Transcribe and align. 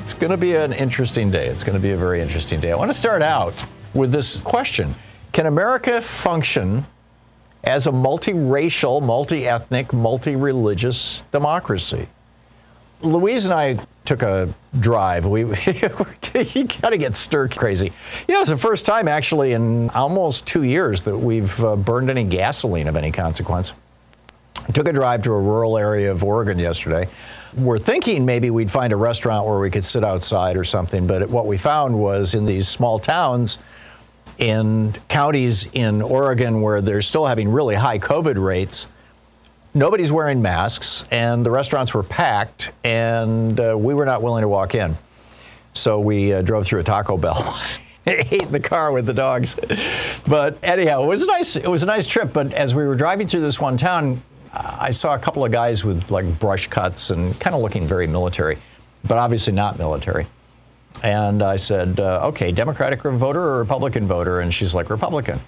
It's 0.00 0.14
going 0.14 0.30
to 0.30 0.38
be 0.38 0.54
an 0.56 0.72
interesting 0.72 1.30
day. 1.30 1.48
It's 1.48 1.62
going 1.62 1.74
to 1.74 1.80
be 1.80 1.90
a 1.90 1.96
very 1.96 2.22
interesting 2.22 2.58
day. 2.58 2.72
I 2.72 2.74
want 2.74 2.88
to 2.88 2.96
start 2.96 3.20
out 3.20 3.52
with 3.92 4.10
this 4.10 4.40
question 4.40 4.94
Can 5.32 5.44
America 5.44 6.00
function 6.00 6.86
as 7.64 7.86
a 7.86 7.90
multiracial, 7.90 9.02
multi 9.02 9.46
ethnic, 9.46 9.92
multi 9.92 10.36
religious 10.36 11.22
democracy? 11.32 12.08
Louise 13.02 13.44
and 13.44 13.52
I 13.52 13.78
took 14.06 14.22
a 14.22 14.52
drive. 14.80 15.26
We 15.26 15.40
you 15.44 16.64
got 16.64 16.90
to 16.90 16.98
get 16.98 17.14
stir 17.14 17.48
crazy. 17.48 17.92
You 18.26 18.34
know, 18.34 18.40
it's 18.40 18.48
the 18.48 18.56
first 18.56 18.86
time 18.86 19.06
actually 19.06 19.52
in 19.52 19.90
almost 19.90 20.46
two 20.46 20.62
years 20.62 21.02
that 21.02 21.16
we've 21.16 21.62
uh, 21.62 21.76
burned 21.76 22.08
any 22.08 22.24
gasoline 22.24 22.88
of 22.88 22.96
any 22.96 23.12
consequence. 23.12 23.74
I 24.66 24.72
took 24.72 24.88
a 24.88 24.94
drive 24.94 25.22
to 25.24 25.32
a 25.32 25.40
rural 25.40 25.76
area 25.76 26.10
of 26.10 26.24
Oregon 26.24 26.58
yesterday. 26.58 27.06
We're 27.56 27.78
thinking 27.78 28.24
maybe 28.24 28.50
we'd 28.50 28.70
find 28.70 28.92
a 28.92 28.96
restaurant 28.96 29.46
where 29.46 29.58
we 29.58 29.70
could 29.70 29.84
sit 29.84 30.04
outside 30.04 30.56
or 30.56 30.64
something, 30.64 31.06
but 31.06 31.28
what 31.28 31.46
we 31.46 31.56
found 31.56 31.98
was 31.98 32.34
in 32.34 32.46
these 32.46 32.68
small 32.68 32.98
towns, 32.98 33.58
in 34.38 34.94
counties 35.08 35.68
in 35.72 36.00
Oregon 36.00 36.60
where 36.60 36.80
they're 36.80 37.02
still 37.02 37.26
having 37.26 37.48
really 37.48 37.74
high 37.74 37.98
COVID 37.98 38.42
rates 38.42 38.86
nobody's 39.74 40.10
wearing 40.10 40.42
masks, 40.42 41.04
and 41.10 41.44
the 41.44 41.50
restaurants 41.50 41.94
were 41.94 42.02
packed, 42.02 42.72
and 42.84 43.58
uh, 43.60 43.76
we 43.78 43.94
were 43.94 44.04
not 44.04 44.22
willing 44.22 44.42
to 44.42 44.48
walk 44.48 44.74
in. 44.74 44.96
So 45.72 46.00
we 46.00 46.32
uh, 46.32 46.42
drove 46.42 46.66
through 46.66 46.80
a 46.80 46.84
Taco 46.84 47.16
Bell. 47.16 47.58
ate 48.06 48.42
in 48.42 48.52
the 48.52 48.60
car 48.60 48.92
with 48.92 49.06
the 49.06 49.12
dogs. 49.12 49.56
But 50.26 50.58
anyhow, 50.62 51.04
it 51.04 51.06
was 51.06 51.22
a 51.22 51.26
nice 51.26 51.56
it 51.56 51.68
was 51.68 51.82
a 51.82 51.86
nice 51.86 52.06
trip. 52.06 52.32
But 52.32 52.52
as 52.54 52.74
we 52.74 52.84
were 52.84 52.96
driving 52.96 53.28
through 53.28 53.42
this 53.42 53.60
one 53.60 53.76
town, 53.76 54.22
I 54.52 54.90
saw 54.90 55.14
a 55.14 55.18
couple 55.18 55.44
of 55.44 55.52
guys 55.52 55.84
with 55.84 56.10
like 56.10 56.38
brush 56.38 56.66
cuts 56.66 57.10
and 57.10 57.38
kind 57.40 57.54
of 57.54 57.62
looking 57.62 57.86
very 57.86 58.06
military, 58.06 58.58
but 59.04 59.18
obviously 59.18 59.52
not 59.52 59.78
military. 59.78 60.26
And 61.02 61.42
I 61.42 61.56
said, 61.56 62.00
uh, 62.00 62.20
"Okay, 62.24 62.50
Democratic 62.52 63.02
voter 63.02 63.40
or 63.40 63.58
Republican 63.58 64.06
voter?" 64.06 64.40
And 64.40 64.52
she's 64.52 64.74
like, 64.74 64.90
"Republican." 64.90 65.40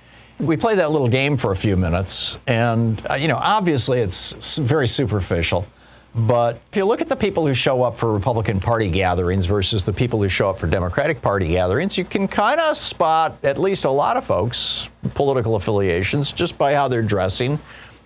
we 0.43 0.57
played 0.57 0.79
that 0.79 0.91
little 0.91 1.09
game 1.09 1.37
for 1.37 1.53
a 1.53 1.57
few 1.57 1.77
minutes, 1.77 2.39
and 2.47 3.05
uh, 3.09 3.15
you 3.15 3.29
know, 3.29 3.37
obviously 3.37 4.01
it's 4.01 4.59
very 4.59 4.89
superficial. 4.89 5.67
But 6.15 6.61
if 6.71 6.77
you 6.77 6.85
look 6.85 7.01
at 7.01 7.09
the 7.09 7.17
people 7.17 7.47
who 7.47 7.55
show 7.55 7.83
up 7.83 7.97
for 7.97 8.13
Republican 8.13 8.61
Party 8.61 8.91
gatherings 8.91 9.47
versus 9.47 9.83
the 9.83 9.95
people 9.95 10.23
who 10.23 10.29
show 10.29 10.51
up 10.51 10.59
for 10.59 10.67
Democratic 10.67 11.23
Party 11.23 11.49
gatherings, 11.49 11.97
you 11.97 12.05
can 12.05 12.29
kind 12.29 12.61
of 12.61 12.77
spot 12.77 13.39
at 13.43 13.59
least 13.59 13.87
a 13.87 13.91
lot 13.91 14.19
of 14.19 14.25
folks' 14.27 14.91
political 15.15 15.57
affiliations 15.57 16.31
just 16.31 16.59
by 16.59 16.75
how 16.75 16.87
they're 16.87 17.01
dressing, 17.01 17.59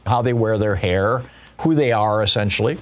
how 0.06 0.22
they 0.22 0.33
wear 0.33 0.59
their 0.59 0.77
hair, 0.77 1.22
who 1.61 1.75
they 1.75 1.93
are 1.93 2.22
essentially. 2.22 2.78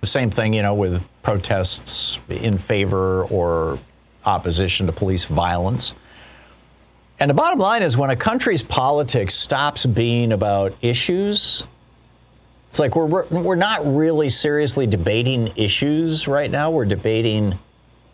The 0.00 0.06
same 0.06 0.30
thing, 0.30 0.52
you 0.52 0.62
know, 0.62 0.74
with 0.74 1.08
protests 1.22 2.18
in 2.28 2.58
favor 2.58 3.24
or 3.24 3.78
opposition 4.26 4.86
to 4.86 4.92
police 4.92 5.24
violence. 5.24 5.94
And 7.20 7.30
the 7.30 7.34
bottom 7.34 7.58
line 7.58 7.82
is 7.82 7.96
when 7.96 8.10
a 8.10 8.16
country's 8.16 8.62
politics 8.62 9.34
stops 9.34 9.86
being 9.86 10.32
about 10.32 10.74
issues, 10.82 11.64
it's 12.68 12.80
like 12.80 12.96
we're, 12.96 13.24
we're 13.26 13.54
not 13.54 13.86
really 13.86 14.28
seriously 14.28 14.86
debating 14.86 15.52
issues 15.56 16.26
right 16.26 16.50
now. 16.50 16.70
We're 16.70 16.84
debating 16.84 17.56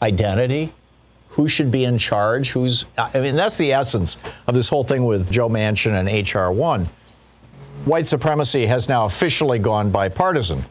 identity. 0.02 0.72
Who 1.30 1.48
should 1.48 1.70
be 1.70 1.84
in 1.84 1.96
charge? 1.96 2.50
Who's, 2.50 2.84
I 2.98 3.20
mean, 3.20 3.36
that's 3.36 3.56
the 3.56 3.72
essence 3.72 4.18
of 4.46 4.54
this 4.54 4.68
whole 4.68 4.84
thing 4.84 5.06
with 5.06 5.30
Joe 5.30 5.48
Manchin 5.48 5.98
and 5.98 6.08
H.R. 6.08 6.52
1. 6.52 6.88
White 7.84 8.06
supremacy 8.06 8.66
has 8.66 8.88
now 8.88 9.06
officially 9.06 9.58
gone 9.58 9.90
bipartisan. 9.90 10.64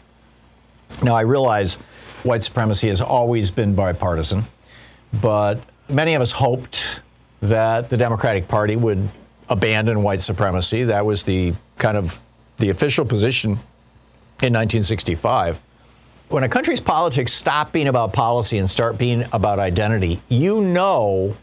Now, 1.01 1.15
I 1.15 1.21
realize 1.21 1.75
white 2.23 2.43
supremacy 2.43 2.89
has 2.89 3.01
always 3.01 3.49
been 3.51 3.73
bipartisan, 3.73 4.45
but 5.21 5.59
many 5.87 6.13
of 6.13 6.21
us 6.21 6.31
hoped 6.31 7.01
that 7.41 7.89
the 7.89 7.97
Democratic 7.97 8.47
Party 8.47 8.75
would 8.75 9.09
abandon 9.49 10.03
white 10.03 10.21
supremacy. 10.21 10.83
That 10.83 11.05
was 11.05 11.23
the 11.23 11.53
kind 11.77 11.97
of 11.97 12.21
the 12.57 12.69
official 12.69 13.05
position 13.05 13.51
in 14.41 14.53
1965. 14.53 15.59
When 16.27 16.43
a 16.43 16.49
country's 16.49 16.79
politics 16.79 17.33
stop 17.33 17.71
being 17.71 17.87
about 17.87 18.13
policy 18.13 18.59
and 18.59 18.69
start 18.69 18.99
being 18.99 19.25
about 19.31 19.57
identity, 19.57 20.21
you 20.29 20.61
know 20.61 21.35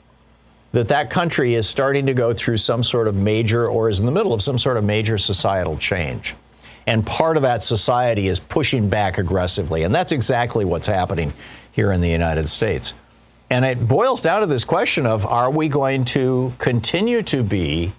that 0.76 0.88
that 0.88 1.09
country 1.09 1.54
is 1.54 1.66
starting 1.66 2.04
to 2.04 2.12
go 2.12 2.34
through 2.34 2.59
some 2.59 2.84
sort 2.84 3.09
of 3.09 3.14
major 3.14 3.66
or 3.66 3.88
is 3.88 4.00
in 4.00 4.04
the 4.04 4.12
middle 4.12 4.34
of 4.34 4.42
some 4.42 4.59
sort 4.59 4.76
of 4.76 4.84
major 4.84 5.16
societal 5.16 5.75
change. 5.78 6.34
And 6.87 7.04
part 7.06 7.38
of 7.38 7.42
that 7.44 7.62
society 7.62 8.28
is 8.28 8.38
pushing 8.38 8.91
back 8.91 9.16
aggressively. 9.16 9.84
And 9.84 9.94
that's 9.94 10.12
exactly 10.12 10.66
what's 10.66 10.86
happening 10.86 11.32
here 11.72 11.92
in 11.92 12.03
the 12.03 12.10
United 12.10 12.47
States. 12.47 12.92
And 13.48 13.65
it 13.65 13.88
boils 13.88 14.20
down 14.20 14.42
to 14.42 14.47
this 14.47 14.66
question 14.66 15.06
of 15.06 15.25
are 15.25 15.50
we 15.50 15.66
going 15.70 16.04
to 16.06 16.53
continue 16.59 17.22
to 17.22 17.42
be, 17.42 17.94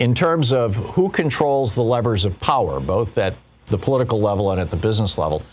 in 0.00 0.16
terms 0.16 0.52
of 0.52 0.74
who 0.74 1.08
controls 1.08 1.76
the 1.76 1.82
levers 1.84 2.24
of 2.24 2.36
power, 2.40 2.80
both 2.80 3.18
at 3.18 3.36
the 3.68 3.78
political 3.78 4.20
level 4.20 4.50
and 4.50 4.60
at 4.60 4.68
the 4.68 4.76
business 4.76 5.16
level, 5.16 5.44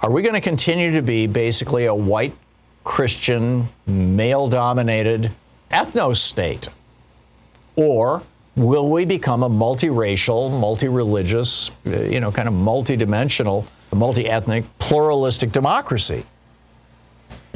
are 0.00 0.10
we 0.10 0.22
going 0.22 0.34
to 0.34 0.40
continue 0.40 0.92
to 0.92 1.02
be 1.02 1.26
basically 1.26 1.84
a 1.84 1.94
white 1.94 2.34
Christian, 2.86 3.68
male 3.86 4.48
dominated 4.48 5.32
ethno 5.70 6.16
state? 6.16 6.68
Or 7.74 8.22
will 8.54 8.88
we 8.88 9.04
become 9.04 9.42
a 9.42 9.50
multiracial, 9.50 10.50
multi 10.50 10.88
religious, 10.88 11.70
you 11.84 12.20
know, 12.20 12.32
kind 12.32 12.48
of 12.48 12.54
multi-dimensional, 12.54 13.66
multi 13.92 14.28
ethnic, 14.28 14.64
pluralistic 14.78 15.52
democracy? 15.52 16.24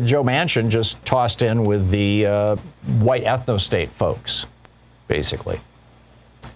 Joe 0.04 0.24
Manchin 0.24 0.68
just 0.68 1.02
tossed 1.04 1.42
in 1.42 1.64
with 1.64 1.90
the 1.90 2.26
uh, 2.26 2.56
white 2.98 3.24
ethno-state 3.24 3.92
folks, 3.92 4.46
basically. 5.08 5.60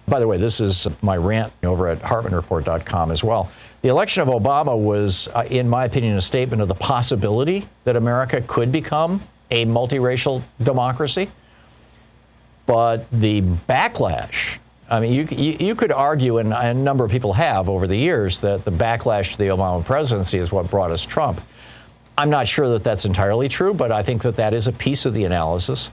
By 0.07 0.19
the 0.19 0.27
way, 0.27 0.37
this 0.37 0.59
is 0.59 0.87
my 1.01 1.15
rant 1.15 1.53
over 1.63 1.87
at 1.87 2.01
hartmannreport.com 2.01 3.09
as 3.09 3.23
well. 3.23 3.49
The 3.85 3.91
election 3.91 4.23
of 4.23 4.29
Obama 4.29 4.75
was, 4.75 5.27
uh, 5.27 5.43
in 5.47 5.69
my 5.69 5.85
opinion, 5.85 6.17
a 6.17 6.21
statement 6.21 6.59
of 6.59 6.67
the 6.67 6.73
possibility 6.73 7.69
that 7.83 7.95
America 7.95 8.41
could 8.47 8.71
become 8.71 9.21
a 9.51 9.63
multiracial 9.67 10.41
democracy. 10.63 11.29
But 12.65 13.05
the 13.11 13.41
backlash, 13.69 14.57
I 14.89 14.99
mean, 14.99 15.13
you, 15.13 15.27
you, 15.29 15.57
you 15.59 15.75
could 15.75 15.91
argue, 15.91 16.39
and 16.39 16.51
a 16.51 16.73
number 16.73 17.05
of 17.05 17.11
people 17.11 17.31
have 17.33 17.69
over 17.69 17.85
the 17.85 17.95
years, 17.95 18.39
that 18.39 18.65
the 18.65 18.71
backlash 18.71 19.33
to 19.33 19.37
the 19.37 19.49
Obama 19.49 19.85
presidency 19.85 20.39
is 20.39 20.51
what 20.51 20.67
brought 20.71 20.89
us 20.89 21.03
Trump. 21.03 21.39
I'm 22.17 22.31
not 22.31 22.47
sure 22.47 22.67
that 22.69 22.83
that's 22.83 23.05
entirely 23.05 23.47
true, 23.47 23.71
but 23.71 23.91
I 23.91 24.01
think 24.01 24.23
that 24.23 24.35
that 24.37 24.55
is 24.55 24.65
a 24.65 24.71
piece 24.71 25.05
of 25.05 25.13
the 25.13 25.25
analysis. 25.25 25.91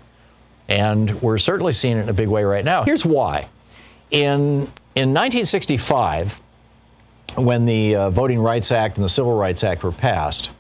And 0.67 1.21
we're 1.21 1.37
certainly 1.37 1.75
seeing 1.75 1.99
it 1.99 2.05
in 2.05 2.09
a 2.09 2.15
big 2.15 2.29
way 2.29 2.43
right 2.43 2.65
now. 2.65 2.85
Here's 2.85 3.05
why. 3.05 3.49
In, 4.11 4.63
in 4.95 5.13
1965, 5.13 6.41
when 7.37 7.65
the 7.65 7.97
uh, 7.97 8.11
Voting 8.11 8.41
Rights 8.41 8.73
Act 8.73 8.97
and 8.97 9.05
the 9.05 9.09
Civil 9.09 9.35
Rights 9.35 9.65
Act 9.65 9.83
were 9.83 9.93
passed, 9.93 10.51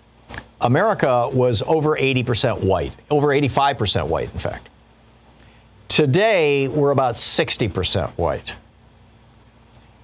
America 0.61 1.29
was 1.29 1.63
over 1.63 1.97
80% 1.97 2.61
white, 2.61 2.95
over 3.11 3.29
85% 3.29 4.07
white, 4.07 4.33
in 4.33 4.39
fact. 4.39 4.69
Today, 5.89 6.69
we're 6.69 6.93
about 6.93 7.17
60% 7.17 8.11
white. 8.13 8.57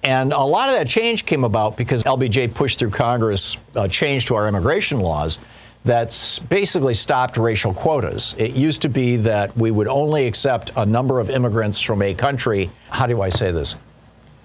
And 0.03 0.31
a 0.31 0.39
lot 0.39 0.69
of 0.69 0.75
that 0.75 0.87
change 0.87 1.25
came 1.25 1.43
about 1.43 1.75
because 1.75 2.03
LBJ 2.03 2.53
pushed 2.53 2.79
through 2.79 2.91
Congress 2.91 3.57
a 3.75 3.87
change 3.87 4.27
to 4.27 4.35
our 4.35 4.47
immigration 4.47 4.99
laws 4.99 5.39
that's 5.85 6.39
basically 6.39 6.93
stopped 6.93 7.37
racial 7.37 7.73
quotas. 7.73 8.35
It 8.37 8.51
used 8.51 8.81
to 8.83 8.89
be 8.89 9.15
that 9.17 9.55
we 9.57 9.71
would 9.71 9.87
only 9.87 10.27
accept 10.27 10.71
a 10.75 10.85
number 10.85 11.19
of 11.19 11.29
immigrants 11.29 11.81
from 11.81 12.01
a 12.01 12.13
country. 12.13 12.69
How 12.89 13.07
do 13.07 13.21
I 13.21 13.29
say 13.29 13.51
this? 13.51 13.75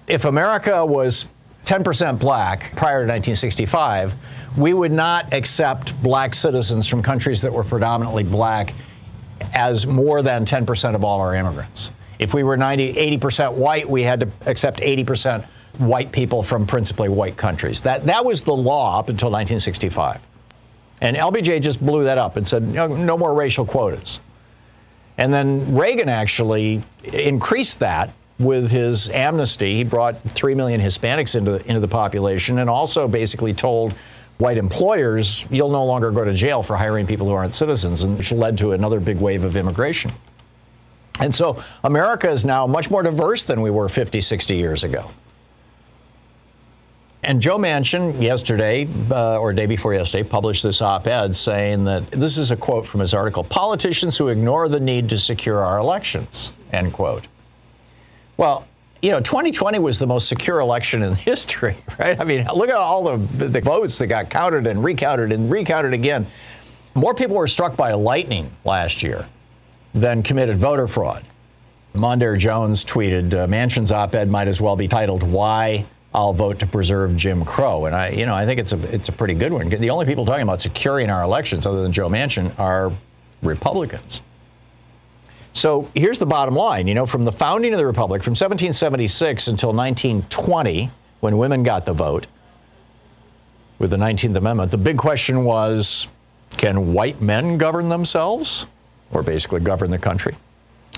If 0.07 0.25
America 0.25 0.85
was 0.85 1.25
10% 1.65 2.19
black 2.19 2.71
prior 2.75 3.05
to 3.05 3.11
1965, 3.11 4.13
we 4.57 4.73
would 4.73 4.91
not 4.91 5.33
accept 5.33 6.01
black 6.01 6.33
citizens 6.33 6.87
from 6.87 7.01
countries 7.01 7.41
that 7.41 7.51
were 7.51 7.63
predominantly 7.63 8.23
black 8.23 8.73
as 9.53 9.85
more 9.85 10.21
than 10.21 10.45
10% 10.45 10.95
of 10.95 11.03
all 11.03 11.19
our 11.19 11.35
immigrants. 11.35 11.91
If 12.19 12.33
we 12.33 12.43
were 12.43 12.55
90, 12.55 12.93
80% 13.17 13.53
white, 13.53 13.89
we 13.89 14.03
had 14.03 14.19
to 14.21 14.31
accept 14.45 14.79
80% 14.79 15.45
white 15.77 16.11
people 16.11 16.41
from 16.41 16.65
principally 16.65 17.09
white 17.09 17.35
countries. 17.35 17.81
That, 17.81 18.05
that 18.05 18.23
was 18.23 18.41
the 18.41 18.53
law 18.53 18.99
up 18.99 19.09
until 19.09 19.29
1965. 19.29 20.21
And 21.01 21.17
LBJ 21.17 21.61
just 21.61 21.85
blew 21.85 22.05
that 22.05 22.17
up 22.17 22.37
and 22.37 22.47
said, 22.47 22.67
no, 22.67 22.87
no 22.87 23.17
more 23.17 23.33
racial 23.33 23.65
quotas. 23.65 24.21
And 25.17 25.33
then 25.33 25.75
Reagan 25.75 26.09
actually 26.09 26.83
increased 27.03 27.79
that 27.79 28.13
with 28.39 28.69
his 28.69 29.09
amnesty. 29.09 29.75
He 29.75 29.83
brought 29.83 30.21
3 30.31 30.55
million 30.55 30.81
Hispanics 30.81 31.35
into, 31.35 31.65
into 31.67 31.79
the 31.79 31.87
population 31.87 32.59
and 32.59 32.69
also 32.69 33.07
basically 33.07 33.53
told 33.53 33.95
white 34.37 34.57
employers, 34.57 35.45
you'll 35.49 35.71
no 35.71 35.85
longer 35.85 36.11
go 36.11 36.23
to 36.23 36.33
jail 36.33 36.61
for 36.61 36.75
hiring 36.75 37.07
people 37.07 37.27
who 37.27 37.33
aren't 37.33 37.55
citizens, 37.55 38.01
and 38.01 38.17
which 38.17 38.31
led 38.31 38.57
to 38.57 38.73
another 38.73 38.99
big 38.99 39.17
wave 39.17 39.43
of 39.43 39.55
immigration. 39.55 40.11
And 41.19 41.33
so 41.33 41.63
America 41.83 42.29
is 42.29 42.43
now 42.43 42.67
much 42.67 42.91
more 42.91 43.01
diverse 43.01 43.43
than 43.43 43.61
we 43.61 43.71
were 43.71 43.87
50, 43.87 44.19
60 44.19 44.55
years 44.55 44.83
ago. 44.83 45.09
And 47.23 47.41
Joe 47.41 47.57
Manchin, 47.57 48.21
yesterday, 48.21 48.87
uh, 49.09 49.39
or 49.39 49.51
day 49.51 49.65
before 49.65 49.93
yesterday, 49.93 50.27
published 50.27 50.61
this 50.61 50.81
op 50.81 51.07
ed 51.07 51.35
saying 51.35 51.85
that 51.85 52.11
this 52.11 52.37
is 52.37 52.51
a 52.51 52.55
quote 52.55 52.85
from 52.85 52.99
his 52.99 53.15
article 53.15 53.43
politicians 53.43 54.15
who 54.15 54.27
ignore 54.27 54.69
the 54.69 54.79
need 54.79 55.09
to 55.09 55.17
secure 55.17 55.63
our 55.63 55.79
elections, 55.79 56.51
end 56.71 56.93
quote. 56.93 57.25
Well, 58.37 58.65
you 59.01 59.11
know, 59.11 59.19
2020 59.19 59.79
was 59.79 59.99
the 59.99 60.07
most 60.07 60.27
secure 60.27 60.59
election 60.59 61.03
in 61.03 61.15
history, 61.15 61.77
right? 61.99 62.19
I 62.19 62.23
mean, 62.23 62.47
look 62.53 62.69
at 62.69 62.75
all 62.75 63.17
the, 63.17 63.47
the 63.47 63.61
votes 63.61 63.97
that 63.99 64.07
got 64.07 64.29
counted 64.29 64.67
and 64.67 64.83
recounted 64.83 65.31
and 65.31 65.49
recounted 65.49 65.93
again. 65.93 66.27
More 66.95 67.13
people 67.13 67.35
were 67.35 67.47
struck 67.47 67.75
by 67.75 67.93
lightning 67.93 68.51
last 68.63 69.03
year 69.03 69.27
than 69.93 70.23
committed 70.23 70.57
voter 70.57 70.87
fraud. 70.87 71.25
Mondaire 71.93 72.37
Jones 72.37 72.83
tweeted, 72.83 73.33
uh, 73.33 73.47
Manchin's 73.47 73.91
op-ed 73.91 74.29
might 74.29 74.47
as 74.47 74.59
well 74.59 74.75
be 74.75 74.87
titled 74.87 75.23
"Why 75.23 75.85
I'll 76.13 76.33
Vote 76.33 76.59
to 76.59 76.67
Preserve 76.67 77.15
Jim 77.15 77.45
Crow," 77.45 77.85
and 77.85 77.95
I, 77.95 78.09
you 78.09 78.25
know, 78.25 78.33
I 78.33 78.45
think 78.45 78.59
it's 78.59 78.73
a 78.73 78.93
it's 78.93 79.07
a 79.07 79.13
pretty 79.13 79.33
good 79.33 79.53
one. 79.53 79.69
The 79.69 79.89
only 79.89 80.05
people 80.05 80.25
talking 80.25 80.43
about 80.43 80.61
securing 80.61 81.09
our 81.09 81.23
elections, 81.23 81.65
other 81.65 81.81
than 81.81 81.93
Joe 81.93 82.09
Manchin, 82.09 82.57
are 82.59 82.91
Republicans. 83.41 84.19
So 85.55 85.89
here's 85.95 86.19
the 86.19 86.25
bottom 86.25 86.53
line. 86.53 86.85
You 86.85 86.93
know, 86.93 87.05
from 87.05 87.23
the 87.23 87.31
founding 87.31 87.71
of 87.73 87.79
the 87.79 87.85
Republic, 87.85 88.21
from 88.21 88.31
1776 88.31 89.47
until 89.47 89.69
1920, 89.69 90.91
when 91.21 91.37
women 91.37 91.63
got 91.63 91.85
the 91.85 91.93
vote 91.93 92.27
with 93.79 93.89
the 93.89 93.97
19th 93.97 94.35
Amendment, 94.35 94.69
the 94.69 94.77
big 94.77 94.97
question 94.97 95.45
was 95.45 96.07
can 96.51 96.93
white 96.93 97.21
men 97.21 97.57
govern 97.57 97.87
themselves? 97.87 98.65
Or 99.11 99.23
basically 99.23 99.61
govern 99.61 99.91
the 99.91 99.97
country. 99.97 100.35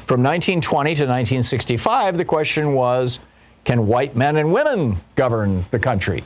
From 0.08 0.24
1920 0.24 0.96
to 0.96 1.04
1965, 1.04 2.18
the 2.18 2.26
question 2.26 2.74
was 2.74 3.20
can 3.64 3.86
white 3.86 4.16
men 4.16 4.38
and 4.38 4.52
women 4.52 4.98
govern 5.16 5.68
the 5.70 5.80
country? 5.80 6.24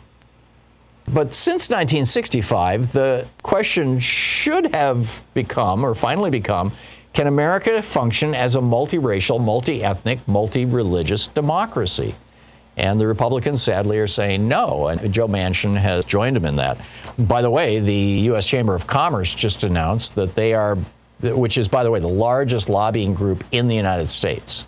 But 1.08 1.34
since 1.34 1.70
1965, 1.70 2.94
the 2.94 3.28
question 3.44 4.00
should 4.00 4.74
have 4.74 5.22
become, 5.34 5.84
or 5.84 5.96
finally 5.96 6.30
become, 6.30 6.72
can 7.14 7.28
America 7.28 7.82
function 7.82 8.34
as 8.34 8.56
a 8.56 8.60
multiracial, 8.60 9.40
multi 9.40 9.84
ethnic, 9.84 10.26
multi 10.28 10.66
religious 10.66 11.28
democracy? 11.28 12.16
And 12.78 13.00
the 13.00 13.06
Republicans 13.06 13.62
sadly 13.62 13.98
are 13.98 14.08
saying 14.08 14.48
no. 14.48 14.88
And 14.88 15.14
Joe 15.14 15.28
Manchin 15.28 15.76
has 15.76 16.06
joined 16.06 16.38
them 16.38 16.46
in 16.46 16.56
that. 16.56 16.80
By 17.20 17.42
the 17.42 17.50
way, 17.50 17.80
the 17.80 17.94
U.S. 17.94 18.46
Chamber 18.46 18.74
of 18.74 18.88
Commerce 18.88 19.34
just 19.34 19.66
announced 19.66 20.16
that 20.16 20.36
they 20.36 20.54
are, 20.54 20.78
which 21.22 21.58
is, 21.58 21.68
by 21.68 21.84
the 21.84 21.92
way, 21.92 22.00
the 22.00 22.08
largest 22.08 22.70
lobbying 22.70 23.14
group 23.14 23.44
in 23.52 23.68
the 23.68 23.76
United 23.76 24.08
States. 24.08 24.66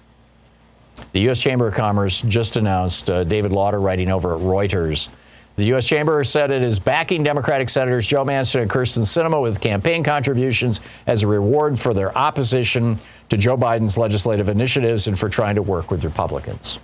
The 1.13 1.21
U.S. 1.21 1.39
Chamber 1.39 1.67
of 1.67 1.73
Commerce 1.73 2.21
just 2.21 2.57
announced, 2.57 3.09
uh, 3.09 3.23
David 3.23 3.51
Lawder 3.51 3.79
writing 3.79 4.11
over 4.11 4.35
at 4.35 4.41
Reuters, 4.41 5.07
the 5.55 5.65
U.S. 5.65 5.85
Chamber 5.85 6.23
said 6.23 6.49
it 6.49 6.63
is 6.63 6.79
backing 6.79 7.23
Democratic 7.23 7.69
Senators 7.69 8.07
Joe 8.07 8.25
Manchin 8.25 8.61
and 8.61 8.71
Kyrsten 8.71 9.03
Sinema 9.03 9.39
with 9.41 9.59
campaign 9.59 10.03
contributions 10.03 10.81
as 11.05 11.21
a 11.21 11.27
reward 11.27 11.79
for 11.79 11.93
their 11.93 12.17
opposition 12.17 12.99
to 13.29 13.37
Joe 13.37 13.55
Biden's 13.55 13.95
legislative 13.95 14.49
initiatives 14.49 15.07
and 15.07 15.17
for 15.17 15.29
trying 15.29 15.55
to 15.55 15.61
work 15.61 15.91
with 15.91 16.03
Republicans. 16.03 16.79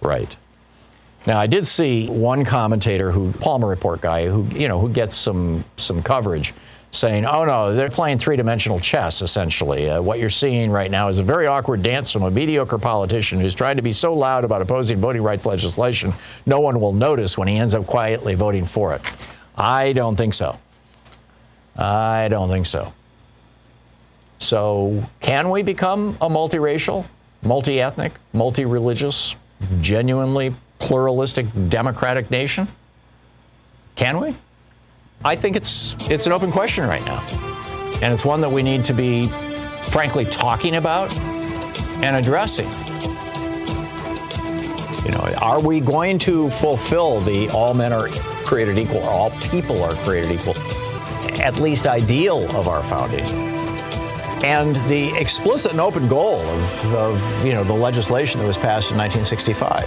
Right. 0.00 0.36
Now, 1.24 1.38
I 1.38 1.46
did 1.46 1.68
see 1.68 2.08
one 2.08 2.44
commentator 2.44 3.12
who, 3.12 3.32
Palmer 3.34 3.68
Report 3.68 4.00
guy, 4.00 4.26
who, 4.26 4.44
you 4.52 4.66
know, 4.66 4.80
who 4.80 4.88
gets 4.88 5.14
some, 5.14 5.64
some 5.76 6.02
coverage 6.02 6.52
saying, 6.92 7.24
oh 7.24 7.44
no, 7.44 7.74
they're 7.74 7.88
playing 7.88 8.18
three 8.18 8.36
dimensional 8.36 8.78
chess, 8.78 9.22
essentially. 9.22 9.90
Uh, 9.90 10.00
what 10.00 10.18
you're 10.18 10.28
seeing 10.30 10.70
right 10.70 10.90
now 10.90 11.08
is 11.08 11.18
a 11.18 11.22
very 11.22 11.46
awkward 11.46 11.82
dance 11.82 12.12
from 12.12 12.22
a 12.22 12.30
mediocre 12.30 12.78
politician 12.78 13.40
who's 13.40 13.54
trying 13.54 13.76
to 13.76 13.82
be 13.82 13.92
so 13.92 14.12
loud 14.14 14.44
about 14.44 14.60
opposing 14.60 15.00
voting 15.00 15.22
rights 15.22 15.46
legislation, 15.46 16.12
no 16.44 16.60
one 16.60 16.78
will 16.78 16.92
notice 16.92 17.38
when 17.38 17.48
he 17.48 17.56
ends 17.56 17.74
up 17.74 17.86
quietly 17.86 18.34
voting 18.34 18.66
for 18.66 18.94
it. 18.94 19.00
I 19.56 19.94
don't 19.94 20.16
think 20.16 20.34
so. 20.34 20.58
I 21.76 22.28
don't 22.28 22.50
think 22.50 22.66
so. 22.66 22.92
So, 24.38 25.02
can 25.20 25.48
we 25.50 25.62
become 25.62 26.18
a 26.20 26.28
multiracial, 26.28 27.06
multi 27.42 27.80
ethnic, 27.80 28.12
multi 28.34 28.66
religious, 28.66 29.34
genuinely 29.80 30.54
pluralistic 30.78 31.46
democratic 31.70 32.30
nation? 32.30 32.68
Can 33.94 34.20
we? 34.20 34.36
I 35.24 35.36
think 35.36 35.54
it's 35.54 35.94
it's 36.10 36.26
an 36.26 36.32
open 36.32 36.50
question 36.50 36.86
right 36.86 37.04
now. 37.04 37.20
And 38.02 38.12
it's 38.12 38.24
one 38.24 38.40
that 38.40 38.50
we 38.50 38.62
need 38.62 38.84
to 38.86 38.92
be 38.92 39.28
frankly 39.90 40.24
talking 40.24 40.74
about 40.74 41.12
and 42.02 42.16
addressing. 42.16 42.66
You 45.04 45.12
know, 45.12 45.34
are 45.40 45.60
we 45.60 45.80
going 45.80 46.18
to 46.20 46.50
fulfill 46.50 47.20
the 47.20 47.48
all 47.50 47.74
men 47.74 47.92
are 47.92 48.08
created 48.44 48.78
equal, 48.78 48.98
or 48.98 49.10
all 49.10 49.30
people 49.30 49.82
are 49.84 49.94
created 49.94 50.32
equal, 50.32 50.56
at 51.40 51.56
least 51.56 51.86
ideal 51.86 52.44
of 52.56 52.66
our 52.66 52.82
founding? 52.84 53.24
And 54.44 54.74
the 54.88 55.16
explicit 55.16 55.70
and 55.70 55.80
open 55.80 56.08
goal 56.08 56.40
of, 56.40 56.94
of 56.94 57.46
you 57.46 57.52
know 57.52 57.62
the 57.62 57.72
legislation 57.72 58.40
that 58.40 58.46
was 58.46 58.56
passed 58.56 58.90
in 58.90 58.98
1965. 58.98 59.86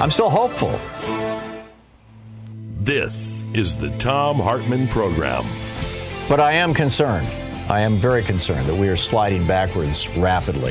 I'm 0.00 0.10
still 0.10 0.30
hopeful 0.30 0.78
this 2.86 3.44
is 3.52 3.76
the 3.76 3.90
Thom 3.98 4.36
Hartmann 4.36 4.86
Program. 4.86 5.42
But 6.28 6.38
I 6.38 6.52
am 6.52 6.72
concerned. 6.72 7.26
I 7.68 7.80
am 7.80 7.96
very 7.96 8.22
concerned 8.22 8.68
that 8.68 8.76
we 8.76 8.86
are 8.86 8.94
sliding 8.94 9.44
backwards 9.44 10.08
rapidly. 10.16 10.70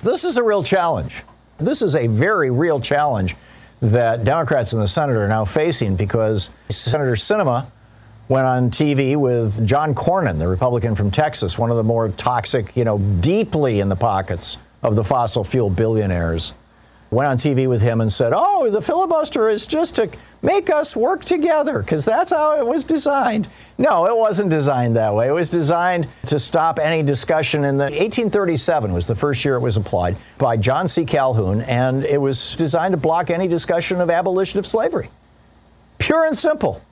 This 0.00 0.24
is 0.24 0.38
a 0.38 0.42
real 0.42 0.62
challenge. 0.62 1.22
This 1.58 1.82
is 1.82 1.94
a 1.94 2.06
very 2.06 2.50
real 2.50 2.80
challenge 2.80 3.36
that 3.82 4.24
Democrats 4.24 4.72
in 4.72 4.80
the 4.80 4.86
Senate 4.86 5.16
are 5.16 5.28
now 5.28 5.44
facing 5.44 5.94
because 5.94 6.48
Senator 6.70 7.12
Sinema 7.12 7.66
went 8.28 8.46
on 8.46 8.70
TV 8.70 9.14
with 9.14 9.64
John 9.66 9.94
Cornyn, 9.94 10.38
the 10.38 10.48
Republican 10.48 10.94
from 10.94 11.10
Texas, 11.10 11.58
one 11.58 11.70
of 11.70 11.76
the 11.76 11.84
more 11.84 12.08
toxic, 12.08 12.74
you 12.74 12.84
know, 12.84 12.96
deeply 13.20 13.80
in 13.80 13.90
the 13.90 13.96
pockets 13.96 14.56
of 14.82 14.96
the 14.96 15.04
fossil 15.04 15.44
fuel 15.44 15.68
billionaires 15.68 16.54
went 17.10 17.28
on 17.28 17.36
TV 17.36 17.68
with 17.68 17.82
him 17.82 18.00
and 18.00 18.10
said, 18.10 18.32
Oh, 18.34 18.70
the 18.70 18.80
filibuster 18.80 19.48
is 19.48 19.66
just 19.66 19.96
to 19.96 20.10
make 20.42 20.70
us 20.70 20.96
work 20.96 21.24
together 21.24 21.80
because 21.80 22.04
that's 22.04 22.32
how 22.32 22.58
it 22.58 22.66
was 22.66 22.84
designed. 22.84 23.48
No, 23.78 24.06
it 24.06 24.16
wasn't 24.16 24.50
designed 24.50 24.96
that 24.96 25.14
way. 25.14 25.28
It 25.28 25.32
was 25.32 25.50
designed 25.50 26.08
to 26.26 26.38
stop 26.38 26.78
any 26.78 27.02
discussion. 27.02 27.64
In 27.64 27.76
the 27.76 27.84
1837 27.84 28.92
was 28.92 29.06
the 29.06 29.14
first 29.14 29.44
year 29.44 29.54
it 29.54 29.60
was 29.60 29.76
applied 29.76 30.16
by 30.38 30.56
John 30.56 30.88
C. 30.88 31.04
Calhoun, 31.04 31.60
and 31.62 32.04
it 32.04 32.20
was 32.20 32.54
designed 32.54 32.92
to 32.92 32.98
block 32.98 33.30
any 33.30 33.48
discussion 33.48 34.00
of 34.00 34.10
abolition 34.10 34.58
of 34.58 34.66
slavery. 34.66 35.10
Pure 35.98 36.26
and 36.26 36.36
simple. 36.36 36.82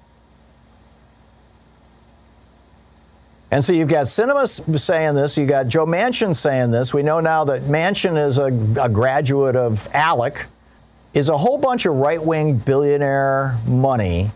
And 3.54 3.62
so 3.62 3.72
you've 3.72 3.86
got 3.86 4.06
Sinema 4.06 4.80
saying 4.80 5.14
this, 5.14 5.38
you 5.38 5.46
got 5.46 5.68
Joe 5.68 5.86
Manchin 5.86 6.34
saying 6.34 6.72
this. 6.72 6.92
We 6.92 7.04
know 7.04 7.20
now 7.20 7.44
that 7.44 7.62
Manchin 7.62 8.18
is 8.18 8.38
a, 8.38 8.46
a 8.82 8.88
graduate 8.88 9.54
of 9.54 9.88
ALEC, 9.92 10.46
is 11.12 11.28
a 11.28 11.38
whole 11.38 11.56
bunch 11.56 11.86
of 11.86 11.94
right 11.94 12.20
wing 12.20 12.58
billionaire 12.58 13.56
money 13.64 14.32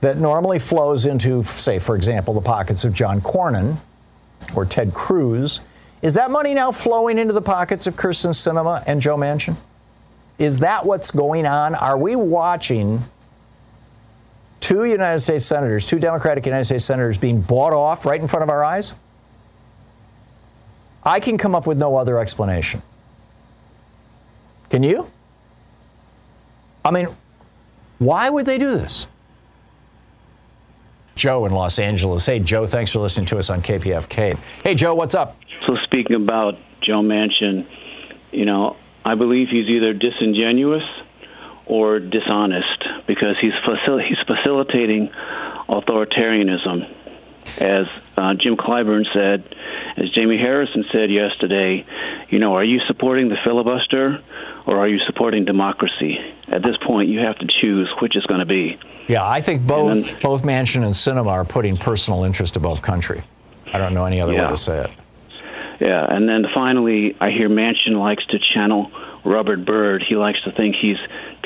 that 0.00 0.16
normally 0.16 0.58
flows 0.58 1.04
into, 1.04 1.42
say, 1.42 1.78
for 1.78 1.96
example, 1.96 2.32
the 2.32 2.40
pockets 2.40 2.86
of 2.86 2.94
John 2.94 3.20
Cornyn 3.20 3.76
or 4.54 4.64
Ted 4.64 4.94
Cruz. 4.94 5.60
Is 6.00 6.14
that 6.14 6.30
money 6.30 6.54
now 6.54 6.72
flowing 6.72 7.18
into 7.18 7.34
the 7.34 7.42
pockets 7.42 7.86
of 7.86 7.94
Kyrsten 7.94 8.30
Sinema 8.30 8.82
and 8.86 9.02
Joe 9.02 9.18
Manchin? 9.18 9.58
Is 10.38 10.60
that 10.60 10.86
what's 10.86 11.10
going 11.10 11.44
on? 11.44 11.74
Are 11.74 11.98
we 11.98 12.16
watching 12.16 13.04
two 14.66 14.84
United 14.84 15.20
States 15.20 15.44
senators, 15.44 15.86
two 15.86 16.00
Democratic 16.00 16.44
United 16.44 16.64
States 16.64 16.84
senators 16.84 17.18
being 17.18 17.40
bought 17.40 17.72
off 17.72 18.04
right 18.04 18.20
in 18.20 18.26
front 18.26 18.42
of 18.42 18.50
our 18.50 18.64
eyes? 18.64 18.94
I 21.04 21.20
can 21.20 21.38
come 21.38 21.54
up 21.54 21.68
with 21.68 21.78
no 21.78 21.94
other 21.94 22.18
explanation. 22.18 22.82
Can 24.68 24.82
you? 24.82 25.08
I 26.84 26.90
mean, 26.90 27.06
why 27.98 28.28
would 28.28 28.44
they 28.44 28.58
do 28.58 28.76
this? 28.76 29.06
Joe 31.14 31.46
in 31.46 31.52
Los 31.52 31.78
Angeles. 31.78 32.26
Hey, 32.26 32.40
Joe, 32.40 32.66
thanks 32.66 32.90
for 32.90 32.98
listening 32.98 33.26
to 33.26 33.38
us 33.38 33.50
on 33.50 33.62
KPFK. 33.62 34.36
Hey, 34.64 34.74
Joe, 34.74 34.96
what's 34.96 35.14
up? 35.14 35.36
So, 35.64 35.76
speaking 35.84 36.16
about 36.16 36.54
Joe 36.82 37.02
Manchin, 37.02 37.68
you 38.32 38.44
know, 38.44 38.76
I 39.04 39.14
believe 39.14 39.46
he's 39.48 39.68
either 39.68 39.92
disingenuous 39.94 40.88
or 41.66 41.98
dishonest 41.98 42.84
because 43.06 43.36
he's 43.40 43.52
facil- 43.66 44.06
he's 44.06 44.18
facilitating 44.26 45.10
authoritarianism. 45.68 46.92
As 47.58 47.86
uh, 48.16 48.34
Jim 48.34 48.56
Clyburn 48.56 49.04
said, 49.12 49.54
as 49.96 50.10
Jamie 50.10 50.38
Harrison 50.38 50.84
said 50.92 51.10
yesterday, 51.10 51.86
you 52.28 52.38
know, 52.38 52.54
are 52.54 52.64
you 52.64 52.80
supporting 52.88 53.28
the 53.28 53.36
filibuster 53.44 54.22
or 54.66 54.78
are 54.78 54.88
you 54.88 54.98
supporting 55.06 55.44
democracy? 55.44 56.18
At 56.48 56.62
this 56.62 56.76
point, 56.84 57.08
you 57.08 57.20
have 57.20 57.38
to 57.38 57.46
choose 57.60 57.88
which 58.02 58.16
is 58.16 58.26
going 58.26 58.40
to 58.40 58.46
be. 58.46 58.78
Yeah, 59.08 59.26
I 59.26 59.40
think 59.40 59.66
both 59.66 60.10
then, 60.10 60.20
both 60.22 60.42
Manchin 60.42 60.82
and 60.82 60.92
Sinema 60.92 61.28
are 61.28 61.44
putting 61.44 61.76
personal 61.76 62.24
interest 62.24 62.56
above 62.56 62.82
country. 62.82 63.22
I 63.72 63.78
don't 63.78 63.94
know 63.94 64.04
any 64.04 64.20
other 64.20 64.32
yeah. 64.32 64.46
way 64.46 64.50
to 64.50 64.56
say 64.56 64.80
it. 64.80 64.90
Yeah, 65.80 66.06
and 66.08 66.28
then 66.28 66.46
finally, 66.54 67.14
I 67.20 67.30
hear 67.30 67.48
Manchin 67.48 67.98
likes 68.00 68.24
to 68.26 68.38
channel 68.54 68.90
Robert 69.24 69.64
Byrd. 69.64 70.04
He 70.08 70.16
likes 70.16 70.42
to 70.44 70.52
think 70.52 70.76
he's 70.80 70.96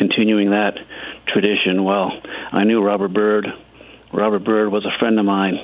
continuing 0.01 0.49
that 0.51 0.79
tradition. 1.29 1.85
Well, 1.85 2.11
I 2.53 2.65
knew 2.65 2.83
Robert 2.83 3.13
Byrd. 3.13 3.47
Robert 4.15 4.43
Byrd 4.45 4.73
was 4.73 4.87
a 4.87 4.99
friend 4.99 5.19
of 5.19 5.27
mine. 5.27 5.59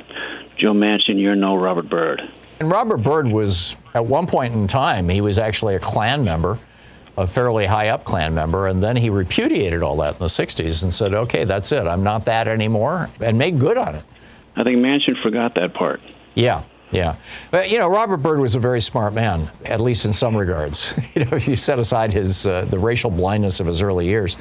Joe 0.58 0.74
Manchin, 0.74 1.18
you're 1.18 1.34
no 1.34 1.56
Robert 1.56 1.88
Byrd. 1.88 2.20
And 2.60 2.70
Robert 2.70 2.98
Byrd 2.98 3.28
was, 3.28 3.76
at 3.94 4.04
one 4.04 4.26
point 4.26 4.52
in 4.52 4.66
time, 4.66 5.08
he 5.08 5.22
was 5.22 5.38
actually 5.38 5.74
a 5.74 5.78
Klan 5.78 6.22
member, 6.22 6.58
a 7.16 7.26
fairly 7.26 7.64
high 7.64 7.88
up 7.88 8.04
Klan 8.04 8.34
member, 8.34 8.66
and 8.66 8.84
then 8.84 8.94
he 8.94 9.08
repudiated 9.08 9.82
all 9.82 9.96
that 9.96 10.14
in 10.14 10.18
the 10.18 10.26
60s 10.26 10.82
and 10.82 10.92
said, 10.92 11.14
okay, 11.14 11.44
that's 11.44 11.72
it. 11.72 11.86
I'm 11.86 12.02
not 12.02 12.26
that 12.26 12.46
anymore, 12.46 13.08
and 13.20 13.38
made 13.38 13.58
good 13.58 13.78
on 13.78 13.94
it. 13.94 14.04
I 14.54 14.64
think 14.64 14.78
Manchin 14.78 15.20
forgot 15.22 15.54
that 15.54 15.72
part. 15.72 16.00
Yeah, 16.34 16.62
yeah. 16.90 17.16
But, 17.50 17.70
you 17.70 17.78
know, 17.78 17.88
Robert 17.88 18.18
Byrd 18.18 18.40
was 18.40 18.54
a 18.54 18.60
very 18.60 18.80
smart 18.80 19.12
man, 19.12 19.50
at 19.64 19.80
least 19.80 20.04
in 20.04 20.12
some 20.12 20.36
regards. 20.36 20.94
You 21.14 21.24
know, 21.24 21.36
if 21.36 21.48
you 21.48 21.56
set 21.56 21.78
aside 21.78 22.12
his, 22.12 22.46
uh, 22.46 22.66
the 22.66 22.78
racial 22.78 23.10
blindness 23.10 23.58
of 23.60 23.66
his 23.66 23.80
early 23.80 24.06
years, 24.06 24.36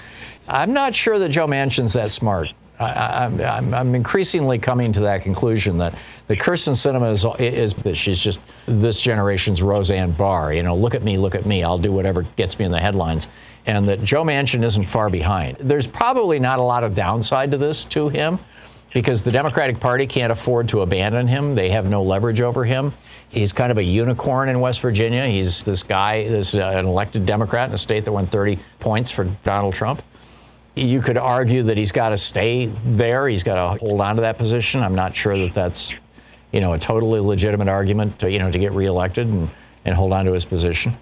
I'm 0.47 0.73
not 0.73 0.93
sure 0.93 1.17
that 1.19 1.29
Joe 1.29 1.47
Manchin's 1.47 1.93
that 1.93 2.11
smart. 2.11 2.51
I, 2.79 3.25
am 3.25 3.73
I'm 3.73 3.95
increasingly 3.95 4.59
coming 4.59 4.91
to 4.91 4.99
that 5.01 5.21
conclusion 5.21 5.77
that 5.77 5.97
the 6.27 6.35
Kyrsten 6.35 6.73
Sinema 6.73 7.11
is, 7.11 7.25
is 7.39 7.73
that 7.75 7.95
she's 7.95 8.19
just 8.19 8.41
this 8.65 8.99
generation's 8.99 9.63
Roseanne 9.63 10.11
Barr. 10.11 10.53
You 10.53 10.63
know, 10.63 10.75
look 10.75 10.95
at 10.95 11.03
me, 11.03 11.17
look 11.17 11.35
at 11.35 11.45
me. 11.45 11.63
I'll 11.63 11.77
do 11.77 11.93
whatever 11.93 12.23
gets 12.35 12.59
me 12.59 12.65
in 12.65 12.71
the 12.71 12.79
headlines. 12.79 13.27
And 13.65 13.87
that 13.87 14.03
Joe 14.03 14.23
Manchin 14.23 14.63
isn't 14.63 14.85
far 14.85 15.09
behind. 15.09 15.57
There's 15.61 15.87
probably 15.87 16.39
not 16.39 16.59
a 16.59 16.63
lot 16.63 16.83
of 16.83 16.93
downside 16.93 17.51
to 17.51 17.57
this 17.57 17.85
to 17.85 18.09
him 18.09 18.39
because 18.95 19.23
the 19.23 19.31
Democratic 19.31 19.77
Party 19.77 20.07
can't 20.07 20.31
afford 20.31 20.69
to 20.69 20.79
abandon 20.79 21.27
him. 21.27 21.53
They 21.53 21.69
have 21.69 21.85
no 21.85 22.01
leverage 22.01 22.39
over 22.39 22.63
him. 22.63 22.93
He's 23.27 23.51
kind 23.51 23.69
of 23.69 23.77
a 23.77 23.83
unicorn 23.83 24.47
in 24.47 24.61
West 24.61 24.79
Virginia. 24.79 25.27
He's 25.27 25.65
this 25.65 25.83
guy, 25.83 26.29
this 26.29 26.55
uh, 26.55 26.71
an 26.73 26.85
elected 26.85 27.25
Democrat 27.25 27.67
in 27.67 27.75
a 27.75 27.77
state 27.77 28.05
that 28.05 28.13
won 28.13 28.25
30 28.25 28.57
points 28.79 29.11
for 29.11 29.25
Donald 29.43 29.73
Trump. 29.73 30.01
You 30.75 31.01
could 31.01 31.17
argue 31.17 31.61
that 31.63 31.75
he's 31.75 31.91
got 31.91 32.09
to 32.09 32.17
stay 32.17 32.67
there. 32.85 33.27
He's 33.27 33.43
got 33.43 33.55
to 33.55 33.79
hold 33.85 33.99
on 33.99 34.15
to 34.15 34.21
that 34.21 34.37
position. 34.37 34.81
I'm 34.81 34.95
not 34.95 35.13
sure 35.13 35.37
that 35.39 35.53
that's, 35.53 35.93
you 36.53 36.61
know, 36.61 36.71
a 36.71 36.79
totally 36.79 37.19
legitimate 37.19 37.67
argument 37.67 38.17
to, 38.19 38.31
you 38.31 38.39
know, 38.39 38.49
to 38.49 38.57
get 38.57 38.71
reelected 38.71 39.27
and, 39.27 39.49
and 39.83 39.93
hold 39.93 40.13
on 40.13 40.23
to 40.23 40.31
his 40.31 40.45
position 40.45 40.97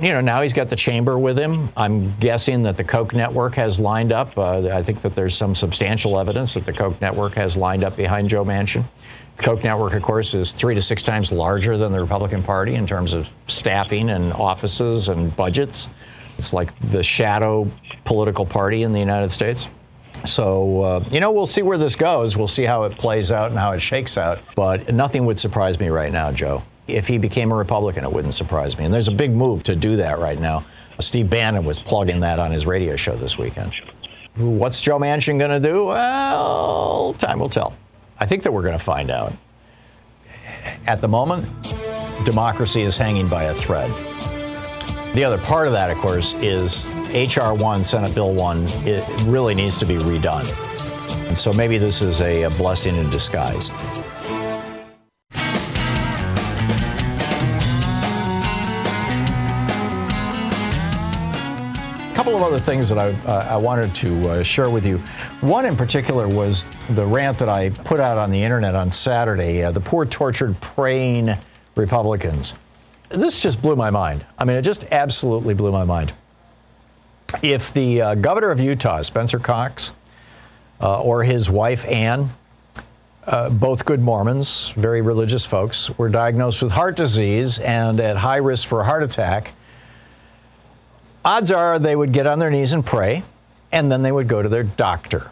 you 0.00 0.12
know, 0.12 0.20
now 0.20 0.42
he's 0.42 0.52
got 0.52 0.68
the 0.68 0.76
chamber 0.76 1.18
with 1.18 1.38
him. 1.38 1.70
I'm 1.76 2.16
guessing 2.18 2.62
that 2.64 2.76
the 2.76 2.84
Koch 2.84 3.12
network 3.12 3.54
has 3.54 3.80
lined 3.80 4.12
up. 4.12 4.36
Uh, 4.36 4.68
I 4.68 4.82
think 4.82 5.00
that 5.02 5.14
there's 5.14 5.34
some 5.34 5.54
substantial 5.54 6.18
evidence 6.18 6.54
that 6.54 6.64
the 6.64 6.72
Koch 6.72 7.00
network 7.00 7.34
has 7.34 7.56
lined 7.56 7.84
up 7.84 7.96
behind 7.96 8.28
Joe 8.28 8.44
Manchin. 8.44 8.84
The 9.36 9.42
Koch 9.42 9.62
network, 9.62 9.94
of 9.94 10.02
course, 10.02 10.34
is 10.34 10.52
three 10.52 10.74
to 10.74 10.82
six 10.82 11.02
times 11.02 11.32
larger 11.32 11.76
than 11.78 11.92
the 11.92 12.00
Republican 12.00 12.42
Party 12.42 12.74
in 12.74 12.86
terms 12.86 13.12
of 13.14 13.28
staffing 13.46 14.10
and 14.10 14.32
offices 14.32 15.08
and 15.08 15.34
budgets. 15.36 15.88
It's 16.38 16.52
like 16.52 16.70
the 16.90 17.02
shadow 17.02 17.70
political 18.04 18.44
party 18.44 18.82
in 18.82 18.92
the 18.92 18.98
United 18.98 19.30
States. 19.30 19.68
So, 20.24 20.80
uh, 20.82 21.04
you 21.10 21.20
know, 21.20 21.30
we'll 21.30 21.46
see 21.46 21.62
where 21.62 21.78
this 21.78 21.96
goes. 21.96 22.36
We'll 22.36 22.48
see 22.48 22.64
how 22.64 22.84
it 22.84 22.96
plays 22.96 23.30
out 23.30 23.50
and 23.50 23.58
how 23.58 23.72
it 23.72 23.80
shakes 23.80 24.16
out. 24.16 24.40
But 24.54 24.92
nothing 24.92 25.26
would 25.26 25.38
surprise 25.38 25.78
me 25.78 25.88
right 25.88 26.12
now, 26.12 26.32
Joe. 26.32 26.62
If 26.88 27.08
he 27.08 27.18
became 27.18 27.50
a 27.50 27.54
Republican, 27.54 28.04
it 28.04 28.12
wouldn't 28.12 28.34
surprise 28.34 28.78
me. 28.78 28.84
And 28.84 28.94
there's 28.94 29.08
a 29.08 29.12
big 29.12 29.32
move 29.32 29.62
to 29.64 29.74
do 29.74 29.96
that 29.96 30.18
right 30.18 30.38
now. 30.38 30.64
Steve 31.00 31.28
Bannon 31.28 31.64
was 31.64 31.78
plugging 31.78 32.20
that 32.20 32.38
on 32.38 32.50
his 32.50 32.64
radio 32.64 32.96
show 32.96 33.16
this 33.16 33.36
weekend. 33.36 33.74
What's 34.36 34.80
Joe 34.80 34.98
Manchin 34.98 35.38
going 35.38 35.50
to 35.50 35.60
do? 35.60 35.86
Well, 35.86 37.14
time 37.18 37.38
will 37.38 37.48
tell. 37.48 37.74
I 38.18 38.26
think 38.26 38.42
that 38.44 38.52
we're 38.52 38.62
going 38.62 38.78
to 38.78 38.84
find 38.84 39.10
out. 39.10 39.32
At 40.86 41.00
the 41.00 41.08
moment, 41.08 41.48
democracy 42.24 42.82
is 42.82 42.96
hanging 42.96 43.28
by 43.28 43.44
a 43.44 43.54
thread. 43.54 43.90
The 45.14 45.24
other 45.24 45.38
part 45.38 45.66
of 45.66 45.72
that, 45.72 45.90
of 45.90 45.98
course, 45.98 46.34
is 46.34 46.94
H.R. 47.14 47.54
1, 47.54 47.84
Senate 47.84 48.14
Bill 48.14 48.34
1, 48.34 48.58
it 48.84 49.08
really 49.24 49.54
needs 49.54 49.78
to 49.78 49.86
be 49.86 49.94
redone. 49.94 50.46
And 51.28 51.36
so 51.36 51.52
maybe 51.52 51.78
this 51.78 52.02
is 52.02 52.20
a, 52.20 52.42
a 52.42 52.50
blessing 52.50 52.96
in 52.96 53.08
disguise. 53.10 53.70
Couple 62.36 62.48
of 62.48 62.52
other 62.52 62.62
things 62.62 62.90
that 62.90 62.98
I, 62.98 63.12
uh, 63.26 63.54
I 63.54 63.56
wanted 63.56 63.94
to 63.94 64.28
uh, 64.28 64.42
share 64.42 64.68
with 64.68 64.84
you. 64.84 64.98
One 65.40 65.64
in 65.64 65.74
particular 65.74 66.28
was 66.28 66.68
the 66.90 67.06
rant 67.06 67.38
that 67.38 67.48
I 67.48 67.70
put 67.70 67.98
out 67.98 68.18
on 68.18 68.30
the 68.30 68.42
internet 68.42 68.74
on 68.74 68.90
Saturday 68.90 69.62
uh, 69.62 69.70
the 69.70 69.80
poor, 69.80 70.04
tortured, 70.04 70.60
praying 70.60 71.34
Republicans. 71.76 72.52
This 73.08 73.40
just 73.40 73.62
blew 73.62 73.74
my 73.74 73.88
mind. 73.88 74.26
I 74.38 74.44
mean, 74.44 74.54
it 74.58 74.60
just 74.60 74.84
absolutely 74.92 75.54
blew 75.54 75.72
my 75.72 75.84
mind. 75.84 76.12
If 77.40 77.72
the 77.72 78.02
uh, 78.02 78.14
governor 78.16 78.50
of 78.50 78.60
Utah, 78.60 79.00
Spencer 79.00 79.38
Cox, 79.38 79.92
uh, 80.82 81.00
or 81.00 81.24
his 81.24 81.48
wife, 81.48 81.86
Ann, 81.86 82.34
uh, 83.24 83.48
both 83.48 83.86
good 83.86 84.02
Mormons, 84.02 84.74
very 84.76 85.00
religious 85.00 85.46
folks, 85.46 85.88
were 85.96 86.10
diagnosed 86.10 86.62
with 86.62 86.72
heart 86.72 86.98
disease 86.98 87.60
and 87.60 87.98
at 87.98 88.18
high 88.18 88.36
risk 88.36 88.68
for 88.68 88.82
a 88.82 88.84
heart 88.84 89.02
attack 89.02 89.54
odds 91.26 91.50
are 91.50 91.78
they 91.78 91.96
would 91.96 92.12
get 92.12 92.26
on 92.26 92.38
their 92.38 92.50
knees 92.50 92.72
and 92.72 92.86
pray, 92.86 93.24
and 93.72 93.90
then 93.90 94.02
they 94.02 94.12
would 94.12 94.28
go 94.28 94.40
to 94.40 94.48
their 94.48 94.62
doctor. 94.62 95.30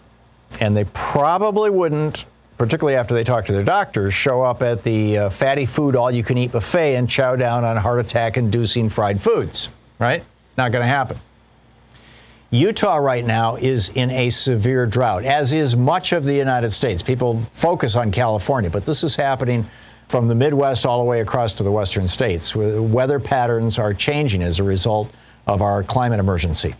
And 0.60 0.76
they 0.76 0.84
probably 0.86 1.70
wouldn't, 1.70 2.24
particularly 2.58 2.96
after 2.96 3.14
they 3.14 3.24
talk 3.24 3.46
to 3.46 3.52
their 3.52 3.62
doctors, 3.62 4.12
show 4.12 4.42
up 4.42 4.60
at 4.60 4.82
the 4.82 5.18
uh, 5.18 5.30
fatty 5.30 5.66
food 5.66 5.94
all 5.96 6.10
you 6.10 6.24
can 6.24 6.36
eat 6.36 6.52
buffet 6.52 6.96
and 6.96 7.08
chow 7.08 7.36
down 7.36 7.64
on 7.64 7.76
heart 7.76 8.00
attack 8.00 8.36
inducing 8.36 8.88
fried 8.88 9.22
foods, 9.22 9.68
right? 9.98 10.24
Not 10.58 10.72
going 10.72 10.82
to 10.82 10.92
happen. 10.92 11.18
Utah 12.50 12.96
right 12.96 13.24
now 13.24 13.56
is 13.56 13.88
in 13.90 14.10
a 14.10 14.30
severe 14.30 14.86
drought, 14.86 15.24
as 15.24 15.52
is 15.52 15.76
much 15.76 16.12
of 16.12 16.24
the 16.24 16.34
United 16.34 16.70
States. 16.70 17.02
People 17.02 17.42
focus 17.52 17.96
on 17.96 18.12
California, 18.12 18.70
but 18.70 18.84
this 18.84 19.02
is 19.02 19.16
happening 19.16 19.68
from 20.08 20.28
the 20.28 20.34
Midwest 20.34 20.86
all 20.86 20.98
the 20.98 21.04
way 21.04 21.20
across 21.20 21.54
to 21.54 21.64
the 21.64 21.72
western 21.72 22.06
states. 22.06 22.54
Weather 22.54 23.18
patterns 23.18 23.78
are 23.78 23.92
changing 23.92 24.42
as 24.42 24.60
a 24.60 24.62
result 24.62 25.10
of 25.46 25.62
our 25.62 25.82
climate 25.82 26.20
emergency. 26.20 26.74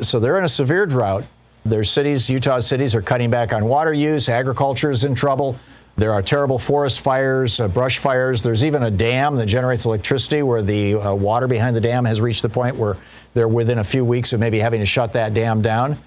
So 0.00 0.20
they're 0.20 0.38
in 0.38 0.44
a 0.44 0.48
severe 0.48 0.86
drought. 0.86 1.24
Their 1.64 1.84
cities, 1.84 2.30
Utah 2.30 2.60
cities, 2.60 2.94
are 2.94 3.02
cutting 3.02 3.30
back 3.30 3.52
on 3.52 3.64
water 3.64 3.92
use. 3.92 4.28
Agriculture 4.28 4.90
is 4.90 5.04
in 5.04 5.14
trouble. 5.14 5.58
There 5.96 6.12
are 6.12 6.20
terrible 6.20 6.58
forest 6.58 7.00
fires, 7.00 7.58
uh, 7.58 7.68
brush 7.68 7.98
fires. 7.98 8.42
There's 8.42 8.64
even 8.64 8.82
a 8.82 8.90
dam 8.90 9.36
that 9.36 9.46
generates 9.46 9.86
electricity 9.86 10.42
where 10.42 10.60
the 10.60 10.94
uh, 10.94 11.14
water 11.14 11.48
behind 11.48 11.74
the 11.74 11.80
dam 11.80 12.04
has 12.04 12.20
reached 12.20 12.42
the 12.42 12.50
point 12.50 12.76
where 12.76 12.96
they're 13.32 13.48
within 13.48 13.78
a 13.78 13.84
few 13.84 14.04
weeks 14.04 14.34
of 14.34 14.40
maybe 14.40 14.58
having 14.58 14.80
to 14.80 14.86
shut 14.86 15.14
that 15.14 15.32
dam 15.32 15.62
down. 15.62 15.98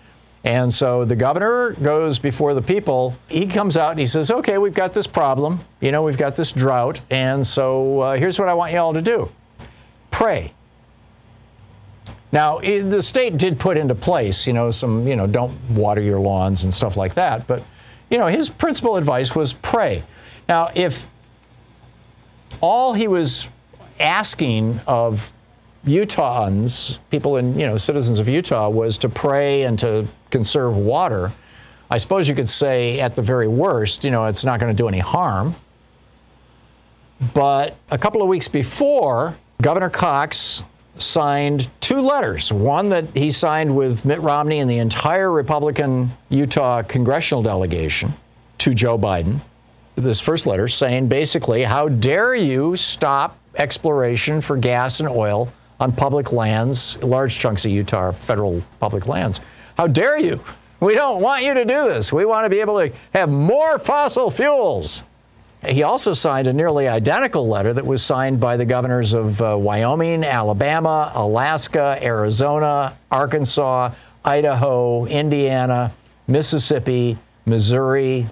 And 0.43 0.73
so 0.73 1.05
the 1.05 1.15
governor 1.15 1.71
goes 1.71 2.19
before 2.19 2.53
the 2.53 2.61
people. 2.61 3.15
He 3.27 3.47
comes 3.47 3.75
out 3.75 3.91
and 3.91 3.99
he 3.99 4.05
says, 4.05 4.31
Okay, 4.31 4.57
we've 4.57 4.73
got 4.73 4.93
this 4.93 5.07
problem. 5.07 5.59
You 5.81 5.91
know, 5.91 6.03
we've 6.03 6.17
got 6.17 6.35
this 6.35 6.51
drought. 6.51 7.01
And 7.09 7.45
so 7.45 7.99
uh, 7.99 8.17
here's 8.17 8.39
what 8.39 8.47
I 8.47 8.53
want 8.53 8.71
you 8.71 8.77
all 8.77 8.93
to 8.93 9.01
do 9.01 9.29
pray. 10.11 10.53
Now, 12.31 12.59
the 12.59 13.01
state 13.01 13.37
did 13.37 13.59
put 13.59 13.75
into 13.77 13.95
place, 13.95 14.45
you 14.45 14.53
know, 14.53 14.69
some, 14.69 15.07
you 15.07 15.15
know, 15.15 15.25
don't 15.25 15.57
water 15.71 16.01
your 16.01 16.19
lawns 16.19 16.63
and 16.63 16.73
stuff 16.73 16.95
like 16.95 17.15
that. 17.15 17.47
But, 17.47 17.63
you 18.09 18.17
know, 18.17 18.27
his 18.27 18.49
principal 18.49 18.97
advice 18.97 19.33
was 19.33 19.53
pray. 19.53 20.03
Now, 20.47 20.69
if 20.75 21.07
all 22.61 22.93
he 22.93 23.07
was 23.07 23.47
asking 23.99 24.79
of 24.85 25.31
Utahns, 25.85 26.99
people 27.09 27.37
in, 27.37 27.59
you 27.59 27.65
know, 27.65 27.77
citizens 27.77 28.19
of 28.19 28.27
Utah, 28.29 28.69
was 28.69 28.97
to 28.99 29.09
pray 29.09 29.63
and 29.63 29.79
to 29.79 30.07
conserve 30.29 30.77
water, 30.77 31.33
I 31.89 31.97
suppose 31.97 32.29
you 32.29 32.35
could 32.35 32.49
say 32.49 32.99
at 32.99 33.15
the 33.15 33.21
very 33.23 33.47
worst, 33.47 34.03
you 34.03 34.11
know, 34.11 34.25
it's 34.25 34.45
not 34.45 34.59
going 34.59 34.75
to 34.75 34.79
do 34.79 34.87
any 34.87 34.99
harm. 34.99 35.55
But 37.33 37.75
a 37.89 37.97
couple 37.97 38.21
of 38.21 38.27
weeks 38.27 38.47
before, 38.47 39.35
Governor 39.61 39.89
Cox 39.89 40.63
signed 41.01 41.69
two 41.79 42.01
letters. 42.01 42.51
One 42.51 42.89
that 42.89 43.05
he 43.15 43.31
signed 43.31 43.75
with 43.75 44.05
Mitt 44.05 44.21
Romney 44.21 44.59
and 44.59 44.69
the 44.69 44.79
entire 44.79 45.31
Republican 45.31 46.11
Utah 46.29 46.83
congressional 46.83 47.41
delegation 47.41 48.13
to 48.59 48.73
Joe 48.73 48.97
Biden. 48.97 49.41
This 49.95 50.19
first 50.19 50.45
letter 50.45 50.67
saying 50.67 51.07
basically, 51.07 51.63
how 51.63 51.89
dare 51.89 52.35
you 52.35 52.75
stop 52.75 53.37
exploration 53.55 54.41
for 54.41 54.57
gas 54.57 54.99
and 54.99 55.09
oil 55.09 55.51
on 55.79 55.91
public 55.91 56.31
lands, 56.31 56.97
large 57.03 57.39
chunks 57.39 57.65
of 57.65 57.71
Utah 57.71 57.97
are 57.97 58.13
federal 58.13 58.61
public 58.79 59.07
lands. 59.07 59.39
How 59.77 59.87
dare 59.87 60.17
you? 60.17 60.41
We 60.81 60.93
don't 60.93 61.21
want 61.21 61.43
you 61.43 61.53
to 61.53 61.65
do 61.65 61.89
this. 61.89 62.11
We 62.11 62.25
want 62.25 62.45
to 62.45 62.49
be 62.49 62.59
able 62.59 62.79
to 62.79 62.93
have 63.13 63.29
more 63.29 63.79
fossil 63.79 64.31
fuels. 64.31 65.03
He 65.67 65.83
also 65.83 66.13
signed 66.13 66.47
a 66.47 66.53
nearly 66.53 66.87
identical 66.87 67.47
letter 67.47 67.73
that 67.73 67.85
was 67.85 68.03
signed 68.03 68.39
by 68.39 68.55
the 68.55 68.65
governors 68.65 69.13
of 69.13 69.41
uh, 69.41 69.57
Wyoming, 69.57 70.23
Alabama, 70.23 71.11
Alaska, 71.13 71.97
Arizona, 72.01 72.97
Arkansas, 73.11 73.91
Idaho, 74.23 75.05
Indiana, 75.05 75.93
Mississippi, 76.27 77.17
Missouri, 77.45 78.29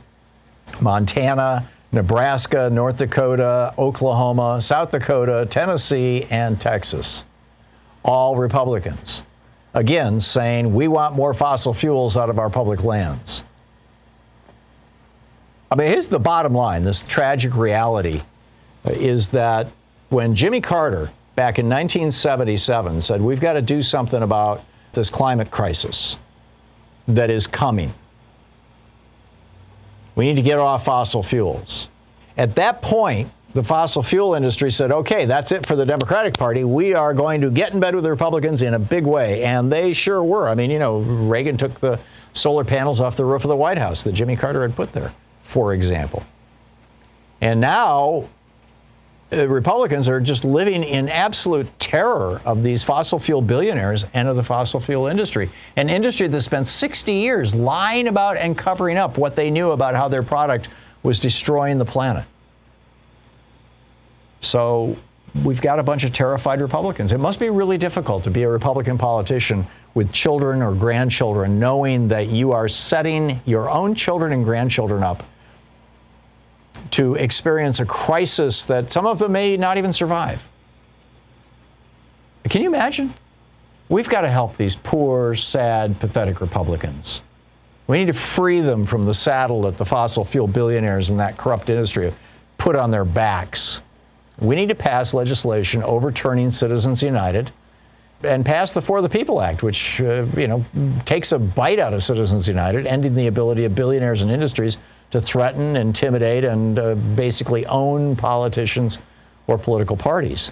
Montana, 0.79 1.67
Nebraska, 1.91 2.69
North 2.69 2.98
Dakota, 2.98 3.74
Oklahoma, 3.77 4.62
South 4.62 4.91
Dakota, 4.91 5.48
Tennessee, 5.50 6.27
and 6.29 6.60
Texas. 6.62 7.25
All 8.03 8.38
Republicans. 8.38 9.24
Again, 9.74 10.19
saying 10.19 10.74
we 10.74 10.88
want 10.88 11.15
more 11.15 11.34
fossil 11.34 11.74
fuels 11.74 12.15
out 12.15 12.29
of 12.29 12.39
our 12.39 12.50
public 12.50 12.84
lands. 12.84 13.43
I 15.69 15.75
mean, 15.75 15.88
here's 15.88 16.07
the 16.07 16.19
bottom 16.19 16.53
line 16.53 16.83
this 16.83 17.03
tragic 17.03 17.55
reality 17.55 18.21
uh, 18.86 18.91
is 18.91 19.29
that 19.29 19.71
when 20.09 20.36
Jimmy 20.36 20.62
Carter, 20.62 21.12
back 21.36 21.59
in 21.59 21.65
1977, 21.65 23.01
said, 23.01 23.21
We've 23.21 23.41
got 23.41 23.53
to 23.53 23.62
do 23.62 23.81
something 23.81 24.24
about 24.24 24.63
this 24.93 25.09
climate 25.09 25.51
crisis 25.51 26.17
that 27.07 27.29
is 27.29 27.47
coming, 27.47 27.93
we 30.15 30.25
need 30.25 30.36
to 30.36 30.41
get 30.41 30.57
off 30.57 30.86
fossil 30.86 31.21
fuels. 31.21 31.89
At 32.38 32.55
that 32.55 32.81
point, 32.81 33.31
the 33.53 33.63
fossil 33.63 34.03
fuel 34.03 34.36
industry 34.36 34.69
said, 34.71 34.91
okay, 34.91 35.25
that's 35.25 35.51
it 35.51 35.65
for 35.65 35.75
the 35.75 35.86
Democratic 35.86 36.38
Party. 36.38 36.63
We 36.63 36.93
are 36.93 37.13
going 37.13 37.41
to 37.41 37.50
get 37.50 37.74
in 37.74 37.79
bed 37.79 37.95
with 37.95 38.03
the 38.03 38.09
Republicans 38.09 38.62
in 38.62 38.74
a 38.74 38.79
big 38.79 39.05
way. 39.05 39.43
And 39.43 39.71
they 39.71 39.93
sure 39.93 40.24
were. 40.24 40.50
I 40.50 40.53
mean, 40.53 40.69
you 40.69 40.79
know, 40.79 41.00
Reagan 41.00 41.57
took 41.57 41.79
the 41.79 42.00
solar 42.33 42.63
panels 42.63 43.01
off 43.01 43.15
the 43.15 43.25
roof 43.25 43.43
of 43.43 43.50
the 43.50 43.55
White 43.55 43.77
House 43.77 44.03
that 44.03 44.12
Jimmy 44.12 44.36
Carter 44.36 44.62
had 44.62 44.75
put 44.75 44.91
there 44.91 45.13
for 45.48 45.74
example. 45.74 46.24
And 47.39 47.62
now, 47.62 48.27
uh, 49.32 49.48
Republicans 49.48 50.10
are 50.10 50.20
just 50.20 50.44
living 50.44 50.84
in 50.84 51.08
absolute 51.08 51.67
terror 51.80 52.41
of 52.43 52.63
these 52.63 52.84
fossil 52.84 53.17
fuel 53.17 53.41
billionaires 53.41 54.06
and 54.13 54.28
of 54.28 54.36
the 54.36 54.43
fossil 54.43 54.80
fuel 54.80 55.08
industry. 55.08 55.50
An 55.78 55.89
industry 55.89 56.28
that 56.28 56.41
spent 56.41 56.67
60 56.67 57.13
years 57.13 57.56
lying 57.56 58.08
about 58.08 58.36
and 58.38 58.58
covering 58.58 58.98
up 58.98 59.17
what 59.17 59.36
they 59.36 59.50
knew 59.50 59.71
about 59.71 59.95
how 59.95 60.10
their 60.10 60.24
product 60.24 60.67
was 61.04 61.17
destroying 61.19 61.78
the 61.78 61.86
planet. 61.86 62.26
So 64.41 64.98
we've 65.43 65.62
got 65.62 65.80
a 65.80 65.84
bunch 65.84 66.04
of 66.04 66.12
terrified 66.12 66.60
Republicans. 66.60 67.13
It 67.13 67.19
must 67.19 67.39
be 67.39 67.50
really 67.50 67.78
difficult 67.78 68.24
to 68.26 68.30
be 68.30 68.43
a 68.43 68.50
Republican 68.50 68.98
politician 68.98 69.65
with 69.93 70.12
children 70.12 70.62
or 70.62 70.76
grandchildren, 70.76 71.58
knowing 71.58 72.10
that 72.10 72.28
you 72.28 72.52
are 72.52 72.67
setting 72.67 73.41
your 73.45 73.69
own 73.69 73.95
children 73.95 74.32
and 74.34 74.43
grandchildren 74.43 75.04
up 75.04 75.24
to 76.92 77.16
experience 77.16 77.80
a 77.80 77.86
crisis 77.86 78.63
that 78.66 78.92
some 78.92 79.06
of 79.06 79.20
them 79.20 79.32
may 79.32 79.58
not 79.58 79.78
even 79.78 79.94
survive. 79.94 80.48
Can 82.50 82.62
you 82.62 82.70
imagine? 82.70 83.13
We've 83.90 84.10
got 84.10 84.22
to 84.22 84.30
help 84.30 84.58
these 84.58 84.76
poor, 84.76 85.36
sad, 85.36 86.00
pathetic 86.00 86.42
Republicans. 86.42 87.22
We 87.88 88.00
need 88.00 88.08
to 88.08 88.13
free 88.13 88.60
them 88.60 88.86
from 88.86 89.06
the 89.06 89.13
saddle 89.13 89.62
that 89.63 89.78
the 89.78 89.86
fossil 89.86 90.26
fuel 90.26 90.48
billionaires 90.48 91.10
and 91.10 91.20
that 91.20 91.38
corrupt 91.38 91.70
industry 91.70 92.06
have 92.06 92.16
put 92.58 92.76
on 92.76 92.92
their 92.92 93.06
backs. 93.06 93.82
We 94.40 94.56
need 94.56 94.70
to 94.70 94.76
pass 94.76 95.13
legislation 95.13 95.84
overturning 95.84 96.52
Citizens 96.52 97.02
United 97.02 97.52
and 98.24 98.46
pass 98.46 98.72
the 98.72 98.82
For 98.82 99.02
the 99.02 99.10
People 99.10 99.42
Act, 99.42 99.63
which 99.63 100.02
uh, 100.02 100.26
you 100.36 100.48
know 100.48 100.66
takes 101.06 101.32
a 101.32 101.40
bite 101.40 101.80
out 101.80 101.94
of 101.94 102.04
Citizens 102.04 102.48
United, 102.48 102.86
ending 102.86 103.16
the 103.16 103.28
ability 103.28 103.63
of 103.66 103.74
billionaires 103.74 104.22
and 104.22 104.32
industries 104.32 104.78
to 105.12 105.22
threaten, 105.22 105.78
intimidate, 105.78 106.43
and 106.43 106.80
uh, 106.80 106.96
basically 106.96 107.65
own 107.67 108.15
politicians 108.15 109.00
or 109.48 109.58
political 109.58 109.96
parties. 109.96 110.52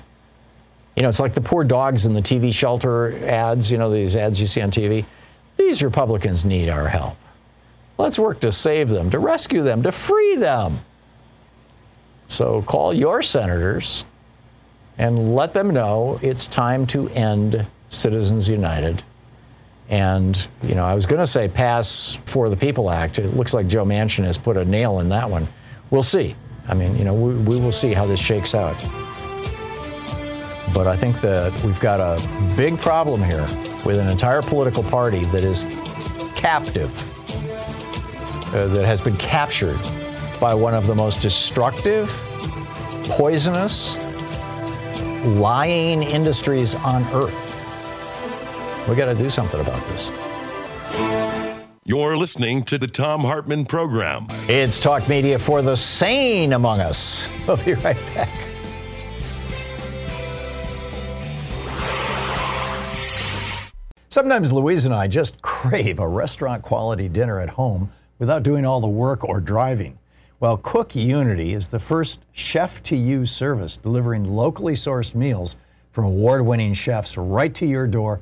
You 0.96 1.04
know, 1.04 1.10
it's 1.10 1.20
like 1.20 1.34
the 1.34 1.42
poor 1.42 1.64
dogs 1.64 2.06
in 2.06 2.14
the 2.14 2.22
TV 2.22 2.54
shelter 2.54 3.18
ads, 3.28 3.70
you 3.70 3.78
know, 3.78 3.92
these 3.92 4.16
ads 4.16 4.40
you 4.40 4.48
see 4.48 4.62
on 4.62 4.72
TV. 4.72 5.06
These 5.58 5.84
Republicans 5.84 6.46
need 6.46 6.70
our 6.70 6.88
help. 6.88 7.18
Let's 7.98 8.18
work 8.18 8.40
to 8.42 8.52
save 8.52 8.90
them, 8.90 9.10
to 9.10 9.20
rescue 9.20 9.62
them, 9.64 9.84
to 9.84 9.92
free 9.92 10.36
them. 10.36 10.80
So 12.28 12.62
call 12.62 12.94
your 12.94 13.22
senators 13.22 14.06
and 14.98 15.36
let 15.36 15.54
them 15.54 15.70
know 15.70 16.20
it's 16.22 16.48
time 16.48 16.88
to 16.88 17.10
end 17.10 17.66
Citizens 17.90 18.48
United 18.48 19.04
and, 19.90 20.48
you 20.64 20.74
know, 20.74 20.84
I 20.84 20.96
was 20.96 21.06
going 21.06 21.20
to 21.20 21.28
say 21.28 21.48
pass 21.48 22.18
for 22.26 22.50
the 22.50 22.58
People 22.58 22.90
Act. 22.90 23.20
It 23.20 23.36
looks 23.36 23.54
like 23.54 23.68
Joe 23.68 23.86
Manchin 23.86 24.24
has 24.24 24.38
put 24.38 24.58
a 24.58 24.66
nail 24.66 25.00
in 25.00 25.10
that 25.10 25.30
one. 25.30 25.48
We'll 25.92 26.04
see. 26.04 26.36
I 26.68 26.74
mean, 26.74 26.98
you 26.98 27.04
know, 27.04 27.14
we, 27.14 27.36
we 27.36 27.60
will 27.60 27.72
see 27.72 27.94
how 27.94 28.06
this 28.08 28.20
shakes 28.20 28.56
out. 28.56 28.76
But 30.74 30.88
I 30.88 30.98
think 30.98 31.22
that 31.22 31.54
we've 31.64 31.80
got 31.80 32.00
a 32.00 32.20
big 32.58 32.80
problem 32.80 33.24
here 33.24 33.46
with 33.86 34.00
an 34.00 34.10
entire 34.10 34.42
political 34.42 34.82
party 34.82 35.24
that 35.26 35.44
is 35.44 35.64
captive, 36.36 36.92
uh, 38.54 38.68
that 38.68 38.86
has 38.86 39.00
been 39.00 39.16
captured 39.18 39.80
by 40.40 40.56
one 40.56 40.74
of 40.74 40.88
the 40.88 40.96
most 40.96 41.22
destructive, 41.22 42.10
poisonous, 43.04 43.96
lying 45.26 46.02
industries 46.02 46.74
on 46.76 47.04
earth. 47.14 47.45
We 48.88 48.96
got 48.96 49.06
to 49.06 49.16
do 49.16 49.32
something 49.32 49.60
about 49.60 49.82
this. 49.88 50.12
You're 51.86 52.18
listening 52.18 52.64
to 52.66 52.78
the 52.78 52.86
Thom 52.86 53.22
Hartmann 53.22 53.66
Program. 53.66 54.28
It's 54.48 54.80
talk 54.80 55.10
media 55.10 55.40
for 55.40 55.64
the 55.64 55.76
sane 55.76 56.54
among 56.54 56.82
us. 56.82 57.28
We'll 57.48 57.58
be 57.58 57.74
right 57.74 57.98
back. 58.14 58.30
Sometimes 64.10 64.52
Louise 64.52 64.86
and 64.86 64.94
I 64.94 65.08
just 65.08 65.42
crave 65.42 66.00
a 66.00 66.08
restaurant 66.08 66.62
quality 66.62 67.10
dinner 67.10 67.40
at 67.40 67.50
home 67.50 67.92
without 68.20 68.44
doing 68.44 68.66
all 68.66 68.82
the 68.82 68.88
work 68.88 69.24
or 69.24 69.40
driving. 69.40 69.98
Well, 70.40 70.58
Cook 70.58 70.96
Unity 70.96 71.54
is 71.54 71.70
the 71.70 71.80
first 71.80 72.24
chef 72.34 72.84
to 72.84 72.96
you 72.96 73.26
service 73.26 73.78
delivering 73.78 74.26
locally 74.26 74.74
sourced 74.74 75.16
meals 75.16 75.56
from 75.92 76.06
award 76.06 76.46
winning 76.46 76.74
chefs 76.74 77.18
right 77.18 77.54
to 77.56 77.66
your 77.66 77.88
door 77.88 78.22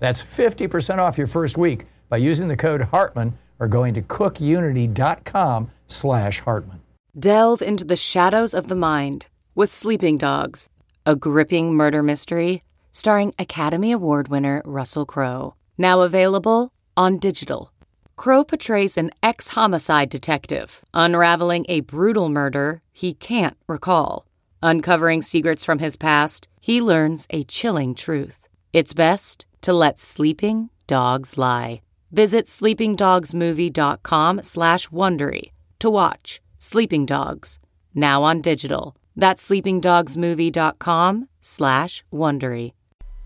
That's 0.00 0.22
50% 0.22 0.98
off 0.98 1.18
your 1.18 1.26
first 1.26 1.56
week 1.56 1.86
by 2.08 2.18
using 2.18 2.48
the 2.48 2.56
code 2.56 2.82
Hartmann 2.82 3.38
or 3.58 3.68
going 3.68 3.94
to 3.94 4.02
cookunity.com 4.02 5.70
slash 5.86 6.40
Hartmann. 6.40 6.80
Delve 7.18 7.62
into 7.62 7.84
the 7.84 7.96
shadows 7.96 8.54
of 8.54 8.68
the 8.68 8.74
mind 8.74 9.28
with 9.54 9.72
Sleeping 9.72 10.18
Dogs, 10.18 10.68
a 11.06 11.14
gripping 11.14 11.74
murder 11.74 12.02
mystery 12.02 12.62
starring 12.90 13.34
Academy 13.38 13.92
Award 13.92 14.28
winner 14.28 14.62
Russell 14.64 15.04
Crowe. 15.04 15.54
Now 15.76 16.02
available 16.02 16.72
on 16.96 17.18
digital. 17.18 17.72
Crowe 18.16 18.44
portrays 18.44 18.96
an 18.96 19.10
ex 19.22 19.48
homicide 19.48 20.08
detective 20.08 20.84
unraveling 20.94 21.66
a 21.68 21.80
brutal 21.80 22.28
murder 22.28 22.80
he 22.92 23.12
can't 23.12 23.56
recall. 23.68 24.26
Uncovering 24.62 25.20
secrets 25.20 25.64
from 25.64 25.80
his 25.80 25.96
past, 25.96 26.48
he 26.60 26.80
learns 26.80 27.26
a 27.30 27.44
chilling 27.44 27.94
truth. 27.94 28.48
It's 28.72 28.94
best 28.94 29.46
to 29.64 29.72
let 29.72 29.98
sleeping 29.98 30.70
dogs 30.86 31.36
lie. 31.36 31.80
Visit 32.12 32.46
sleepingdogsmovie.com 32.46 34.42
slash 34.42 34.88
Wondery 34.88 35.50
to 35.80 35.90
watch 35.90 36.40
Sleeping 36.58 37.04
Dogs, 37.04 37.58
now 37.94 38.22
on 38.22 38.40
digital. 38.40 38.96
That's 39.16 39.46
sleepingdogsmovie.com 39.48 41.28
slash 41.40 42.04
Wondery. 42.12 42.72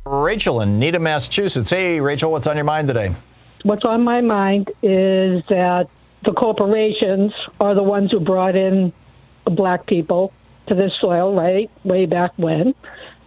Rachel 0.06 0.60
in 0.60 0.78
Needham, 0.78 1.02
Massachusetts. 1.02 1.70
Hey, 1.70 2.00
Rachel, 2.00 2.32
what's 2.32 2.46
on 2.46 2.56
your 2.56 2.64
mind 2.64 2.88
today? 2.88 3.14
What's 3.62 3.84
on 3.84 4.02
my 4.02 4.20
mind 4.20 4.68
is 4.82 5.42
that 5.48 5.86
the 6.24 6.32
corporations 6.32 7.32
are 7.60 7.74
the 7.74 7.82
ones 7.82 8.10
who 8.10 8.20
brought 8.20 8.56
in 8.56 8.92
black 9.44 9.86
people 9.86 10.32
to 10.68 10.74
this 10.74 10.92
soil, 11.00 11.34
right? 11.34 11.70
Way 11.84 12.06
back 12.06 12.32
when. 12.36 12.74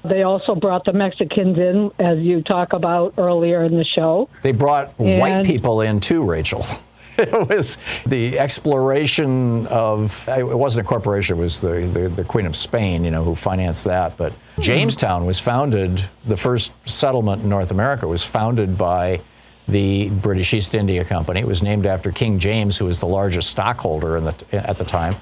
They 0.03 0.23
also 0.23 0.55
brought 0.55 0.85
the 0.85 0.93
Mexicans 0.93 1.57
in, 1.57 1.91
as 1.99 2.19
you 2.19 2.41
talk 2.41 2.73
about 2.73 3.13
earlier 3.17 3.63
in 3.63 3.77
the 3.77 3.85
show. 3.85 4.29
They 4.41 4.51
brought 4.51 4.89
white 4.99 5.45
people 5.45 5.81
in 5.81 5.99
too, 5.99 6.23
Rachel. 6.23 6.65
It 7.17 7.49
was 7.49 7.77
the 8.07 8.39
exploration 8.39 9.67
of, 9.67 10.27
it 10.29 10.57
wasn't 10.57 10.87
a 10.87 10.89
corporation, 10.89 11.37
it 11.37 11.41
was 11.41 11.61
the, 11.61 11.87
the, 11.93 12.09
the 12.09 12.23
Queen 12.23 12.47
of 12.47 12.55
Spain, 12.55 13.03
you 13.03 13.11
know, 13.11 13.23
who 13.23 13.35
financed 13.35 13.83
that. 13.83 14.17
But 14.17 14.31
hmm. 14.55 14.61
Jamestown 14.61 15.25
was 15.25 15.39
founded, 15.39 16.03
the 16.25 16.37
first 16.37 16.71
settlement 16.85 17.43
in 17.43 17.49
North 17.49 17.69
America 17.69 18.07
was 18.07 18.23
founded 18.23 18.75
by 18.75 19.21
the 19.67 20.09
British 20.09 20.53
East 20.53 20.73
India 20.73 21.03
Company. 21.03 21.41
It 21.41 21.47
was 21.47 21.61
named 21.61 21.85
after 21.85 22.11
King 22.11 22.39
James, 22.39 22.77
who 22.77 22.85
was 22.85 22.99
the 22.99 23.07
largest 23.07 23.49
stockholder 23.51 24.17
in 24.17 24.23
the, 24.23 24.35
at 24.53 24.77
the 24.77 24.85
time 24.85 25.15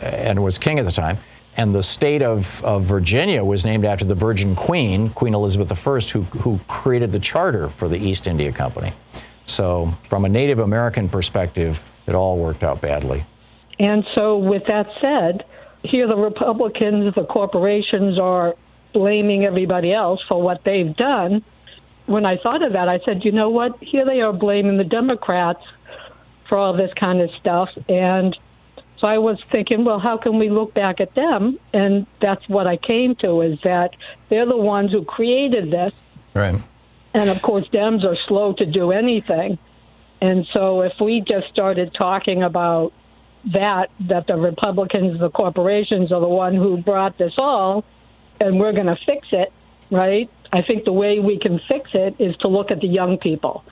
and 0.00 0.42
was 0.42 0.58
king 0.58 0.78
at 0.78 0.84
the 0.84 0.92
time. 0.92 1.18
And 1.58 1.74
the 1.74 1.82
state 1.82 2.22
of, 2.22 2.64
of 2.64 2.84
Virginia 2.84 3.44
was 3.44 3.64
named 3.64 3.84
after 3.84 4.04
the 4.04 4.14
Virgin 4.14 4.54
Queen, 4.54 5.10
Queen 5.10 5.34
Elizabeth 5.34 5.72
I, 5.72 5.98
who, 6.12 6.22
who 6.22 6.60
created 6.68 7.10
the 7.10 7.18
charter 7.18 7.68
for 7.68 7.88
the 7.88 7.96
East 7.96 8.28
India 8.28 8.52
Company. 8.52 8.92
So, 9.44 9.92
from 10.08 10.24
a 10.24 10.28
Native 10.28 10.60
American 10.60 11.08
perspective, 11.08 11.90
it 12.06 12.14
all 12.14 12.38
worked 12.38 12.62
out 12.62 12.80
badly. 12.80 13.24
And 13.80 14.06
so, 14.14 14.38
with 14.38 14.62
that 14.68 14.86
said, 15.00 15.44
here 15.82 16.06
the 16.06 16.16
Republicans, 16.16 17.12
the 17.16 17.24
corporations 17.24 18.20
are 18.20 18.54
blaming 18.92 19.44
everybody 19.44 19.92
else 19.92 20.20
for 20.28 20.40
what 20.40 20.62
they've 20.64 20.94
done. 20.94 21.42
When 22.06 22.24
I 22.24 22.36
thought 22.36 22.62
of 22.62 22.72
that, 22.74 22.88
I 22.88 23.00
said, 23.04 23.24
you 23.24 23.32
know 23.32 23.50
what? 23.50 23.82
Here 23.82 24.04
they 24.04 24.20
are 24.20 24.32
blaming 24.32 24.76
the 24.76 24.84
Democrats 24.84 25.62
for 26.48 26.56
all 26.56 26.72
this 26.72 26.92
kind 26.94 27.20
of 27.20 27.30
stuff. 27.40 27.68
And 27.88 28.36
so 29.00 29.06
I 29.06 29.18
was 29.18 29.38
thinking, 29.52 29.84
well, 29.84 30.00
how 30.00 30.16
can 30.16 30.38
we 30.38 30.50
look 30.50 30.74
back 30.74 31.00
at 31.00 31.14
them? 31.14 31.58
And 31.72 32.06
that's 32.20 32.46
what 32.48 32.66
I 32.66 32.76
came 32.76 33.14
to 33.16 33.42
is 33.42 33.58
that 33.62 33.90
they're 34.28 34.46
the 34.46 34.56
ones 34.56 34.90
who 34.90 35.04
created 35.04 35.70
this. 35.70 35.92
Right. 36.34 36.60
And 37.14 37.30
of 37.30 37.40
course, 37.42 37.66
Dems 37.72 38.04
are 38.04 38.16
slow 38.26 38.54
to 38.54 38.66
do 38.66 38.92
anything. 38.92 39.58
And 40.20 40.46
so 40.52 40.82
if 40.82 40.92
we 41.00 41.20
just 41.20 41.48
started 41.52 41.94
talking 41.96 42.42
about 42.42 42.92
that, 43.52 43.90
that 44.08 44.26
the 44.26 44.36
Republicans, 44.36 45.20
the 45.20 45.30
corporations 45.30 46.10
are 46.12 46.20
the 46.20 46.28
one 46.28 46.54
who 46.54 46.76
brought 46.78 47.16
this 47.18 47.34
all, 47.38 47.84
and 48.40 48.58
we're 48.58 48.72
going 48.72 48.86
to 48.86 48.98
fix 49.06 49.28
it, 49.30 49.52
right? 49.90 50.28
I 50.52 50.62
think 50.62 50.84
the 50.84 50.92
way 50.92 51.20
we 51.20 51.38
can 51.38 51.60
fix 51.68 51.90
it 51.94 52.16
is 52.18 52.36
to 52.38 52.48
look 52.48 52.70
at 52.70 52.80
the 52.80 52.88
young 52.88 53.18
people. 53.18 53.64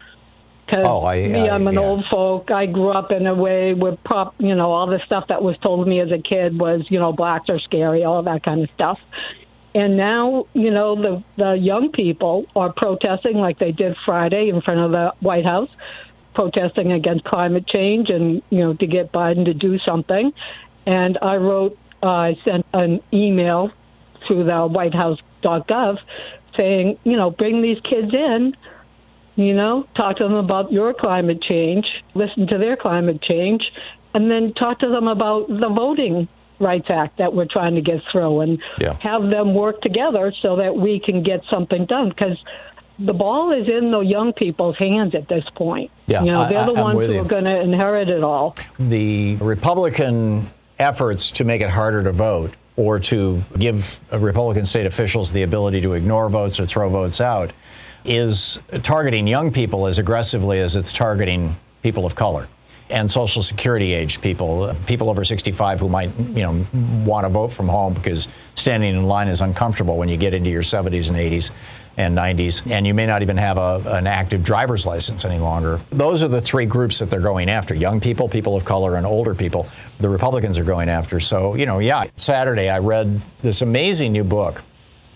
Because 0.67 0.87
Oh, 0.89 1.05
I- 1.07 1.29
me, 1.29 1.49
I- 1.49 1.55
I'm 1.55 1.67
an 1.69 1.75
yeah. 1.75 1.81
old 1.81 2.05
folk. 2.07 2.51
I 2.51 2.67
grew 2.67 2.91
up 2.91 3.13
in 3.13 3.27
a 3.27 3.35
way 3.35 3.73
where 3.73 3.97
prop, 4.05 4.35
you 4.39 4.55
know, 4.55 4.73
all 4.73 4.87
the 4.89 4.99
stuff 5.07 5.29
that 5.29 5.41
was 5.43 5.57
told 5.59 5.85
to 5.85 5.89
me 5.89 6.01
as 6.01 6.11
a 6.11 6.19
kid 6.19 6.59
was, 6.59 6.83
you 6.91 6.99
know, 6.99 7.13
blacks 7.13 7.49
are 7.49 7.61
scary, 7.61 8.03
all 8.05 8.23
that 8.25 8.43
kind 8.43 8.63
of 8.63 8.69
stuff. 8.75 8.99
And 9.77 9.97
now, 9.97 10.47
you 10.55 10.71
know, 10.71 10.97
the 11.01 11.23
the 11.37 11.53
young 11.53 11.93
people 11.93 12.47
are 12.57 12.73
protesting 12.73 13.37
like 13.37 13.59
they 13.59 13.73
did 13.73 13.95
Friday 14.05 14.49
in 14.49 14.61
front 14.63 14.81
of 14.81 14.91
the 14.91 15.13
White 15.21 15.45
House, 15.45 15.69
protesting 16.35 16.93
against 16.93 17.25
climate 17.25 17.67
change 17.69 18.09
and 18.11 18.43
you 18.51 18.59
know 18.61 18.75
to 18.75 18.87
get 18.87 19.13
Biden 19.13 19.45
to 19.45 19.55
do 19.55 19.79
something. 19.79 20.33
And 20.87 21.19
I 21.21 21.37
wrote, 21.37 21.77
uh, 22.03 22.07
I 22.07 22.37
sent 22.45 22.65
an 22.73 23.01
email 23.13 23.71
to 24.29 24.45
the 24.45 24.67
White 24.67 24.95
House.gov 24.95 25.99
saying, 26.57 26.97
you 27.05 27.17
know, 27.17 27.31
bring 27.31 27.61
these 27.63 27.79
kids 27.81 28.13
in. 28.15 28.57
You 29.37 29.55
know, 29.55 29.87
talk 29.95 30.17
to 30.17 30.25
them 30.25 30.35
about 30.35 30.73
your 30.73 30.95
climate 30.95 31.43
change, 31.43 31.87
listen 32.15 32.47
to 32.49 32.59
their 32.59 32.77
climate 32.77 33.21
change, 33.23 33.63
and 34.15 34.31
then 34.31 34.55
talk 34.55 34.79
to 34.81 34.89
them 34.89 35.09
about 35.09 35.49
the 35.49 35.69
Voting 35.69 36.27
Rights 36.59 36.87
Act 36.89 37.19
that 37.19 37.35
we're 37.35 37.45
trying 37.45 37.75
to 37.75 37.83
get 37.83 38.01
through 38.11 38.41
and 38.41 38.59
Yeah. 38.81 38.95
have 39.01 39.29
them 39.29 39.53
work 39.55 39.83
together 39.83 40.33
so 40.41 40.57
that 40.57 40.75
we 40.75 40.99
can 41.01 41.23
get 41.23 41.43
something 41.51 41.85
done. 41.85 42.09
Because 42.09 42.39
the 42.99 43.13
ball 43.13 43.53
is 43.53 43.69
in 43.69 43.91
the 43.91 44.01
young 44.01 44.33
people's 44.33 44.79
hands 44.79 45.15
at 45.15 45.29
this 45.29 45.45
point. 45.55 45.91
Yeah, 46.07 46.23
you 46.25 46.33
know, 46.33 46.41
I- 46.41 46.49
they're 46.49 46.65
the 46.65 46.81
I- 46.81 46.83
ones 46.83 46.99
who 47.07 47.13
you. 47.13 47.21
are 47.21 47.25
going 47.25 47.45
to 47.45 47.61
inherit 47.61 48.09
it 48.09 48.25
all. 48.25 48.57
The 48.81 49.37
Republican 49.37 50.49
efforts 50.79 51.31
to 51.33 51.45
make 51.45 51.61
it 51.61 51.69
harder 51.69 52.03
to 52.05 52.13
vote 52.13 52.53
or 52.79 52.99
to 53.01 53.43
give 53.59 54.01
Republican 54.11 54.65
state 54.65 54.87
officials 54.87 55.33
the 55.33 55.43
ability 55.43 55.83
to 55.83 55.93
ignore 55.93 56.31
votes 56.31 56.59
or 56.59 56.65
throw 56.65 56.89
votes 56.89 57.21
out 57.21 57.51
is 58.07 58.59
targeting 58.83 59.27
young 59.27 59.53
people 59.53 59.87
as 59.87 59.99
aggressively 59.99 60.61
as 60.61 60.77
it's 60.77 60.93
targeting 60.93 61.57
people 61.83 62.07
of 62.07 62.15
color 62.15 62.49
and 62.89 63.11
social 63.11 63.43
security 63.43 63.93
age 63.93 64.21
people, 64.21 64.75
people 64.87 65.11
over 65.11 65.25
65 65.25 65.81
who 65.81 65.89
might, 65.89 66.17
you 66.19 66.43
know, 66.43 66.67
want 67.05 67.25
to 67.25 67.29
vote 67.29 67.53
from 67.53 67.69
home 67.69 67.95
because 67.95 68.29
standing 68.55 68.95
in 68.95 69.05
line 69.05 69.29
is 69.29 69.41
uncomfortable 69.41 69.97
when 69.97 70.09
you 70.09 70.17
get 70.17 70.35
into 70.35 70.51
your 70.51 70.63
70s 70.63 71.09
and 71.09 71.17
80s 71.17 71.51
and 71.99 72.17
90s, 72.17 72.71
and 72.71 72.87
you 72.87 72.93
may 72.93 73.07
not 73.07 73.23
even 73.23 73.39
have 73.39 73.57
a, 73.57 73.83
an 73.87 74.07
active 74.07 74.43
driver's 74.43 74.85
license 74.85 75.25
any 75.25 75.39
longer. 75.39 75.81
Those 75.91 76.23
are 76.23 76.29
the 76.29 76.43
three 76.43 76.67
groups 76.67 76.99
that 76.99 77.09
they're 77.09 77.21
going 77.21 77.49
after 77.49 77.75
young 77.75 78.01
people, 78.01 78.29
people 78.29 78.55
of 78.55 78.67
color, 78.67 78.97
and 78.97 79.07
older 79.07 79.35
people. 79.35 79.67
The 79.99 80.09
Republicans 80.09 80.59
are 80.59 80.65
going 80.65 80.91
after. 80.91 81.21
So, 81.21 81.55
you 81.55 81.65
know, 81.65 81.79
yeah, 81.79 82.05
Saturday 82.17 82.69
I 82.69 82.79
read 82.79 83.21
this 83.43 83.63
amazing 83.63 84.13
new 84.13 84.25
book 84.25 84.63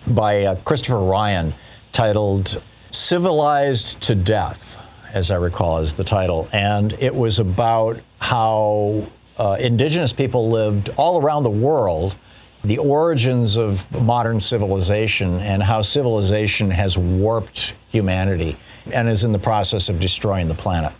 by 0.07 0.44
uh, 0.44 0.55
Christopher 0.62 1.00
Ryan 1.00 1.53
titled 1.92 2.62
Civilized 2.92 4.00
to 4.00 4.16
Death, 4.16 4.76
as 5.12 5.31
I 5.31 5.37
recall, 5.37 5.79
is 5.79 5.94
the 5.94 6.03
title. 6.03 6.48
And 6.53 6.92
it 6.94 7.14
was 7.14 7.38
about 7.38 8.00
how 8.18 9.07
uh, 9.38 9.57
indigenous 9.61 10.12
people 10.12 10.50
lived 10.50 10.90
all 10.96 11.22
around 11.22 11.44
the 11.44 11.50
world, 11.50 12.16
the 12.64 12.79
origins 12.79 13.57
of 13.57 13.90
modern 14.03 14.40
civilization, 14.40 15.38
and 15.38 15.62
how 15.62 15.83
civilization 15.83 16.68
has 16.70 16.98
warped 16.98 17.74
humanity 17.88 18.57
and 18.92 19.09
is 19.09 19.22
in 19.22 19.31
the 19.31 19.38
process 19.38 19.88
of 19.88 20.00
destroying 20.00 20.48
the 20.48 20.55
planet. 20.55 20.92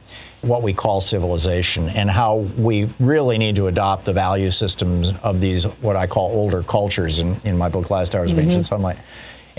What 0.43 0.63
we 0.63 0.73
call 0.73 1.01
civilization, 1.01 1.89
and 1.91 2.09
how 2.09 2.37
we 2.57 2.89
really 2.99 3.37
need 3.37 3.57
to 3.57 3.67
adopt 3.67 4.05
the 4.05 4.13
value 4.13 4.51
systems 4.51 5.13
of 5.23 5.41
these, 5.41 5.65
what 5.65 5.97
I 5.97 6.07
call 6.07 6.31
older 6.31 6.63
cultures 6.63 7.19
in, 7.19 7.39
in 7.45 7.59
my 7.59 7.69
book, 7.69 7.91
Last 7.91 8.15
Hours 8.15 8.33
of 8.33 8.39
Ancient 8.39 8.65
Sunlight. 8.65 8.97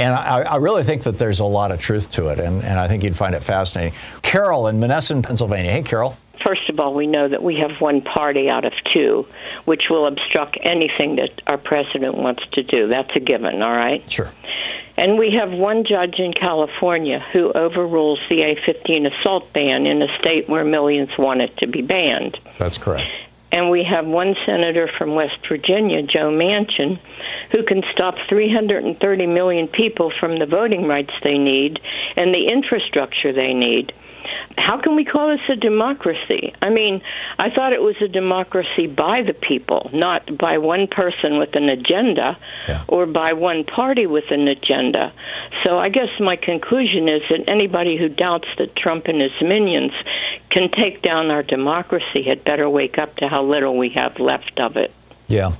And 0.01 0.15
I, 0.15 0.41
I 0.41 0.55
really 0.55 0.83
think 0.83 1.03
that 1.03 1.19
there's 1.19 1.41
a 1.41 1.45
lot 1.45 1.71
of 1.71 1.79
truth 1.79 2.09
to 2.11 2.29
it, 2.29 2.39
and, 2.39 2.63
and 2.63 2.79
I 2.79 2.87
think 2.87 3.03
you'd 3.03 3.15
find 3.15 3.35
it 3.35 3.43
fascinating. 3.43 3.93
Carol 4.23 4.67
in 4.67 4.79
Monessen, 4.79 5.21
Pennsylvania. 5.21 5.71
Hey, 5.71 5.83
Carol. 5.83 6.17
First 6.43 6.69
of 6.69 6.79
all, 6.79 6.95
we 6.95 7.05
know 7.05 7.29
that 7.29 7.43
we 7.43 7.55
have 7.57 7.79
one 7.79 8.01
party 8.01 8.49
out 8.49 8.65
of 8.65 8.73
two, 8.91 9.27
which 9.65 9.83
will 9.91 10.07
obstruct 10.07 10.57
anything 10.63 11.17
that 11.17 11.29
our 11.45 11.59
president 11.59 12.17
wants 12.17 12.41
to 12.53 12.63
do. 12.63 12.87
That's 12.87 13.11
a 13.15 13.19
given, 13.19 13.61
all 13.61 13.75
right? 13.75 14.03
Sure. 14.11 14.31
And 14.97 15.19
we 15.19 15.37
have 15.39 15.51
one 15.51 15.83
judge 15.87 16.15
in 16.17 16.33
California 16.33 17.23
who 17.31 17.51
overrules 17.53 18.19
the 18.29 18.41
A 18.41 18.55
15 18.65 19.05
assault 19.05 19.53
ban 19.53 19.85
in 19.85 20.01
a 20.01 20.07
state 20.19 20.49
where 20.49 20.65
millions 20.65 21.09
want 21.17 21.41
it 21.41 21.55
to 21.57 21.67
be 21.67 21.83
banned. 21.83 22.37
That's 22.57 22.77
correct. 22.77 23.07
And 23.53 23.69
we 23.69 23.83
have 23.83 24.05
one 24.05 24.35
senator 24.45 24.89
from 24.97 25.15
West 25.15 25.37
Virginia, 25.49 26.01
Joe 26.03 26.31
Manchin, 26.31 26.99
who 27.51 27.63
can 27.63 27.83
stop 27.91 28.15
330 28.29 29.27
million 29.27 29.67
people 29.67 30.11
from 30.19 30.39
the 30.39 30.45
voting 30.45 30.87
rights 30.87 31.11
they 31.23 31.37
need 31.37 31.79
and 32.17 32.33
the 32.33 32.47
infrastructure 32.47 33.33
they 33.33 33.53
need 33.53 33.91
how 34.57 34.79
can 34.81 34.95
we 34.95 35.05
call 35.05 35.29
this 35.29 35.41
a 35.49 35.55
democracy? 35.55 36.53
I 36.61 36.69
mean, 36.69 37.01
I 37.39 37.49
thought 37.49 37.73
it 37.73 37.81
was 37.81 37.95
a 38.01 38.07
democracy 38.07 38.87
by 38.87 39.21
the 39.23 39.33
people, 39.33 39.89
not 39.93 40.37
by 40.37 40.57
one 40.57 40.87
person 40.87 41.39
with 41.39 41.55
an 41.55 41.69
agenda 41.69 42.37
yeah. 42.67 42.83
or 42.87 43.05
by 43.05 43.33
one 43.33 43.63
party 43.63 44.05
with 44.05 44.25
an 44.29 44.47
agenda. 44.47 45.13
So 45.65 45.77
I 45.77 45.89
guess 45.89 46.09
my 46.19 46.35
conclusion 46.35 47.07
is 47.09 47.21
that 47.29 47.49
anybody 47.49 47.97
who 47.97 48.09
doubts 48.09 48.47
that 48.57 48.75
Trump 48.75 49.05
and 49.05 49.21
his 49.21 49.31
minions 49.41 49.93
can 50.49 50.69
take 50.71 51.01
down 51.01 51.31
our 51.31 51.43
democracy 51.43 52.23
had 52.27 52.43
better 52.43 52.69
wake 52.69 52.97
up 52.97 53.15
to 53.17 53.27
how 53.27 53.43
little 53.43 53.77
we 53.77 53.89
have 53.89 54.19
left 54.19 54.59
of 54.59 54.75
it. 54.77 54.93
Yeah. 55.27 55.53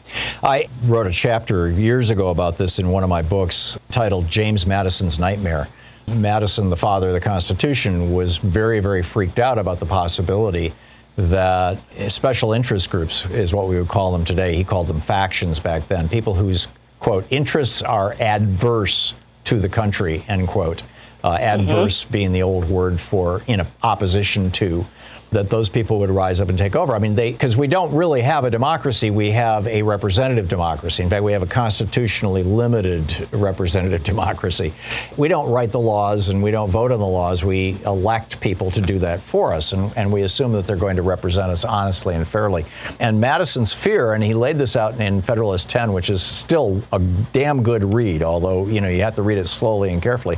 I 0.44 0.68
wrote 0.84 1.08
a 1.08 1.12
chapter 1.12 1.70
years 1.70 2.10
ago 2.10 2.30
about 2.30 2.58
this 2.58 2.78
in 2.78 2.90
one 2.90 3.04
of 3.04 3.10
my 3.10 3.22
books 3.22 3.78
titled 3.90 4.28
James 4.30 4.68
Madison's 4.68 5.18
Nightmare. 5.18 5.70
Madison, 6.08 6.70
the 6.70 6.78
father 6.78 7.08
of 7.08 7.14
the 7.14 7.20
Constitution, 7.20 8.14
was 8.14 8.38
very, 8.38 8.80
very 8.80 9.04
freaked 9.04 9.40
out 9.40 9.58
about 9.58 9.80
the 9.80 9.86
possibility 9.86 10.74
that 11.18 11.78
special 12.08 12.54
interest 12.54 12.90
groups 12.90 13.26
is 13.28 13.54
what 13.54 13.68
we 13.68 13.78
would 13.78 13.88
call 13.88 14.12
them 14.12 14.26
today. 14.26 14.56
He 14.56 14.64
called 14.64 14.88
them 14.88 15.02
factions 15.02 15.60
back 15.60 15.88
then, 15.88 16.10
people 16.10 16.34
whose, 16.34 16.68
quote, 17.00 17.26
interests 17.30 17.82
are 17.82 18.14
adverse 18.20 19.16
to 19.46 19.60
the 19.60 19.70
country, 19.70 20.24
end 20.28 20.48
quote. 20.48 20.84
Uh, 21.24 21.34
adverse 21.34 22.04
mm-hmm. 22.04 22.14
being 22.14 22.32
the 22.32 22.42
old 22.42 22.68
word 22.68 23.00
for 23.00 23.44
in 23.46 23.66
opposition 23.84 24.50
to 24.50 24.86
that 25.32 25.50
those 25.50 25.70
people 25.70 25.98
would 26.00 26.10
rise 26.10 26.42
up 26.42 26.50
and 26.50 26.58
take 26.58 26.76
over. 26.76 26.94
I 26.94 27.00
mean, 27.00 27.16
they 27.16 27.32
because 27.32 27.56
we 27.56 27.68
don't 27.68 27.94
really 27.94 28.22
have 28.22 28.44
a 28.44 28.50
democracy. 28.50 29.10
We 29.10 29.32
have 29.32 29.66
a 29.66 29.82
representative 29.82 30.50
democracy. 30.50 31.04
In 31.04 31.10
fact, 31.10 31.24
we 31.24 31.32
have 31.32 31.42
a 31.42 31.48
constitutionally 31.48 32.44
limited 32.44 33.30
representative 33.32 34.04
democracy. 34.12 34.74
We 35.16 35.30
don't 35.30 35.50
write 35.50 35.72
the 35.72 35.80
laws 35.80 36.28
and 36.28 36.44
we 36.44 36.52
don't 36.52 36.70
vote 36.70 36.92
on 36.92 37.00
the 37.00 37.06
laws. 37.06 37.46
We 37.46 37.78
elect 37.86 38.42
people 38.42 38.72
to 38.72 38.82
do 38.82 39.00
that 39.00 39.22
for 39.22 39.54
us, 39.54 39.72
and, 39.72 39.94
and 39.96 40.12
we 40.12 40.24
assume 40.24 40.52
that 40.54 40.68
they're 40.68 40.76
going 40.76 40.98
to 40.98 41.02
represent 41.02 41.50
us 41.50 41.64
honestly 41.64 42.16
and 42.16 42.28
fairly. 42.28 42.66
And 43.00 43.20
Madison's 43.20 43.72
fear, 43.72 44.14
and 44.14 44.24
he 44.24 44.34
laid 44.34 44.58
this 44.58 44.76
out 44.76 45.00
in 45.00 45.22
Federalist 45.22 45.70
10, 45.70 45.94
which 45.94 46.10
is 46.10 46.22
still 46.22 46.84
a 46.92 47.00
damn 47.00 47.64
good 47.64 47.84
read, 47.86 48.22
although 48.22 48.68
you 48.68 48.82
know 48.82 48.90
you 48.90 49.02
have 49.02 49.16
to 49.16 49.22
read 49.22 49.38
it 49.38 49.48
slowly 49.48 49.94
and 49.94 50.02
carefully, 50.02 50.38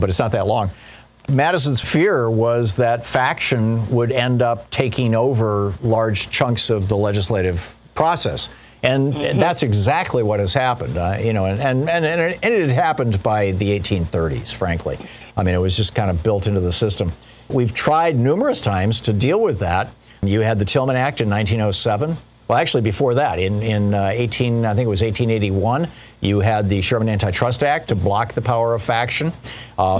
but 0.00 0.08
it's 0.08 0.18
not 0.18 0.32
that 0.32 0.46
long 0.48 0.70
Madison's 1.28 1.80
fear 1.80 2.28
was 2.28 2.74
that 2.74 3.06
faction 3.06 3.88
would 3.90 4.10
end 4.10 4.42
up 4.42 4.68
taking 4.70 5.14
over 5.14 5.74
large 5.82 6.30
chunks 6.30 6.68
of 6.68 6.88
the 6.88 6.96
legislative 6.96 7.74
process. 7.94 8.48
And 8.82 9.14
mm-hmm. 9.14 9.38
that's 9.38 9.62
exactly 9.62 10.24
what 10.24 10.40
has 10.40 10.52
happened, 10.52 10.98
uh, 10.98 11.18
you 11.20 11.32
know, 11.32 11.44
and, 11.44 11.60
and, 11.60 11.88
and, 11.88 12.04
and 12.04 12.54
it 12.54 12.68
had 12.68 12.70
happened 12.70 13.22
by 13.22 13.52
the 13.52 13.78
1830s, 13.78 14.52
frankly. 14.52 14.98
I 15.36 15.44
mean, 15.44 15.54
it 15.54 15.58
was 15.58 15.76
just 15.76 15.94
kind 15.94 16.10
of 16.10 16.22
built 16.22 16.48
into 16.48 16.60
the 16.60 16.72
system. 16.72 17.12
We've 17.48 17.72
tried 17.72 18.16
numerous 18.16 18.60
times 18.60 18.98
to 19.00 19.12
deal 19.12 19.40
with 19.40 19.60
that. 19.60 19.92
You 20.22 20.40
had 20.40 20.58
the 20.58 20.64
Tillman 20.64 20.96
Act 20.96 21.20
in 21.20 21.30
1907. 21.30 22.16
Well, 22.52 22.60
actually, 22.60 22.82
before 22.82 23.14
that, 23.14 23.38
in, 23.38 23.62
in 23.62 23.94
uh, 23.94 24.10
18, 24.12 24.66
I 24.66 24.74
think 24.74 24.84
it 24.84 24.90
was 24.90 25.00
1881, 25.00 25.88
you 26.20 26.40
had 26.40 26.68
the 26.68 26.82
Sherman 26.82 27.08
Antitrust 27.08 27.62
Act 27.62 27.88
to 27.88 27.94
block 27.94 28.34
the 28.34 28.42
power 28.42 28.74
of 28.74 28.82
faction. 28.82 29.28
Um, 29.28 29.32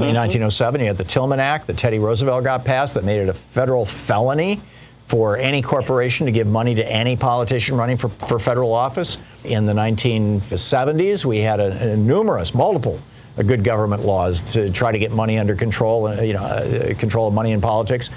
mm-hmm. 0.03 0.11
In 0.11 0.17
1907, 0.17 0.83
you 0.83 0.87
had 0.89 0.99
the 0.99 1.05
Tillman 1.05 1.41
Act 1.41 1.67
that 1.69 1.79
Teddy 1.79 1.99
Roosevelt 1.99 2.45
got 2.45 2.63
passed 2.63 2.93
that 2.93 3.05
made 3.05 3.21
it 3.21 3.31
a 3.31 3.33
federal 3.33 3.87
felony 3.87 4.61
for 5.07 5.39
any 5.39 5.63
corporation 5.63 6.27
to 6.27 6.33
give 6.33 6.47
money 6.47 6.75
to 6.75 6.87
any 6.87 7.17
politician 7.17 7.79
running 7.79 7.97
for, 7.97 8.11
for 8.29 8.39
federal 8.39 8.75
office. 8.75 9.17
In 9.45 9.65
the 9.65 9.73
1970s, 9.73 11.25
we 11.25 11.39
had 11.39 11.59
a, 11.59 11.93
a 11.93 11.97
numerous, 11.97 12.53
multiple 12.53 13.01
uh, 13.39 13.43
good 13.45 13.65
government 13.65 14.05
laws 14.05 14.53
to 14.53 14.69
try 14.69 14.93
to 14.93 14.99
get 14.99 15.11
money 15.11 15.39
under 15.39 15.55
control, 15.55 16.07
uh, 16.07 16.21
you 16.21 16.35
know, 16.35 16.43
uh, 16.43 16.93
control 16.97 17.29
of 17.29 17.33
money 17.33 17.53
in 17.53 17.63
politics 17.63 18.11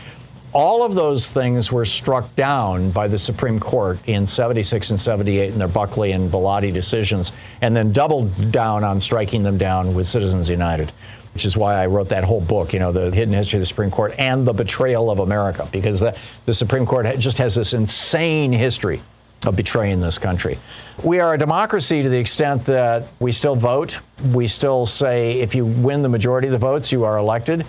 all 0.55 0.83
of 0.83 0.95
those 0.95 1.27
things 1.27 1.69
were 1.69 1.83
struck 1.83 2.33
down 2.37 2.89
by 2.89 3.09
the 3.09 3.17
Supreme 3.17 3.59
Court 3.59 3.99
in 4.07 4.25
76 4.25 4.89
and 4.89 4.97
78 4.97 5.51
in 5.51 5.59
their 5.59 5.67
Buckley 5.67 6.13
and 6.13 6.31
Bellotti 6.31 6.73
decisions, 6.73 7.33
and 7.59 7.75
then 7.75 7.91
doubled 7.91 8.53
down 8.53 8.81
on 8.85 9.01
striking 9.01 9.43
them 9.43 9.57
down 9.57 9.93
with 9.93 10.07
Citizens 10.07 10.49
United. 10.49 10.93
Which 11.33 11.43
is 11.43 11.57
why 11.57 11.75
I 11.75 11.87
wrote 11.87 12.07
that 12.07 12.23
whole 12.23 12.39
book, 12.39 12.71
you 12.71 12.79
know, 12.79 12.93
the 12.93 13.11
hidden 13.11 13.33
history 13.33 13.57
of 13.57 13.61
the 13.63 13.65
Supreme 13.65 13.91
Court 13.91 14.15
and 14.17 14.47
the 14.47 14.53
betrayal 14.53 15.11
of 15.11 15.19
America, 15.19 15.67
because 15.73 15.99
the, 15.99 16.15
the 16.45 16.53
Supreme 16.53 16.85
Court 16.85 17.19
just 17.19 17.37
has 17.39 17.53
this 17.53 17.73
insane 17.73 18.53
history 18.53 19.01
of 19.45 19.57
betraying 19.57 19.99
this 19.99 20.17
country. 20.17 20.57
We 21.03 21.19
are 21.19 21.33
a 21.33 21.37
democracy 21.37 22.01
to 22.01 22.07
the 22.07 22.17
extent 22.17 22.63
that 22.67 23.09
we 23.19 23.33
still 23.33 23.57
vote. 23.57 23.99
We 24.31 24.47
still 24.47 24.85
say 24.85 25.41
if 25.41 25.53
you 25.53 25.65
win 25.65 26.01
the 26.01 26.07
majority 26.07 26.47
of 26.47 26.53
the 26.53 26.57
votes, 26.57 26.93
you 26.93 27.03
are 27.03 27.17
elected. 27.17 27.65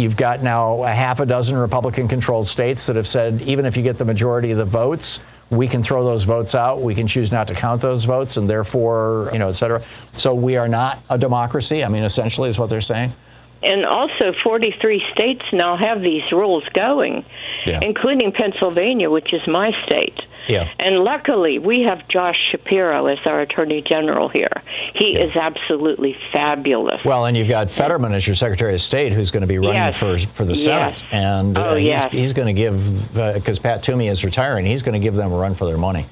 You've 0.00 0.16
got 0.16 0.42
now 0.42 0.82
a 0.84 0.90
half 0.90 1.20
a 1.20 1.26
dozen 1.26 1.58
Republican 1.58 2.08
controlled 2.08 2.46
states 2.46 2.86
that 2.86 2.96
have 2.96 3.06
said 3.06 3.42
even 3.42 3.66
if 3.66 3.76
you 3.76 3.82
get 3.82 3.98
the 3.98 4.04
majority 4.06 4.50
of 4.50 4.56
the 4.56 4.64
votes, 4.64 5.20
we 5.50 5.68
can 5.68 5.82
throw 5.82 6.04
those 6.04 6.24
votes 6.24 6.54
out. 6.54 6.80
We 6.80 6.94
can 6.94 7.06
choose 7.06 7.30
not 7.30 7.46
to 7.48 7.54
count 7.54 7.82
those 7.82 8.04
votes, 8.04 8.38
and 8.38 8.48
therefore, 8.48 9.28
you 9.32 9.38
know, 9.38 9.48
et 9.48 9.52
cetera. 9.52 9.82
So 10.14 10.34
we 10.34 10.56
are 10.56 10.68
not 10.68 11.02
a 11.10 11.18
democracy. 11.18 11.84
I 11.84 11.88
mean, 11.88 12.04
essentially, 12.04 12.48
is 12.48 12.58
what 12.58 12.70
they're 12.70 12.80
saying. 12.80 13.12
And 13.62 13.84
also, 13.84 14.32
43 14.42 15.02
states 15.12 15.44
now 15.52 15.76
have 15.76 16.00
these 16.00 16.22
rules 16.32 16.64
going, 16.72 17.26
yeah. 17.66 17.80
including 17.82 18.32
Pennsylvania, 18.32 19.10
which 19.10 19.34
is 19.34 19.46
my 19.46 19.72
state. 19.84 20.18
Yeah. 20.50 20.72
And 20.78 20.98
luckily, 21.04 21.58
we 21.58 21.82
have 21.82 22.06
Josh 22.08 22.36
Shapiro 22.50 23.06
as 23.06 23.18
our 23.24 23.40
Attorney 23.40 23.82
General 23.82 24.28
here. 24.28 24.62
He 24.94 25.14
yeah. 25.14 25.24
is 25.24 25.36
absolutely 25.36 26.16
fabulous. 26.32 27.00
Well, 27.04 27.26
and 27.26 27.36
you've 27.36 27.48
got 27.48 27.70
Fetterman 27.70 28.12
as 28.12 28.26
your 28.26 28.36
Secretary 28.36 28.74
of 28.74 28.80
State, 28.80 29.12
who's 29.12 29.30
going 29.30 29.42
to 29.42 29.46
be 29.46 29.58
running 29.58 29.74
yes. 29.74 29.96
for 29.96 30.18
for 30.18 30.44
the 30.44 30.54
Senate, 30.54 31.02
yes. 31.02 31.08
and 31.12 31.56
uh, 31.56 31.70
oh, 31.70 31.74
he's, 31.76 31.86
yes. 31.86 32.12
he's 32.12 32.32
going 32.32 32.54
to 32.54 32.60
give 32.60 33.14
because 33.14 33.58
uh, 33.58 33.62
Pat 33.62 33.82
Toomey 33.82 34.08
is 34.08 34.24
retiring. 34.24 34.66
He's 34.66 34.82
going 34.82 34.94
to 34.94 34.98
give 34.98 35.14
them 35.14 35.32
a 35.32 35.36
run 35.36 35.54
for 35.54 35.66
their 35.66 35.78
money. 35.78 36.06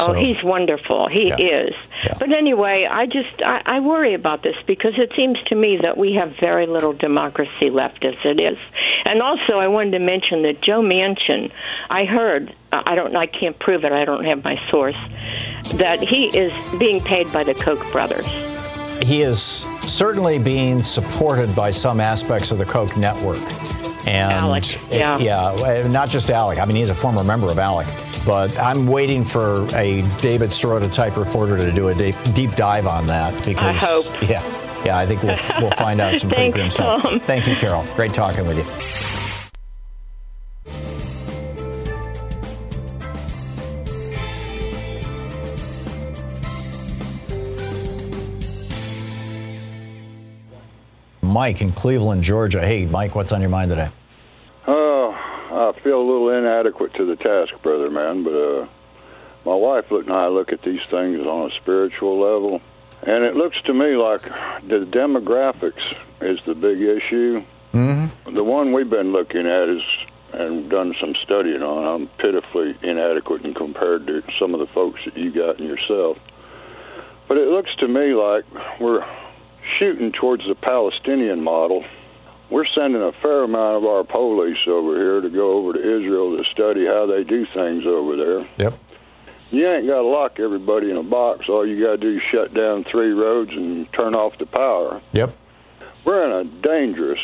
Oh, 0.00 0.06
so, 0.06 0.12
oh, 0.12 0.14
he's 0.14 0.42
wonderful. 0.42 1.08
He 1.08 1.28
yeah. 1.28 1.36
is. 1.36 1.74
Yeah. 2.04 2.16
But 2.18 2.32
anyway, 2.32 2.88
I 2.90 3.06
just 3.06 3.42
I, 3.44 3.62
I 3.64 3.80
worry 3.80 4.14
about 4.14 4.42
this 4.42 4.56
because 4.66 4.94
it 4.96 5.12
seems 5.16 5.38
to 5.46 5.54
me 5.54 5.78
that 5.82 5.96
we 5.96 6.14
have 6.14 6.34
very 6.40 6.66
little 6.66 6.92
democracy 6.92 7.70
left 7.70 8.04
as 8.04 8.14
it 8.24 8.40
is. 8.40 8.58
And 9.04 9.22
also, 9.22 9.58
I 9.58 9.68
wanted 9.68 9.92
to 9.92 10.00
mention 10.00 10.42
that 10.42 10.60
Joe 10.62 10.82
Manchin. 10.82 11.52
I 11.90 12.04
heard. 12.06 12.54
I 12.72 12.96
don't. 12.96 13.14
I 13.14 13.26
can't 13.26 13.56
prove 13.60 13.84
it. 13.84 13.92
I 13.92 14.04
don't 14.04 14.24
have 14.24 14.42
my 14.42 14.56
source. 14.70 14.96
That 15.74 16.00
he 16.00 16.26
is 16.36 16.52
being 16.78 17.00
paid 17.00 17.32
by 17.32 17.44
the 17.44 17.54
Koch 17.54 17.80
brothers. 17.92 18.26
He 19.04 19.22
is 19.22 19.64
certainly 19.86 20.38
being 20.38 20.82
supported 20.82 21.54
by 21.54 21.70
some 21.70 22.00
aspects 22.00 22.50
of 22.50 22.58
the 22.58 22.64
Koch 22.64 22.96
network. 22.96 23.38
And 24.06 24.32
Alec, 24.32 24.90
yeah. 24.90 25.16
It, 25.16 25.22
yeah, 25.22 25.86
not 25.88 26.10
just 26.10 26.30
Alec. 26.30 26.58
I 26.58 26.64
mean, 26.66 26.76
he's 26.76 26.90
a 26.90 26.94
former 26.94 27.24
member 27.24 27.50
of 27.50 27.58
Alec. 27.58 27.86
But 28.26 28.58
I'm 28.58 28.86
waiting 28.86 29.24
for 29.24 29.66
a 29.74 30.02
David 30.20 30.50
Sirota 30.50 30.90
type 30.92 31.16
reporter 31.16 31.56
to 31.56 31.70
do 31.72 31.88
a 31.88 31.94
deep, 31.94 32.14
deep 32.32 32.54
dive 32.56 32.86
on 32.86 33.06
that 33.06 33.32
because 33.44 33.64
I 33.64 33.72
hope. 33.72 34.06
Yeah, 34.22 34.42
yeah, 34.84 34.98
I 34.98 35.06
think 35.06 35.22
we'll 35.22 35.38
we'll 35.60 35.70
find 35.72 36.00
out 36.00 36.14
some 36.20 36.30
pretty 36.30 36.50
grim 36.50 36.70
stuff. 36.70 37.02
Thank 37.24 37.46
you, 37.46 37.54
Carol. 37.56 37.84
Great 37.96 38.14
talking 38.14 38.46
with 38.46 38.58
you. 38.58 39.33
Mike 51.34 51.60
in 51.60 51.72
Cleveland, 51.72 52.22
Georgia. 52.22 52.64
Hey, 52.64 52.86
Mike, 52.86 53.16
what's 53.16 53.32
on 53.32 53.40
your 53.40 53.50
mind 53.50 53.68
today? 53.68 53.90
Oh, 54.68 55.10
I 55.12 55.72
feel 55.82 56.00
a 56.00 56.06
little 56.06 56.28
inadequate 56.30 56.94
to 56.94 57.04
the 57.04 57.16
task, 57.16 57.60
brother 57.60 57.90
man, 57.90 58.22
but 58.22 58.30
uh, 58.32 58.68
my 59.44 59.56
wife 59.56 59.86
and 59.90 60.12
I 60.12 60.28
look 60.28 60.52
at 60.52 60.62
these 60.62 60.80
things 60.92 61.26
on 61.26 61.50
a 61.50 61.54
spiritual 61.60 62.20
level, 62.20 62.62
and 63.02 63.24
it 63.24 63.34
looks 63.34 63.60
to 63.62 63.74
me 63.74 63.96
like 63.96 64.22
the 64.22 64.86
demographics 64.88 65.82
is 66.20 66.38
the 66.46 66.54
big 66.54 66.80
issue. 66.80 67.44
Mm-hmm. 67.72 68.32
The 68.32 68.44
one 68.44 68.72
we've 68.72 68.88
been 68.88 69.10
looking 69.10 69.44
at 69.44 69.68
is 69.68 69.82
and 70.34 70.70
done 70.70 70.94
some 71.00 71.14
studying 71.24 71.62
on. 71.62 72.02
I'm 72.02 72.08
pitifully 72.18 72.76
inadequate 72.82 73.44
in 73.44 73.54
compared 73.54 74.06
to 74.06 74.22
some 74.38 74.54
of 74.54 74.60
the 74.60 74.72
folks 74.72 75.00
that 75.04 75.16
you 75.16 75.32
got 75.32 75.58
and 75.58 75.66
yourself. 75.66 76.16
But 77.26 77.38
it 77.38 77.48
looks 77.48 77.74
to 77.80 77.88
me 77.88 78.14
like 78.14 78.44
we're 78.80 79.04
shooting 79.78 80.12
towards 80.12 80.46
the 80.46 80.54
Palestinian 80.54 81.42
model 81.42 81.84
we're 82.50 82.66
sending 82.74 83.02
a 83.02 83.12
fair 83.22 83.42
amount 83.44 83.78
of 83.78 83.84
our 83.84 84.04
police 84.04 84.58
over 84.68 84.96
here 84.96 85.20
to 85.20 85.28
go 85.28 85.58
over 85.58 85.72
to 85.72 85.78
Israel 85.78 86.36
to 86.36 86.44
study 86.52 86.86
how 86.86 87.06
they 87.06 87.24
do 87.24 87.46
things 87.54 87.84
over 87.86 88.16
there. 88.16 88.48
Yep. 88.58 88.78
You 89.50 89.68
ain't 89.68 89.86
got 89.86 90.02
to 90.02 90.06
lock 90.06 90.40
everybody 90.40 90.90
in 90.90 90.96
a 90.96 91.02
box. 91.02 91.46
All 91.48 91.66
you 91.66 91.82
got 91.84 91.92
to 91.92 91.96
do 91.98 92.16
is 92.16 92.22
shut 92.30 92.54
down 92.54 92.84
three 92.90 93.12
roads 93.12 93.50
and 93.50 93.86
turn 93.92 94.14
off 94.14 94.38
the 94.38 94.46
power. 94.46 95.00
Yep. 95.12 95.34
we're 96.04 96.40
in 96.40 96.46
a 96.46 96.62
dangerous, 96.62 97.20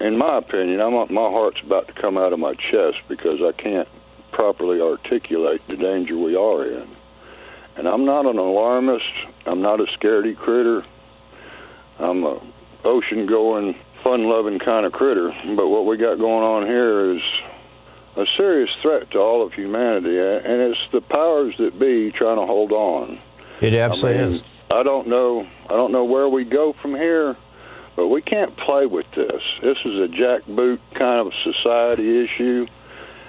in 0.00 0.18
my 0.18 0.38
opinion, 0.38 0.80
I'm 0.80 0.92
my 0.92 1.30
heart's 1.30 1.60
about 1.64 1.86
to 1.88 1.94
come 1.94 2.18
out 2.18 2.32
of 2.32 2.38
my 2.38 2.54
chest 2.54 2.98
because 3.08 3.40
I 3.42 3.52
can't 3.52 3.88
properly 4.32 4.80
articulate 4.80 5.60
the 5.68 5.76
danger 5.76 6.16
we 6.16 6.34
are 6.34 6.66
in. 6.66 6.88
And 7.76 7.86
I'm 7.86 8.04
not 8.04 8.26
an 8.26 8.38
alarmist. 8.38 9.04
I'm 9.46 9.62
not 9.62 9.80
a 9.80 9.84
scaredy 9.98 10.36
critter. 10.36 10.84
I'm 12.00 12.24
a 12.24 12.40
ocean 12.84 13.26
going, 13.26 13.74
fun 14.02 14.24
loving 14.24 14.58
kind 14.58 14.86
of 14.86 14.92
critter. 14.92 15.30
But 15.56 15.68
what 15.68 15.86
we 15.86 15.96
got 15.96 16.18
going 16.18 16.44
on 16.44 16.66
here 16.66 17.14
is 17.14 17.22
a 18.16 18.24
serious 18.36 18.70
threat 18.82 19.10
to 19.12 19.18
all 19.18 19.44
of 19.46 19.52
humanity, 19.52 20.18
and 20.18 20.60
it's 20.62 20.78
the 20.92 21.00
powers 21.00 21.54
that 21.58 21.78
be 21.78 22.10
trying 22.12 22.36
to 22.38 22.46
hold 22.46 22.72
on. 22.72 23.18
It 23.60 23.74
absolutely 23.74 24.20
I 24.22 24.24
mean, 24.26 24.34
is. 24.36 24.42
I 24.70 24.82
don't 24.82 25.08
know. 25.08 25.46
I 25.68 25.72
don't 25.74 25.92
know 25.92 26.04
where 26.04 26.28
we 26.28 26.44
go 26.44 26.74
from 26.80 26.94
here, 26.94 27.36
but 27.96 28.08
we 28.08 28.22
can't 28.22 28.56
play 28.56 28.86
with 28.86 29.06
this. 29.14 29.42
This 29.62 29.76
is 29.84 29.94
a 30.00 30.08
jackboot 30.08 30.78
kind 30.94 31.26
of 31.26 31.32
society 31.44 32.24
issue, 32.24 32.66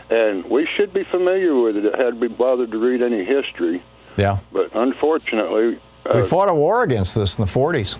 and 0.09 0.45
we 0.49 0.67
should 0.77 0.93
be 0.93 1.03
familiar 1.03 1.55
with 1.59 1.75
it. 1.77 1.85
It 1.85 1.99
had 1.99 2.19
we 2.19 2.27
bothered 2.29 2.71
to 2.71 2.77
read 2.77 3.01
any 3.01 3.25
history, 3.25 3.83
Yeah. 4.17 4.39
but 4.53 4.69
unfortunately, 4.73 5.79
We 6.05 6.21
uh, 6.21 6.23
fought 6.25 6.49
a 6.49 6.53
war 6.53 6.83
against 6.83 7.15
this 7.15 7.37
in 7.37 7.45
the 7.45 7.51
40s. 7.51 7.97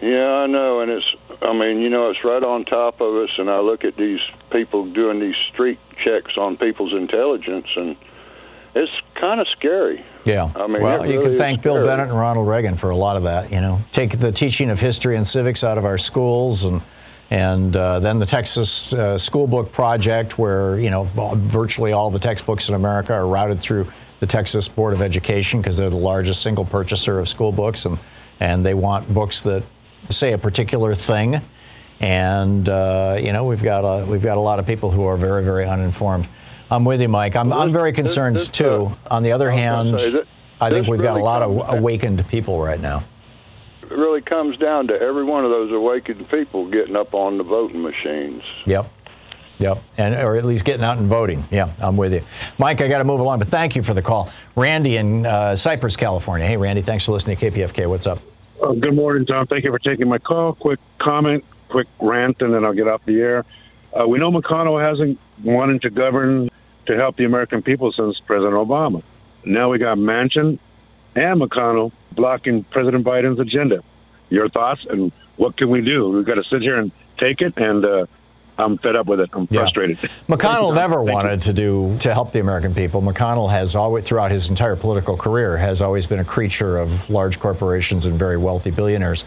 Yeah, 0.00 0.28
I 0.28 0.46
know, 0.46 0.80
and 0.80 0.90
it's. 0.90 1.06
I 1.42 1.52
mean, 1.52 1.80
you 1.80 1.90
know, 1.90 2.10
it's 2.10 2.24
right 2.24 2.42
on 2.42 2.64
top 2.64 3.00
of 3.00 3.14
us, 3.16 3.30
and 3.38 3.50
I 3.50 3.60
look 3.60 3.84
at 3.84 3.96
these 3.96 4.20
people 4.50 4.86
doing 4.92 5.20
these 5.20 5.36
street 5.52 5.78
checks 6.02 6.36
on 6.36 6.56
people's 6.56 6.92
intelligence, 6.92 7.66
and 7.76 7.96
it's 8.74 8.92
kind 9.14 9.40
of 9.40 9.46
scary. 9.48 10.04
Yeah. 10.24 10.50
I 10.56 10.66
mean, 10.66 10.82
well, 10.82 11.02
it 11.02 11.10
you 11.10 11.20
can 11.20 11.36
thank 11.36 11.62
Bill. 11.62 11.84
Bennett 11.84 12.08
and 12.08 12.18
Ronald 12.18 12.48
Reagan 12.48 12.76
for 12.76 12.90
a 12.90 12.96
lot 12.96 13.16
of 13.16 13.22
that. 13.24 13.52
You 13.52 13.60
know, 13.60 13.80
take 13.92 14.18
the 14.18 14.32
teaching 14.32 14.70
of 14.70 14.80
history 14.80 15.16
and 15.16 15.26
civics 15.26 15.62
out 15.62 15.78
of 15.78 15.84
our 15.84 15.98
schools, 15.98 16.64
and 16.64 16.82
and 17.30 17.76
uh, 17.76 18.00
then 18.00 18.18
the 18.18 18.26
Texas 18.26 18.92
uh, 18.92 19.16
School 19.16 19.46
Book 19.46 19.70
Project, 19.72 20.38
where 20.38 20.78
you 20.78 20.90
know 20.90 21.08
virtually 21.14 21.92
all 21.92 22.10
the 22.10 22.18
textbooks 22.18 22.68
in 22.68 22.74
America 22.74 23.12
are 23.12 23.26
routed 23.26 23.60
through 23.60 23.86
the 24.20 24.26
Texas 24.26 24.68
Board 24.68 24.92
of 24.92 25.02
Education 25.02 25.60
because 25.60 25.76
they're 25.76 25.90
the 25.90 25.96
largest 25.96 26.42
single 26.42 26.64
purchaser 26.64 27.18
of 27.18 27.28
school 27.28 27.52
books, 27.52 27.84
and 27.84 27.98
and 28.40 28.64
they 28.66 28.74
want 28.74 29.12
books 29.12 29.42
that 29.42 29.62
say 30.10 30.32
a 30.32 30.38
particular 30.38 30.94
thing. 30.94 31.40
And 32.00 32.68
uh, 32.68 33.18
you 33.20 33.32
know, 33.32 33.44
we've 33.44 33.62
got 33.62 33.80
a 33.80 34.04
we've 34.04 34.22
got 34.22 34.36
a 34.36 34.40
lot 34.40 34.58
of 34.58 34.66
people 34.66 34.90
who 34.90 35.04
are 35.04 35.16
very 35.16 35.44
very 35.44 35.66
uninformed. 35.66 36.28
I'm 36.70 36.84
with 36.84 37.00
you, 37.00 37.08
Mike. 37.08 37.36
I'm, 37.36 37.52
I'm 37.52 37.72
very 37.72 37.92
concerned 37.92 38.36
this, 38.36 38.48
uh, 38.48 38.52
too. 38.52 38.96
On 39.10 39.22
the 39.22 39.32
other 39.32 39.50
hand, 39.50 40.00
say 40.00 40.24
I 40.60 40.70
think 40.70 40.86
we've 40.86 41.00
got 41.00 41.16
a 41.16 41.22
lot 41.22 41.42
of 41.42 41.78
awakened 41.78 42.26
people 42.28 42.60
right 42.60 42.80
now. 42.80 43.04
It 43.82 43.90
really 43.90 44.22
comes 44.22 44.56
down 44.56 44.88
to 44.88 44.94
every 44.94 45.24
one 45.24 45.44
of 45.44 45.50
those 45.50 45.72
awakened 45.72 46.28
people 46.30 46.68
getting 46.70 46.96
up 46.96 47.14
on 47.14 47.38
the 47.38 47.44
voting 47.44 47.82
machines. 47.82 48.42
Yep. 48.66 48.90
Yep. 49.58 49.82
And 49.98 50.14
or 50.14 50.36
at 50.36 50.44
least 50.44 50.64
getting 50.64 50.82
out 50.84 50.98
and 50.98 51.08
voting. 51.08 51.46
Yeah, 51.50 51.72
I'm 51.78 51.96
with 51.96 52.12
you. 52.12 52.24
Mike, 52.58 52.80
I 52.80 52.88
got 52.88 52.98
to 52.98 53.04
move 53.04 53.20
along, 53.20 53.38
but 53.38 53.48
thank 53.48 53.76
you 53.76 53.82
for 53.82 53.94
the 53.94 54.02
call. 54.02 54.30
Randy 54.56 54.96
in 54.96 55.26
uh, 55.26 55.54
Cypress, 55.54 55.96
California. 55.96 56.46
Hey, 56.46 56.56
Randy, 56.56 56.82
thanks 56.82 57.04
for 57.04 57.12
listening 57.12 57.36
to 57.36 57.50
KPFK. 57.50 57.88
What's 57.88 58.06
up? 58.06 58.20
Uh, 58.64 58.72
good 58.72 58.94
morning, 58.94 59.26
Thom. 59.26 59.46
Thank 59.46 59.64
you 59.64 59.70
for 59.70 59.78
taking 59.78 60.08
my 60.08 60.16
call. 60.16 60.54
Quick 60.54 60.80
comment, 60.98 61.44
quick 61.68 61.86
rant, 62.00 62.40
and 62.40 62.54
then 62.54 62.64
I'll 62.64 62.72
get 62.72 62.88
off 62.88 63.04
the 63.04 63.20
air. 63.20 63.44
Uh, 63.92 64.08
we 64.08 64.18
know 64.18 64.30
McConnell 64.30 64.82
hasn't 64.82 65.18
wanted 65.42 65.82
to 65.82 65.90
govern 65.90 66.48
to 66.86 66.96
help 66.96 67.18
the 67.18 67.26
American 67.26 67.60
people 67.60 67.92
since 67.92 68.18
President 68.20 68.54
Obama. 68.54 69.02
Now 69.44 69.70
we 69.70 69.78
got 69.78 69.98
Manchin 69.98 70.58
and 71.14 71.42
McConnell 71.42 71.92
blocking 72.12 72.64
President 72.64 73.04
Biden's 73.04 73.38
agenda. 73.38 73.84
Your 74.30 74.48
thoughts 74.48 74.86
and 74.88 75.12
what 75.36 75.58
can 75.58 75.68
we 75.68 75.82
do? 75.82 76.08
We've 76.08 76.24
got 76.24 76.36
to 76.36 76.44
sit 76.44 76.62
here 76.62 76.78
and 76.78 76.90
take 77.18 77.42
it, 77.42 77.52
and 77.58 77.84
uh, 77.84 78.06
I'm 78.58 78.78
fed 78.78 78.94
up 78.96 79.06
with 79.06 79.20
it. 79.20 79.30
I'm 79.32 79.48
Yeah. 79.50 79.60
frustrated. 79.62 79.98
McConnell 80.28 80.74
never 80.74 80.96
Thank 80.96 81.08
you. 81.08 81.12
wanted 81.14 81.42
to 81.42 81.52
do 81.52 81.96
to 82.00 82.12
help 82.12 82.32
the 82.32 82.40
American 82.40 82.74
people. 82.74 83.02
McConnell 83.02 83.50
has 83.50 83.74
always, 83.74 84.04
throughout 84.04 84.30
his 84.30 84.48
entire 84.48 84.76
political 84.76 85.16
career, 85.16 85.56
has 85.56 85.82
always 85.82 86.06
been 86.06 86.20
a 86.20 86.24
creature 86.24 86.78
of 86.78 87.10
large 87.10 87.40
corporations 87.40 88.06
and 88.06 88.18
very 88.18 88.36
wealthy 88.36 88.70
billionaires. 88.70 89.24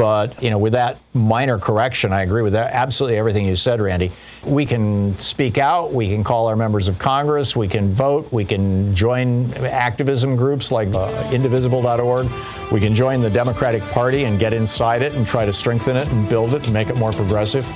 But 0.00 0.42
you 0.42 0.48
know, 0.48 0.56
with 0.56 0.72
that 0.72 0.98
minor 1.12 1.58
correction, 1.58 2.10
I 2.10 2.22
agree 2.22 2.40
with 2.40 2.54
that, 2.54 2.72
absolutely 2.72 3.18
everything 3.18 3.44
you 3.44 3.54
said, 3.54 3.82
Randy. 3.82 4.10
We 4.42 4.64
can 4.64 5.14
speak 5.18 5.58
out. 5.58 5.92
We 5.92 6.08
can 6.08 6.24
call 6.24 6.46
our 6.46 6.56
members 6.56 6.88
of 6.88 6.98
Congress. 6.98 7.54
We 7.54 7.68
can 7.68 7.92
vote. 7.92 8.32
We 8.32 8.46
can 8.46 8.96
join 8.96 9.52
activism 9.52 10.36
groups 10.36 10.72
like 10.72 10.88
uh, 10.94 11.30
Indivisible.org. 11.30 12.30
We 12.72 12.80
can 12.80 12.94
join 12.94 13.20
the 13.20 13.28
Democratic 13.28 13.82
Party 13.90 14.24
and 14.24 14.38
get 14.38 14.54
inside 14.54 15.02
it 15.02 15.12
and 15.12 15.26
try 15.26 15.44
to 15.44 15.52
strengthen 15.52 15.98
it 15.98 16.08
and 16.08 16.26
build 16.30 16.54
it 16.54 16.64
and 16.64 16.72
make 16.72 16.88
it 16.88 16.96
more 16.96 17.12
progressive. 17.12 17.66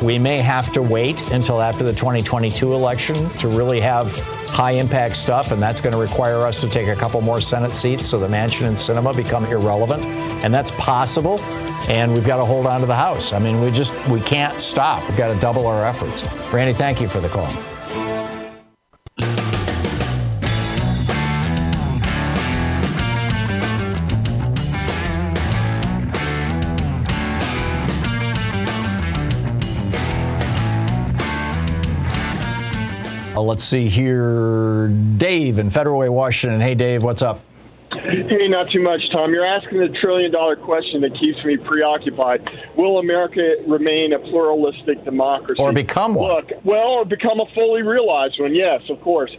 We 0.00 0.20
may 0.20 0.38
have 0.38 0.72
to 0.74 0.82
wait 0.82 1.32
until 1.32 1.60
after 1.60 1.82
the 1.82 1.94
2022 1.94 2.74
election 2.74 3.28
to 3.40 3.48
really 3.48 3.80
have 3.80 4.06
high 4.52 4.72
impact 4.72 5.16
stuff, 5.16 5.50
and 5.50 5.60
that's 5.62 5.80
going 5.80 5.92
to 5.92 5.98
require 5.98 6.46
us 6.46 6.60
to 6.60 6.68
take 6.68 6.88
a 6.88 6.94
couple 6.94 7.20
more 7.22 7.40
Senate 7.40 7.72
seats 7.72 8.06
so 8.06 8.18
the 8.18 8.28
Manchin 8.28 8.66
and 8.66 8.76
Sinema 8.76 9.16
become 9.16 9.46
irrelevant. 9.46 10.02
And 10.44 10.52
that's 10.52 10.70
possible. 10.72 11.40
And 11.88 12.12
we've 12.12 12.26
got 12.26 12.36
to 12.36 12.44
hold 12.44 12.66
on 12.66 12.80
to 12.80 12.86
the 12.86 12.94
House. 12.94 13.32
I 13.32 13.38
mean, 13.38 13.60
we 13.62 13.70
just 13.70 13.92
we 14.08 14.20
can't 14.20 14.60
stop. 14.60 15.08
We've 15.08 15.16
got 15.16 15.32
to 15.32 15.40
double 15.40 15.66
our 15.66 15.86
efforts. 15.86 16.22
Randy, 16.52 16.74
thank 16.74 17.00
you 17.00 17.08
for 17.08 17.20
the 17.20 17.28
call. 17.28 17.50
Let's 33.46 33.64
see 33.64 33.88
here. 33.88 34.88
Dave 34.88 35.58
in 35.58 35.70
Federal 35.70 35.98
Way, 35.98 36.08
Washington. 36.08 36.60
Hey, 36.60 36.74
Dave, 36.74 37.02
what's 37.02 37.22
up? 37.22 37.40
Hey, 37.92 38.48
not 38.48 38.70
too 38.70 38.82
much, 38.82 39.00
Thom. 39.12 39.32
You're 39.32 39.46
asking 39.46 39.78
the 39.78 39.94
trillion 40.00 40.32
dollar 40.32 40.56
question 40.56 41.02
that 41.02 41.12
keeps 41.18 41.44
me 41.44 41.58
preoccupied. 41.58 42.40
Will 42.76 42.98
America 42.98 43.56
remain 43.68 44.12
a 44.14 44.18
pluralistic 44.18 45.04
democracy? 45.04 45.60
Or 45.62 45.72
become 45.72 46.14
one? 46.14 46.34
Look, 46.34 46.50
well, 46.64 46.88
or 46.88 47.04
become 47.04 47.40
a 47.40 47.46
fully 47.54 47.82
realized 47.82 48.40
one, 48.40 48.54
yes, 48.54 48.82
of 48.88 49.00
course. 49.02 49.30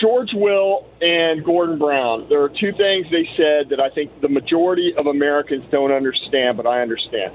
George 0.00 0.30
Will 0.32 0.86
and 1.00 1.44
Gordon 1.44 1.78
Brown, 1.78 2.26
there 2.28 2.40
are 2.42 2.48
two 2.48 2.70
things 2.76 3.06
they 3.10 3.26
said 3.36 3.68
that 3.70 3.80
I 3.80 3.90
think 3.90 4.20
the 4.20 4.28
majority 4.28 4.94
of 4.96 5.06
Americans 5.06 5.64
don't 5.72 5.90
understand, 5.90 6.56
but 6.56 6.66
I 6.66 6.82
understand. 6.82 7.34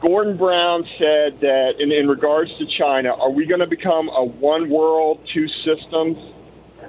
Gordon 0.00 0.36
Brown 0.36 0.84
said 0.98 1.40
that 1.40 1.72
in, 1.80 1.90
in 1.90 2.06
regards 2.06 2.50
to 2.58 2.66
China, 2.78 3.10
are 3.14 3.30
we 3.30 3.46
going 3.46 3.60
to 3.60 3.66
become 3.66 4.08
a 4.08 4.24
one 4.24 4.70
world, 4.70 5.18
two 5.34 5.46
systems? 5.64 6.16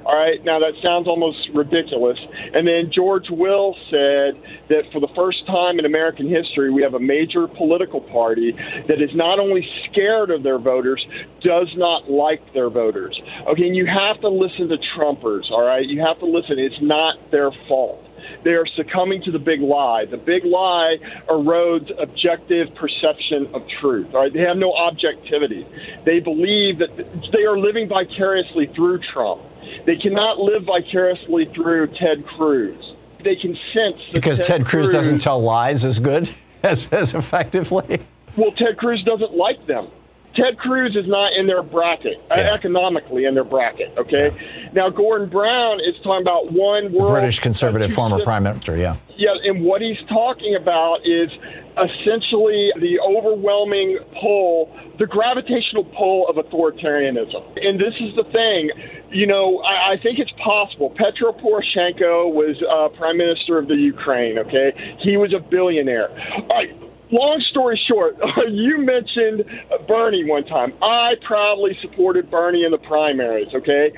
All 0.06 0.15
right, 0.15 0.38
now 0.46 0.60
that 0.60 0.74
sounds 0.84 1.08
almost 1.08 1.50
ridiculous. 1.56 2.20
And 2.54 2.68
then 2.68 2.91
George 2.94 3.26
Will 3.30 3.76
said 3.89 4.38
that 4.70 4.84
for 4.94 5.02
the 5.02 5.10
first 5.15 5.46
time 5.48 5.80
in 5.80 5.86
American 5.86 6.30
history, 6.30 6.72
we 6.72 6.84
have 6.84 6.94
a 6.94 7.00
major 7.00 7.48
political 7.48 8.02
party 8.02 8.54
that 8.88 9.02
is 9.02 9.10
not 9.15 9.39
only 9.39 9.68
scared 9.89 10.30
of 10.30 10.44
their 10.44 10.60
voters, 10.60 11.04
does 11.41 11.70
not 11.76 12.10
like 12.10 12.41
their 12.54 12.70
voters. 12.70 13.20
Okay, 13.50 13.65
and 13.65 13.76
you 13.76 13.88
have 13.88 14.22
to 14.22 14.30
listen 14.30 14.70
to 14.70 14.78
Trumpers, 14.94 15.50
all 15.50 15.65
right? 15.65 15.86
You 15.86 16.06
have 16.06 16.20
to 16.20 16.28
listen. 16.28 16.60
It's 16.60 16.76
not 16.82 17.18
their 17.32 17.50
fault. 17.68 18.06
They 18.44 18.52
are 18.52 18.65
succumbing 18.78 19.24
to 19.24 19.32
the 19.32 19.39
big 19.39 19.62
lie. 19.62 20.06
The 20.10 20.18
big 20.18 20.46
lie 20.46 20.98
erodes 21.30 21.89
objective 22.02 22.68
perception 22.76 23.50
of 23.54 23.62
truth. 23.82 24.13
All 24.13 24.22
right, 24.22 24.34
they 24.34 24.41
have 24.41 24.58
no 24.58 24.74
objectivity. 24.74 25.65
They 26.06 26.20
believe 26.20 26.78
that 26.78 26.94
they 27.34 27.44
are 27.44 27.58
living 27.58 27.89
vicariously 27.89 28.70
through 28.76 29.00
Trump. 29.13 29.41
They 29.86 29.95
cannot 29.95 30.39
live 30.39 30.63
vicariously 30.63 31.45
through 31.54 31.88
Ted 32.00 32.26
Cruz. 32.26 32.76
They 33.24 33.36
can 33.36 33.58
sense 33.74 33.98
Because 34.13 34.39
Ted 34.39 34.65
Cruz 34.65 34.89
doesn't 34.89 35.19
tell 35.19 35.41
lies 35.41 35.86
as 35.86 36.00
good 36.00 36.34
as, 36.63 36.88
as 36.91 37.13
effectively. 37.13 38.00
Well, 38.36 38.52
Ted 38.52 38.78
Cruz 38.78 39.04
doesn't 39.04 39.34
like 39.34 39.65
them. 39.67 39.89
Ted 40.36 40.58
Cruz 40.58 40.95
is 40.95 41.08
not 41.08 41.34
in 41.34 41.48
their 41.48 41.63
bracket, 41.63 42.21
uh, 42.30 42.34
economically 42.34 43.24
in 43.24 43.36
their 43.36 43.45
bracket, 43.45 43.93
okay? 43.98 44.36
Now, 44.74 44.89
Gordon 44.89 45.30
Brown 45.30 45.80
is 45.80 45.95
talking 46.03 46.22
about 46.22 46.51
one 46.51 46.91
world. 46.91 47.14
British 47.14 47.39
conservative 47.39 47.93
former 47.93 48.22
prime 48.22 48.43
minister, 48.43 48.76
yeah. 48.76 48.97
Yeah, 49.16 49.30
and 49.45 49.64
what 49.64 49.82
he's 49.82 49.97
talking 50.09 50.55
about 50.55 50.97
is 51.05 51.30
essentially 51.76 52.71
the 52.80 52.99
overwhelming 53.03 53.99
pull, 54.19 54.71
the 54.97 55.05
gravitational 55.05 55.84
pull 55.97 56.28
of 56.28 56.38
authoritarianism. 56.38 57.43
And 57.61 57.80
this 57.80 57.93
is 57.99 58.15
the 58.15 58.23
thing, 58.32 58.71
you 59.11 59.28
know, 59.28 59.59
I, 59.59 59.93
I 59.93 59.95
think 60.01 60.19
it's 60.19 60.32
possible. 60.43 60.93
Petro 60.95 61.34
Poroshenko 61.34 62.32
was 62.32 62.55
uh, 62.63 62.95
prime 62.97 63.17
minister 63.17 63.57
of 63.57 63.67
the 63.67 63.76
Ukraine, 63.76 64.39
okay? 64.39 64.71
He 65.03 65.17
was 65.17 65.34
a 65.34 65.39
billionaire. 65.39 66.09
All 66.09 66.47
right. 66.47 66.71
Long 67.11 67.43
story 67.51 67.80
short, 67.88 68.17
you 68.49 68.80
mentioned 68.80 69.45
Bernie 69.88 70.26
one 70.26 70.43
time. 70.45 70.73
I 70.82 71.13
proudly 71.26 71.78
supported 71.82 72.32
Bernie 72.32 72.63
in 72.63 72.71
the 72.71 72.80
primaries, 72.80 73.47
okay? 73.53 73.91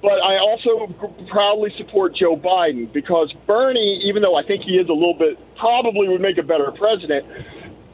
But 0.00 0.22
I 0.22 0.38
also 0.38 0.86
proudly 1.28 1.72
support 1.76 2.14
Joe 2.14 2.36
Biden 2.36 2.92
because 2.92 3.32
Bernie, 3.46 4.02
even 4.04 4.22
though 4.22 4.36
I 4.36 4.44
think 4.44 4.62
he 4.62 4.76
is 4.76 4.88
a 4.88 4.92
little 4.92 5.14
bit, 5.18 5.38
probably 5.56 6.08
would 6.08 6.20
make 6.20 6.38
a 6.38 6.42
better 6.42 6.70
president, 6.70 7.26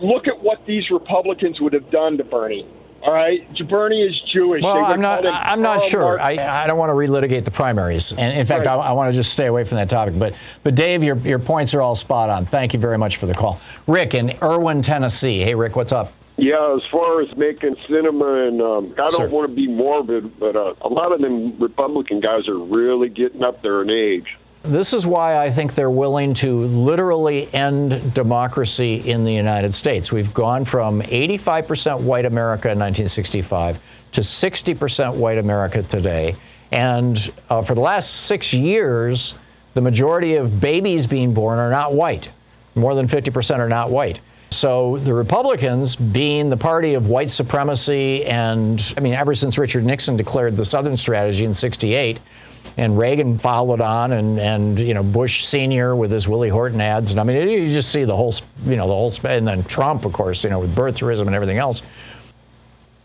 look 0.00 0.26
at 0.28 0.42
what 0.42 0.66
these 0.66 0.90
Republicans 0.90 1.60
would 1.60 1.72
have 1.72 1.90
done 1.90 2.18
to 2.18 2.24
Bernie. 2.24 2.66
All 3.02 3.12
right, 3.12 3.46
Bernie 3.68 4.00
is 4.00 4.18
Jewish. 4.32 4.62
Well, 4.62 4.82
I'm 4.82 5.00
not. 5.02 5.26
I'm 5.26 5.60
not 5.60 5.82
sure. 5.82 6.18
I, 6.18 6.62
I 6.62 6.66
don't 6.66 6.78
want 6.78 6.88
to 6.88 6.94
relitigate 6.94 7.44
the 7.44 7.50
primaries, 7.50 8.12
and 8.12 8.34
in 8.34 8.46
fact, 8.46 8.66
I, 8.66 8.76
I 8.76 8.92
want 8.92 9.12
to 9.12 9.14
just 9.14 9.30
stay 9.30 9.44
away 9.44 9.64
from 9.64 9.76
that 9.76 9.90
topic. 9.90 10.18
But, 10.18 10.32
but 10.62 10.74
Dave, 10.74 11.04
your 11.04 11.18
your 11.18 11.38
points 11.38 11.74
are 11.74 11.82
all 11.82 11.94
spot 11.94 12.30
on. 12.30 12.46
Thank 12.46 12.72
you 12.72 12.80
very 12.80 12.96
much 12.96 13.18
for 13.18 13.26
the 13.26 13.34
call, 13.34 13.60
Rick 13.86 14.14
in 14.14 14.38
Erwin, 14.42 14.80
Tennessee. 14.80 15.40
Hey, 15.40 15.54
Rick, 15.54 15.76
what's 15.76 15.92
up? 15.92 16.14
Yeah, 16.36 16.74
as 16.74 16.82
far 16.90 17.22
as 17.22 17.28
Manchin 17.30 17.76
Sinema, 17.86 18.48
and 18.48 18.60
um, 18.60 18.94
I 18.98 19.08
don't 19.10 19.30
want 19.30 19.48
to 19.48 19.54
be 19.54 19.68
morbid, 19.68 20.38
but 20.40 20.56
uh, 20.56 20.74
a 20.80 20.88
lot 20.88 21.12
of 21.12 21.20
them 21.20 21.60
Republican 21.60 22.20
guys 22.20 22.48
are 22.48 22.58
really 22.58 23.08
getting 23.08 23.44
up 23.44 23.62
there 23.62 23.82
in 23.82 23.90
age. 23.90 24.36
This 24.64 24.92
is 24.94 25.06
why 25.06 25.36
I 25.36 25.50
think 25.50 25.74
they're 25.74 25.90
willing 25.90 26.32
to 26.34 26.64
literally 26.64 27.52
end 27.54 28.14
democracy 28.14 28.96
in 29.08 29.22
the 29.22 29.32
United 29.32 29.74
States. 29.74 30.10
We've 30.10 30.32
gone 30.32 30.64
from 30.64 31.02
85% 31.02 32.00
white 32.00 32.24
America 32.24 32.68
in 32.68 32.78
1965 32.78 33.78
to 34.12 34.20
60% 34.22 35.14
white 35.14 35.38
America 35.38 35.82
today. 35.82 36.34
And 36.72 37.30
uh, 37.50 37.62
for 37.62 37.74
the 37.74 37.82
last 37.82 38.24
six 38.26 38.54
years, 38.54 39.34
the 39.74 39.82
majority 39.82 40.36
of 40.36 40.60
babies 40.60 41.06
being 41.06 41.34
born 41.34 41.58
are 41.58 41.70
not 41.70 41.92
white. 41.92 42.30
More 42.74 42.94
than 42.94 43.06
50% 43.06 43.58
are 43.58 43.68
not 43.68 43.90
white. 43.90 44.20
So 44.50 44.98
the 44.98 45.12
Republicans, 45.12 45.96
being 45.96 46.48
the 46.48 46.56
party 46.56 46.94
of 46.94 47.08
white 47.08 47.30
supremacy, 47.30 48.24
and 48.24 48.94
I 48.96 49.00
mean, 49.00 49.14
ever 49.14 49.34
since 49.34 49.58
Richard 49.58 49.84
Nixon 49.84 50.16
declared 50.16 50.56
the 50.56 50.64
Southern 50.64 50.96
strategy 50.96 51.44
in 51.44 51.52
68, 51.52 52.20
and 52.76 52.98
Reagan 52.98 53.38
followed 53.38 53.80
on, 53.80 54.12
and, 54.12 54.38
and 54.38 54.78
you 54.78 54.94
know 54.94 55.02
Bush 55.02 55.44
Senior 55.44 55.94
with 55.94 56.10
his 56.10 56.26
Willie 56.28 56.48
Horton 56.48 56.80
ads, 56.80 57.10
and 57.10 57.20
I 57.20 57.24
mean 57.24 57.48
you 57.48 57.66
just 57.72 57.90
see 57.90 58.04
the 58.04 58.16
whole 58.16 58.34
you 58.64 58.76
know 58.76 58.86
the 58.86 58.94
whole 58.94 59.12
and 59.24 59.46
then 59.46 59.64
Trump, 59.64 60.04
of 60.04 60.12
course, 60.12 60.44
you 60.44 60.50
know 60.50 60.60
with 60.60 60.74
birtherism 60.74 61.26
and 61.26 61.34
everything 61.34 61.58
else. 61.58 61.82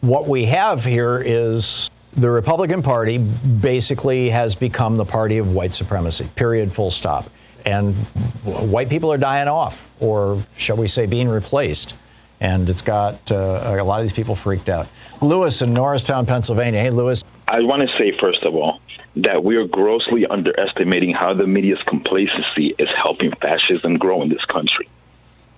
What 0.01 0.27
we 0.27 0.45
have 0.45 0.85
here 0.85 1.21
is 1.23 1.89
the 2.13 2.29
Republican 2.29 2.81
Party 2.81 3.17
basically 3.17 4.29
has 4.29 4.55
become 4.55 4.97
the 4.97 5.05
party 5.05 5.37
of 5.37 5.51
white 5.51 5.73
supremacy. 5.73 6.29
Period. 6.35 6.73
Full 6.73 6.91
stop. 6.91 7.29
And 7.69 7.95
white 8.43 8.89
people 8.89 9.13
are 9.13 9.17
dying 9.17 9.47
off, 9.47 9.87
or 9.99 10.43
shall 10.57 10.75
we 10.75 10.87
say, 10.87 11.05
being 11.05 11.29
replaced. 11.29 11.93
And 12.41 12.67
it's 12.67 12.81
got 12.81 13.31
uh, 13.31 13.61
a 13.63 13.83
lot 13.83 13.99
of 13.99 14.03
these 14.05 14.13
people 14.13 14.35
freaked 14.35 14.69
out. 14.69 14.87
Lewis 15.21 15.61
in 15.61 15.73
Norristown, 15.73 16.25
Pennsylvania. 16.25 16.79
Hey, 16.79 16.89
Lewis. 16.89 17.23
I 17.47 17.59
want 17.59 17.87
to 17.87 17.97
say, 17.97 18.17
first 18.19 18.43
of 18.43 18.55
all, 18.55 18.79
that 19.17 19.43
we 19.43 19.55
are 19.55 19.67
grossly 19.67 20.25
underestimating 20.25 21.13
how 21.13 21.35
the 21.35 21.45
media's 21.45 21.81
complacency 21.85 22.73
is 22.79 22.89
helping 22.95 23.33
fascism 23.35 23.97
grow 23.97 24.23
in 24.23 24.29
this 24.29 24.43
country. 24.45 24.89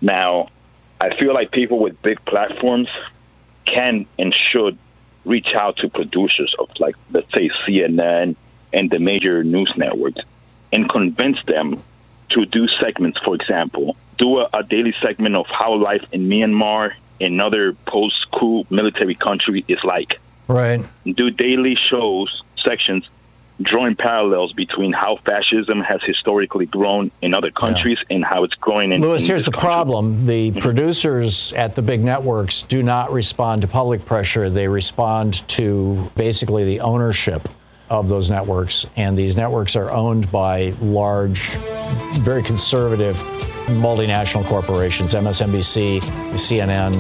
Now, 0.02 0.50
I 1.00 1.16
feel 1.18 1.34
like 1.34 1.52
people 1.52 1.80
with 1.80 2.02
big 2.02 2.24
platforms 2.26 2.90
can 3.66 4.06
and 4.20 4.36
should 4.52 4.78
reach 5.24 5.50
out 5.56 5.78
to 5.78 5.90
producers 5.90 6.54
of, 6.60 6.70
like, 6.80 6.96
let's 7.12 7.32
say, 7.34 7.50
CNN 7.66 8.36
and 8.74 8.90
the 8.90 9.00
major 9.00 9.44
news 9.44 9.72
networks 9.78 10.22
and 10.74 10.90
convince 10.90 11.38
them 11.46 11.84
to 12.34 12.46
do 12.46 12.68
segments, 12.80 13.20
for 13.24 13.36
example, 13.36 13.96
do 14.18 14.40
a, 14.40 14.50
a 14.54 14.64
daily 14.64 14.94
segment 15.02 15.36
of 15.36 15.46
how 15.48 15.76
life 15.76 16.04
in 16.12 16.28
Myanmar, 16.30 16.94
in 17.20 17.34
another 17.34 17.74
post 17.88 18.16
coup 18.32 18.66
military 18.70 19.16
country, 19.16 19.64
is 19.68 19.80
like 19.84 20.20
Right. 20.48 20.84
do 21.06 21.30
daily 21.30 21.78
shows 21.90 22.44
sections 22.64 23.08
drawing 23.62 23.96
parallels 23.96 24.54
between 24.54 24.92
how 24.92 25.18
fascism 25.26 25.82
has 25.82 26.02
historically 26.04 26.66
grown 26.66 27.12
in 27.22 27.34
other 27.34 27.52
countries 27.52 27.98
and 28.10 28.26
how 28.26 28.44
it's 28.44 28.56
growing 28.56 28.92
in 28.92 29.02
Lewis, 29.02 29.24
in 29.24 29.30
here's 29.30 29.46
the 29.46 29.52
country. 29.52 29.68
problem. 29.68 30.26
The 30.26 30.50
mm-hmm. 30.50 30.60
producers 30.60 31.54
at 31.54 31.76
the 31.76 31.82
big 31.82 32.04
networks 32.04 32.64
do 32.64 32.82
not 32.82 33.12
respond 33.12 33.62
to 33.62 33.68
public 33.68 34.06
pressure. 34.06 34.50
They 34.50 34.68
respond 34.68 35.48
to 35.50 36.12
basically 36.16 36.64
the 36.66 36.80
ownership 36.80 37.48
of 37.92 38.08
those 38.08 38.30
networks. 38.30 38.88
And 38.96 39.18
these 39.18 39.36
networks 39.36 39.76
are 39.76 39.92
owned 39.92 40.32
by 40.32 40.74
large, 40.82 41.50
very 42.22 42.42
conservative 42.42 43.16
multinational 43.68 44.46
corporations 44.46 45.14
MSNBC, 45.14 46.00
CNN, 46.00 46.94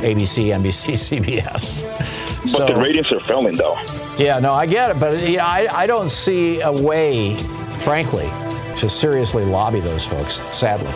ABC, 0.00 0.54
NBC, 0.54 0.94
CBS. 0.94 1.82
But 2.52 2.74
the 2.74 2.78
ratings 2.78 3.10
are 3.10 3.20
failing, 3.20 3.56
though. 3.56 3.74
Yeah, 4.18 4.38
no, 4.38 4.52
I 4.52 4.66
get 4.66 4.90
it, 4.90 5.00
but 5.00 5.18
yeah, 5.26 5.46
I, 5.46 5.66
I 5.84 5.86
don't 5.86 6.10
see 6.10 6.60
a 6.60 6.70
way, 6.70 7.36
frankly, 7.84 8.28
to 8.76 8.90
seriously 8.90 9.46
lobby 9.46 9.80
those 9.80 10.04
folks, 10.04 10.34
sadly. 10.34 10.92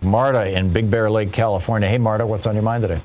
Marta 0.00 0.56
in 0.56 0.72
Big 0.72 0.90
Bear 0.90 1.10
Lake, 1.10 1.32
California. 1.34 1.86
Hey, 1.86 1.98
Marta, 1.98 2.26
what's 2.26 2.46
on 2.46 2.54
your 2.54 2.62
mind 2.62 2.80
today? 2.80 3.02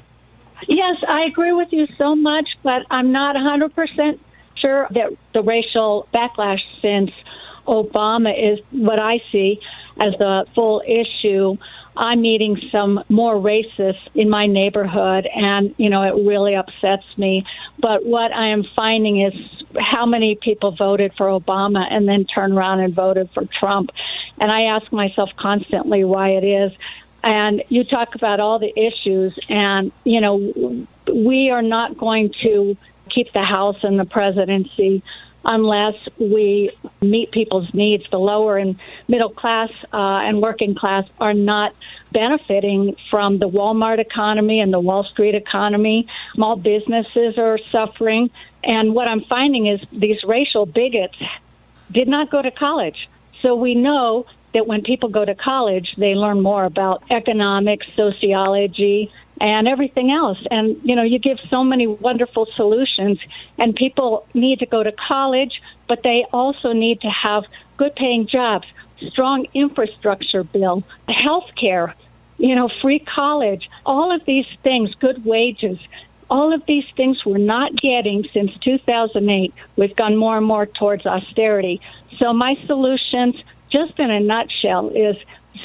Yes, 0.69 1.03
I 1.05 1.25
agree 1.25 1.51
with 1.51 1.67
you 1.73 1.85
so 1.97 2.15
much, 2.15 2.47
but 2.63 2.83
I'm 2.89 3.11
not 3.11 3.35
100% 3.35 4.19
sure 4.61 4.87
that 4.91 5.15
the 5.33 5.41
racial 5.41 6.07
backlash 6.13 6.61
since 6.81 7.11
Obama 7.67 8.31
is 8.31 8.59
what 8.71 8.99
I 8.99 9.21
see 9.31 9.59
as 10.01 10.13
the 10.17 10.45
full 10.55 10.81
issue. 10.85 11.57
I'm 11.95 12.21
meeting 12.21 12.57
some 12.71 13.03
more 13.09 13.35
racists 13.35 14.07
in 14.15 14.29
my 14.29 14.45
neighborhood, 14.47 15.27
and, 15.33 15.75
you 15.77 15.89
know, 15.89 16.03
it 16.03 16.25
really 16.25 16.55
upsets 16.55 17.05
me. 17.17 17.41
But 17.77 18.05
what 18.05 18.31
I 18.31 18.47
am 18.49 18.63
finding 18.75 19.21
is 19.21 19.33
how 19.77 20.05
many 20.05 20.37
people 20.41 20.75
voted 20.75 21.13
for 21.17 21.27
Obama 21.27 21.85
and 21.91 22.07
then 22.07 22.25
turn 22.25 22.53
around 22.53 22.79
and 22.79 22.95
voted 22.95 23.29
for 23.33 23.43
Trump. 23.59 23.89
And 24.39 24.51
I 24.51 24.75
ask 24.75 24.91
myself 24.91 25.29
constantly 25.37 26.03
why 26.03 26.29
it 26.29 26.45
is 26.45 26.71
and 27.23 27.63
you 27.69 27.83
talk 27.83 28.15
about 28.15 28.39
all 28.39 28.59
the 28.59 28.71
issues 28.79 29.37
and 29.49 29.91
you 30.03 30.21
know 30.21 30.87
we 31.13 31.49
are 31.49 31.61
not 31.61 31.97
going 31.97 32.31
to 32.41 32.77
keep 33.13 33.31
the 33.33 33.43
house 33.43 33.77
and 33.83 33.99
the 33.99 34.05
presidency 34.05 35.03
unless 35.45 35.95
we 36.19 36.71
meet 37.01 37.31
people's 37.31 37.73
needs. 37.73 38.03
The 38.11 38.17
lower 38.17 38.57
and 38.57 38.77
middle 39.07 39.29
class 39.29 39.69
uh, 39.93 40.27
and 40.27 40.41
working 40.41 40.75
class 40.75 41.05
are 41.19 41.33
not 41.33 41.73
benefiting 42.11 42.95
from 43.09 43.39
the 43.39 43.47
Walmart 43.47 43.99
economy 43.99 44.59
and 44.59 44.73
the 44.73 44.79
Wall 44.79 45.03
Street 45.05 45.35
economy. 45.35 46.07
Small 46.35 46.55
businesses 46.55 47.37
are 47.37 47.59
suffering. 47.71 48.29
And 48.63 48.93
what 48.93 49.07
i'm 49.07 49.23
finding 49.29 49.67
is 49.67 49.79
these 49.91 50.17
racial 50.25 50.65
bigots 50.65 51.17
did 51.91 52.07
not 52.07 52.29
go 52.29 52.41
to 52.41 52.51
college. 52.51 53.07
So 53.41 53.55
we 53.55 53.75
know 53.75 54.25
that 54.53 54.67
when 54.67 54.81
people 54.81 55.09
go 55.09 55.23
to 55.23 55.35
college, 55.35 55.87
they 55.97 56.15
learn 56.15 56.41
more 56.41 56.65
about 56.65 57.03
economics, 57.09 57.85
sociology, 57.95 59.11
and 59.39 59.67
everything 59.67 60.11
else. 60.11 60.37
And, 60.51 60.79
you 60.83 60.95
know, 60.95 61.03
you 61.03 61.19
give 61.19 61.37
so 61.49 61.63
many 61.63 61.87
wonderful 61.87 62.47
solutions, 62.55 63.19
and 63.57 63.75
people 63.75 64.25
need 64.33 64.59
to 64.59 64.65
go 64.65 64.83
to 64.83 64.91
college, 65.07 65.61
but 65.87 65.99
they 66.03 66.25
also 66.31 66.73
need 66.73 67.01
to 67.01 67.09
have 67.09 67.43
good 67.77 67.95
paying 67.95 68.27
jobs, 68.27 68.67
strong 69.09 69.45
infrastructure 69.53 70.43
bill, 70.43 70.83
health 71.07 71.49
care, 71.59 71.95
you 72.37 72.55
know, 72.55 72.69
free 72.81 72.99
college, 72.99 73.69
all 73.85 74.13
of 74.13 74.21
these 74.25 74.45
things, 74.63 74.93
good 74.95 75.25
wages. 75.25 75.77
All 76.31 76.53
of 76.53 76.61
these 76.67 76.83
things 76.95 77.25
we're 77.25 77.39
not 77.39 77.75
getting 77.75 78.23
since 78.31 78.51
2008. 78.63 79.51
We've 79.77 79.95
gone 79.95 80.15
more 80.15 80.37
and 80.37 80.45
more 80.45 80.67
towards 80.67 81.07
austerity. 81.07 81.81
So, 82.19 82.33
my 82.33 82.53
solutions, 82.67 83.35
just 83.71 83.97
in 83.97 84.11
a 84.11 84.19
nutshell, 84.19 84.89
is 84.89 85.15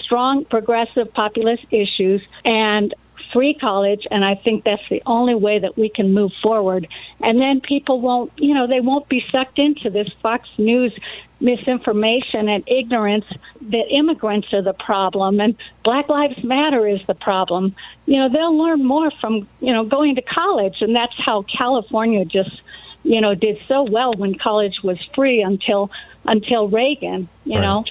strong 0.03 0.47
progressive 0.47 1.13
populist 1.13 1.67
issues 1.71 2.23
and 2.47 2.95
free 3.35 3.55
college 3.61 4.03
and 4.11 4.25
i 4.25 4.35
think 4.45 4.65
that's 4.65 4.89
the 4.89 5.03
only 5.05 5.35
way 5.35 5.59
that 5.59 5.77
we 5.77 5.91
can 5.95 6.15
move 6.15 6.31
forward. 6.43 6.89
And 7.21 7.41
then 7.41 7.61
people 7.61 8.01
won't 8.01 8.33
you 8.37 8.55
know 8.55 8.67
they 8.67 8.81
won't 8.81 9.09
be 9.11 9.23
sucked 9.31 9.59
into 9.59 9.91
this 9.91 10.09
fox 10.23 10.49
news 10.57 10.93
misinformation 11.41 12.49
and 12.49 12.65
ignorance 12.69 13.27
that 13.61 13.85
immigrants 13.91 14.49
are 14.53 14.63
the 14.63 14.73
problem 14.73 15.41
and 15.41 15.57
black 15.85 16.09
lives 16.09 16.43
matter 16.45 16.87
is 16.89 17.01
the 17.07 17.15
problem. 17.15 17.75
You 18.07 18.19
know 18.21 18.29
they'll 18.33 18.57
learn 18.57 18.85
more 18.85 19.11
from 19.21 19.47
you 19.61 19.73
know 19.73 19.85
going 19.85 20.15
to 20.15 20.23
college 20.23 20.77
and 20.81 20.95
that's 20.95 21.15
how 21.27 21.45
california 21.59 22.25
just 22.25 22.55
you 23.03 23.21
know 23.21 23.35
did 23.35 23.59
so 23.69 23.83
well 23.83 24.15
when 24.15 24.35
college 24.39 24.77
was 24.83 24.99
free 25.15 25.43
until 25.43 25.91
until 26.25 26.69
reagan 26.69 27.29
you 27.45 27.59
Right. 27.59 27.63
know 27.67 27.85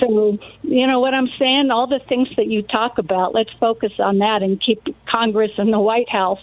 so, 0.00 0.38
you 0.62 0.86
know 0.86 1.00
what 1.00 1.14
I'm 1.14 1.28
saying? 1.38 1.70
All 1.70 1.86
the 1.86 2.00
things 2.08 2.28
that 2.36 2.46
you 2.46 2.62
talk 2.62 2.98
about, 2.98 3.34
let's 3.34 3.52
focus 3.60 3.92
on 3.98 4.18
that 4.18 4.42
and 4.42 4.60
keep 4.60 4.82
Congress 5.06 5.52
and 5.58 5.72
the 5.72 5.80
White 5.80 6.08
House. 6.08 6.40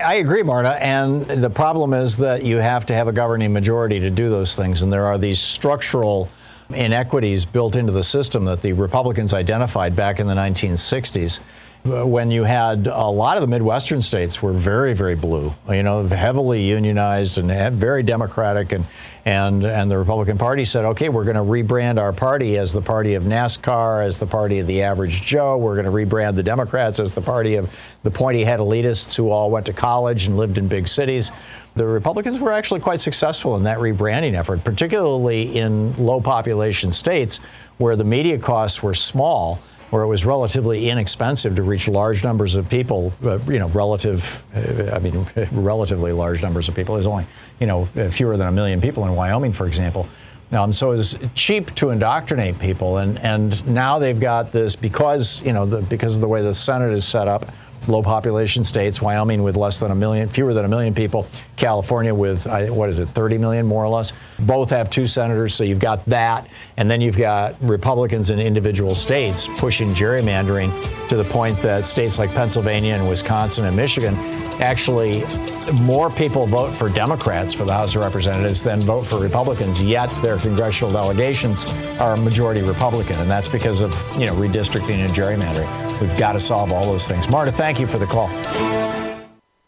I 0.00 0.14
agree, 0.14 0.42
Marta. 0.42 0.82
And 0.82 1.26
the 1.26 1.50
problem 1.50 1.94
is 1.94 2.16
that 2.16 2.44
you 2.44 2.56
have 2.56 2.86
to 2.86 2.94
have 2.94 3.06
a 3.06 3.12
governing 3.12 3.52
majority 3.52 4.00
to 4.00 4.10
do 4.10 4.28
those 4.28 4.56
things. 4.56 4.82
And 4.82 4.92
there 4.92 5.06
are 5.06 5.18
these 5.18 5.40
structural 5.40 6.28
inequities 6.70 7.44
built 7.44 7.76
into 7.76 7.92
the 7.92 8.02
system 8.02 8.44
that 8.46 8.62
the 8.62 8.72
Republicans 8.72 9.32
identified 9.32 9.94
back 9.94 10.18
in 10.18 10.26
the 10.26 10.34
1960s 10.34 11.40
when 11.84 12.30
you 12.30 12.44
had 12.44 12.86
a 12.86 13.06
lot 13.06 13.36
of 13.36 13.42
the 13.42 13.46
Midwestern 13.46 14.00
states 14.00 14.40
were 14.40 14.54
very, 14.54 14.94
very 14.94 15.14
blue, 15.14 15.54
you 15.68 15.82
know, 15.82 16.06
heavily 16.06 16.62
unionized 16.62 17.36
and 17.36 17.78
very 17.78 18.02
democratic. 18.02 18.72
And, 18.72 18.86
And, 19.26 19.64
and 19.64 19.90
the 19.90 19.96
Republican 19.96 20.36
Party 20.36 20.66
said, 20.66 20.84
okay, 20.84 21.08
we're 21.08 21.24
going 21.24 21.36
to 21.36 21.42
rebrand 21.42 21.98
our 21.98 22.12
party 22.12 22.58
as 22.58 22.74
the 22.74 22.82
party 22.82 23.14
of 23.14 23.22
NASCAR, 23.22 24.04
as 24.04 24.18
the 24.18 24.26
party 24.26 24.58
of 24.58 24.66
the 24.66 24.82
average 24.82 25.22
Joe. 25.22 25.56
We're 25.56 25.80
going 25.80 25.86
to 25.86 25.90
rebrand 25.90 26.36
the 26.36 26.42
Democrats 26.42 27.00
as 27.00 27.12
the 27.12 27.22
party 27.22 27.54
of 27.54 27.70
the 28.02 28.10
pointy 28.10 28.44
head 28.44 28.60
elitists 28.60 29.16
who 29.16 29.30
all 29.30 29.50
went 29.50 29.64
to 29.66 29.72
college 29.72 30.26
and 30.26 30.36
lived 30.36 30.58
in 30.58 30.68
big 30.68 30.88
cities. 30.88 31.32
The 31.74 31.86
Republicans 31.86 32.38
were 32.38 32.52
actually 32.52 32.80
quite 32.80 33.00
successful 33.00 33.56
in 33.56 33.62
that 33.62 33.78
rebranding 33.78 34.34
effort, 34.38 34.62
particularly 34.62 35.56
in 35.56 35.96
low 35.96 36.20
population 36.20 36.92
states 36.92 37.40
where 37.78 37.96
the 37.96 38.04
media 38.04 38.38
costs 38.38 38.82
were 38.82 38.94
small 38.94 39.58
where 39.94 40.02
it 40.02 40.08
was 40.08 40.24
relatively 40.24 40.88
inexpensive 40.88 41.54
to 41.54 41.62
reach 41.62 41.86
large 41.86 42.24
numbers 42.24 42.56
of 42.56 42.68
people, 42.68 43.12
uh, 43.22 43.38
you 43.46 43.60
know, 43.60 43.68
relative, 43.68 44.42
uh, 44.52 44.90
I 44.92 44.98
mean, 44.98 45.24
relatively 45.52 46.10
large 46.10 46.42
numbers 46.42 46.68
of 46.68 46.74
people. 46.74 46.96
There's 46.96 47.06
only, 47.06 47.28
you 47.60 47.68
know, 47.68 47.84
fewer 48.10 48.36
than 48.36 48.48
a 48.48 48.52
million 48.52 48.80
people 48.80 49.06
in 49.06 49.14
Wyoming, 49.14 49.52
for 49.52 49.68
example. 49.68 50.08
Um, 50.50 50.72
so 50.72 50.90
it's 50.90 51.16
cheap 51.36 51.72
to 51.76 51.90
indoctrinate 51.90 52.58
people, 52.58 52.98
and, 52.98 53.20
and 53.20 53.64
now 53.68 54.00
they've 54.00 54.18
got 54.18 54.50
this 54.50 54.74
because 54.74 55.40
you 55.42 55.52
know 55.52 55.64
the, 55.64 55.82
because 55.82 56.16
of 56.16 56.20
the 56.20 56.28
way 56.28 56.42
the 56.42 56.54
Senate 56.54 56.92
is 56.92 57.04
set 57.04 57.28
up 57.28 57.50
low 57.86 58.02
population 58.02 58.64
states, 58.64 59.00
Wyoming 59.00 59.42
with 59.42 59.56
less 59.56 59.78
than 59.78 59.90
a 59.90 59.94
million, 59.94 60.28
fewer 60.28 60.54
than 60.54 60.64
a 60.64 60.68
million 60.68 60.94
people, 60.94 61.26
California 61.56 62.14
with, 62.14 62.46
what 62.46 62.88
is 62.88 62.98
it, 62.98 63.08
30 63.10 63.38
million 63.38 63.66
more 63.66 63.84
or 63.84 63.88
less. 63.88 64.12
Both 64.40 64.70
have 64.70 64.90
two 64.90 65.06
senators, 65.06 65.54
so 65.54 65.64
you've 65.64 65.78
got 65.78 66.04
that. 66.06 66.48
And 66.76 66.90
then 66.90 67.00
you've 67.00 67.16
got 67.16 67.56
Republicans 67.62 68.30
in 68.30 68.40
individual 68.40 68.94
states 68.94 69.48
pushing 69.58 69.94
gerrymandering 69.94 71.08
to 71.08 71.16
the 71.16 71.24
point 71.24 71.60
that 71.62 71.86
states 71.86 72.18
like 72.18 72.30
Pennsylvania 72.34 72.94
and 72.94 73.08
Wisconsin 73.08 73.64
and 73.64 73.76
Michigan 73.76 74.14
actually 74.60 75.24
more 75.72 76.10
people 76.10 76.46
vote 76.46 76.70
for 76.72 76.88
Democrats 76.88 77.54
for 77.54 77.64
the 77.64 77.72
House 77.72 77.94
of 77.94 78.02
Representatives 78.02 78.62
than 78.62 78.80
vote 78.80 79.02
for 79.02 79.18
Republicans, 79.18 79.82
yet 79.82 80.10
their 80.22 80.36
congressional 80.38 80.92
delegations 80.92 81.64
are 82.00 82.14
a 82.14 82.16
majority 82.16 82.62
Republican. 82.62 83.18
And 83.20 83.30
that's 83.30 83.48
because 83.48 83.80
of, 83.80 83.92
you 84.18 84.26
know, 84.26 84.34
redistricting 84.34 84.98
and 84.98 85.12
gerrymandering. 85.12 86.00
We've 86.00 86.16
got 86.18 86.32
to 86.32 86.40
solve 86.40 86.72
all 86.72 86.86
those 86.86 87.06
things. 87.06 87.28
Marta, 87.28 87.52
thank 87.52 87.80
you 87.80 87.86
for 87.86 87.98
the 87.98 88.06
call. 88.06 88.28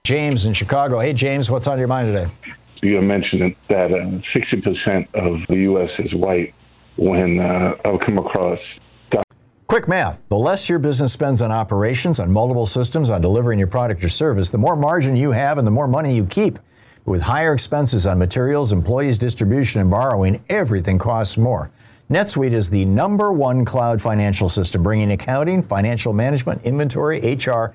James 0.06 0.46
in 0.46 0.54
Chicago. 0.54 1.00
Hey, 1.00 1.12
James, 1.12 1.50
what's 1.50 1.66
on 1.66 1.80
your 1.80 1.88
mind 1.88 2.14
today? 2.14 2.30
You 2.80 3.02
mentioned 3.02 3.56
that 3.68 3.90
uh, 3.90 4.38
60% 4.38 5.12
of 5.14 5.44
the 5.48 5.56
U.S. 5.62 5.90
is 5.98 6.14
white 6.14 6.54
when 6.96 7.40
uh, 7.40 7.74
I've 7.84 7.98
come 8.06 8.18
across. 8.18 8.60
Quick 9.66 9.88
math. 9.88 10.22
The 10.28 10.36
less 10.36 10.70
your 10.70 10.78
business 10.78 11.12
spends 11.12 11.42
on 11.42 11.50
operations, 11.50 12.20
on 12.20 12.30
multiple 12.30 12.66
systems, 12.66 13.10
on 13.10 13.20
delivering 13.20 13.58
your 13.58 13.66
product 13.66 14.04
or 14.04 14.08
service, 14.08 14.48
the 14.48 14.58
more 14.58 14.76
margin 14.76 15.16
you 15.16 15.32
have 15.32 15.58
and 15.58 15.66
the 15.66 15.72
more 15.72 15.88
money 15.88 16.14
you 16.14 16.24
keep. 16.24 16.60
With 17.04 17.22
higher 17.22 17.52
expenses 17.52 18.06
on 18.06 18.16
materials, 18.16 18.72
employees, 18.72 19.18
distribution, 19.18 19.80
and 19.80 19.90
borrowing, 19.90 20.40
everything 20.48 20.98
costs 20.98 21.36
more. 21.36 21.72
NetSuite 22.08 22.52
is 22.52 22.70
the 22.70 22.84
number 22.84 23.32
one 23.32 23.64
cloud 23.64 24.00
financial 24.00 24.48
system, 24.48 24.84
bringing 24.84 25.10
accounting, 25.10 25.64
financial 25.64 26.12
management, 26.12 26.62
inventory, 26.62 27.18
HR, 27.34 27.74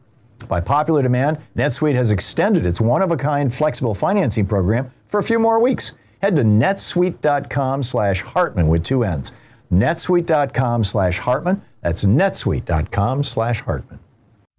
By 0.47 0.61
popular 0.61 1.01
demand, 1.01 1.39
NetSuite 1.55 1.95
has 1.95 2.11
extended 2.11 2.65
its 2.65 2.81
one-of-a-kind 2.81 3.53
flexible 3.53 3.95
financing 3.95 4.45
program 4.45 4.91
for 5.07 5.19
a 5.19 5.23
few 5.23 5.39
more 5.39 5.59
weeks. 5.59 5.93
Head 6.21 6.35
to 6.35 6.43
netsuite.com 6.43 7.83
slash 7.83 8.21
Hartmann 8.21 8.67
with 8.67 8.83
two 8.83 9.03
N's. 9.03 9.31
netsuite.com 9.71 10.83
slash 10.83 11.19
Hartmann. 11.19 11.61
That's 11.81 12.03
netsuite.com 12.05 13.23
slash 13.23 13.61
Hartmann. 13.61 13.99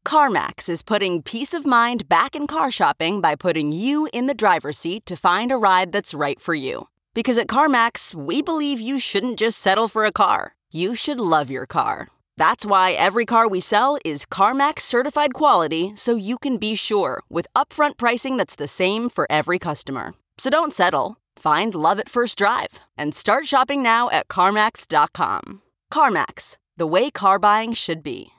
CarMax 0.06 0.68
is 0.68 0.82
putting 0.82 1.22
peace 1.22 1.54
of 1.54 1.64
mind 1.64 2.08
back 2.08 2.34
in 2.34 2.46
car 2.48 2.70
shopping 2.70 3.20
by 3.20 3.36
putting 3.36 3.72
you 3.72 4.08
in 4.12 4.26
the 4.26 4.34
driver's 4.34 4.78
seat 4.78 5.06
to 5.06 5.16
find 5.16 5.52
a 5.52 5.56
ride 5.56 5.92
that's 5.92 6.12
right 6.12 6.40
for 6.40 6.54
you. 6.54 6.88
Because 7.14 7.38
at 7.38 7.46
CarMax, 7.46 8.14
we 8.14 8.42
believe 8.42 8.80
you 8.80 8.98
shouldn't 8.98 9.38
just 9.38 9.58
settle 9.58 9.86
for 9.86 10.04
a 10.04 10.12
car, 10.12 10.56
you 10.72 10.94
should 10.94 11.20
love 11.20 11.50
your 11.50 11.66
car. 11.66 12.08
That's 12.42 12.66
why 12.66 12.90
every 12.90 13.24
car 13.24 13.46
we 13.46 13.60
sell 13.60 13.98
is 14.04 14.26
CarMax 14.26 14.80
certified 14.80 15.32
quality 15.32 15.92
so 15.94 16.16
you 16.16 16.36
can 16.38 16.56
be 16.56 16.74
sure 16.74 17.22
with 17.30 17.46
upfront 17.54 17.98
pricing 17.98 18.36
that's 18.36 18.56
the 18.56 18.66
same 18.66 19.08
for 19.10 19.28
every 19.30 19.60
customer. 19.60 20.14
So 20.38 20.50
don't 20.50 20.74
settle. 20.74 21.18
Find 21.36 21.72
love 21.72 22.00
at 22.00 22.08
first 22.08 22.36
drive 22.36 22.80
and 22.98 23.14
start 23.14 23.46
shopping 23.46 23.80
now 23.80 24.10
at 24.10 24.26
CarMax.com. 24.26 25.62
CarMax, 25.94 26.56
the 26.76 26.84
way 26.84 27.12
car 27.12 27.38
buying 27.38 27.74
should 27.74 28.02
be. 28.02 28.32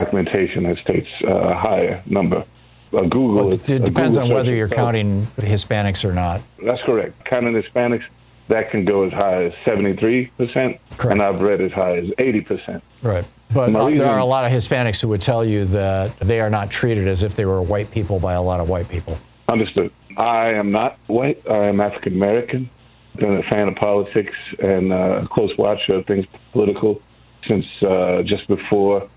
Documentation 0.00 0.64
that 0.64 0.78
states 0.82 1.06
a 1.22 1.54
higher 1.54 2.02
number. 2.04 2.44
Uh, 2.92 3.02
Google. 3.02 3.34
Well, 3.36 3.54
it, 3.54 3.70
it 3.70 3.84
depends 3.84 4.18
on 4.18 4.28
whether 4.28 4.52
you're 4.52 4.68
counting 4.68 5.28
Hispanics 5.36 6.04
or 6.04 6.12
not. 6.12 6.42
That's 6.64 6.82
correct. 6.84 7.14
Counting 7.30 7.54
Hispanics, 7.54 8.06
that 8.48 8.72
can 8.72 8.84
go 8.84 9.04
as 9.06 9.12
high 9.12 9.44
as 9.44 9.52
73%, 9.64 10.30
correct. 10.34 11.12
and 11.12 11.22
I've 11.22 11.40
read 11.40 11.60
as 11.60 11.70
high 11.70 11.98
as 11.98 12.06
80%. 12.18 12.82
Right. 13.02 13.24
But 13.52 13.74
uh, 13.74 13.88
there 13.90 14.08
are 14.08 14.18
a 14.18 14.24
lot 14.24 14.44
of 14.44 14.50
Hispanics 14.50 15.00
who 15.00 15.08
would 15.08 15.22
tell 15.22 15.44
you 15.44 15.64
that 15.66 16.18
they 16.20 16.40
are 16.40 16.50
not 16.50 16.70
treated 16.70 17.08
as 17.08 17.22
if 17.22 17.34
they 17.34 17.44
were 17.44 17.62
white 17.62 17.90
people 17.90 18.18
by 18.18 18.34
a 18.34 18.42
lot 18.42 18.60
of 18.60 18.68
white 18.68 18.88
people. 18.88 19.18
Understood. 19.48 19.92
I 20.16 20.48
am 20.48 20.72
not 20.72 20.98
white. 21.06 21.42
I 21.48 21.68
am 21.68 21.80
African 21.80 22.14
American. 22.14 22.68
I've 23.14 23.20
been 23.20 23.36
a 23.36 23.42
fan 23.44 23.68
of 23.68 23.76
politics 23.76 24.34
and 24.58 24.92
uh, 24.92 25.22
a 25.22 25.28
close 25.28 25.52
watcher 25.56 25.94
of 25.94 26.06
things 26.06 26.26
political 26.52 27.00
since 27.46 27.64
uh, 27.82 28.22
just 28.22 28.48
before 28.48 29.08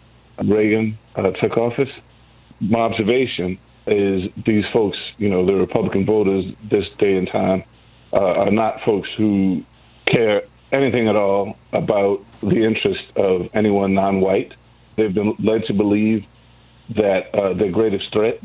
Reagan 0.43 0.97
uh, 1.15 1.31
took 1.31 1.57
office 1.57 1.89
my 2.59 2.79
observation 2.79 3.57
is 3.87 4.29
these 4.45 4.63
folks, 4.71 4.97
you 5.17 5.29
know, 5.29 5.45
the 5.45 5.53
Republican 5.53 6.05
voters 6.05 6.45
this 6.69 6.85
day 6.99 7.15
and 7.15 7.27
time, 7.31 7.63
uh, 8.13 8.17
are 8.17 8.51
not 8.51 8.81
folks 8.85 9.09
who 9.17 9.63
care 10.05 10.43
anything 10.71 11.07
at 11.07 11.15
all 11.15 11.55
about 11.73 12.19
the 12.41 12.63
interest 12.63 13.03
of 13.15 13.41
anyone 13.53 13.93
non-white. 13.93 14.53
They've 14.97 15.13
been 15.13 15.35
led 15.39 15.63
to 15.67 15.73
believe 15.73 16.23
that 16.95 17.33
uh, 17.33 17.53
their 17.57 17.71
greatest 17.71 18.05
threat 18.11 18.39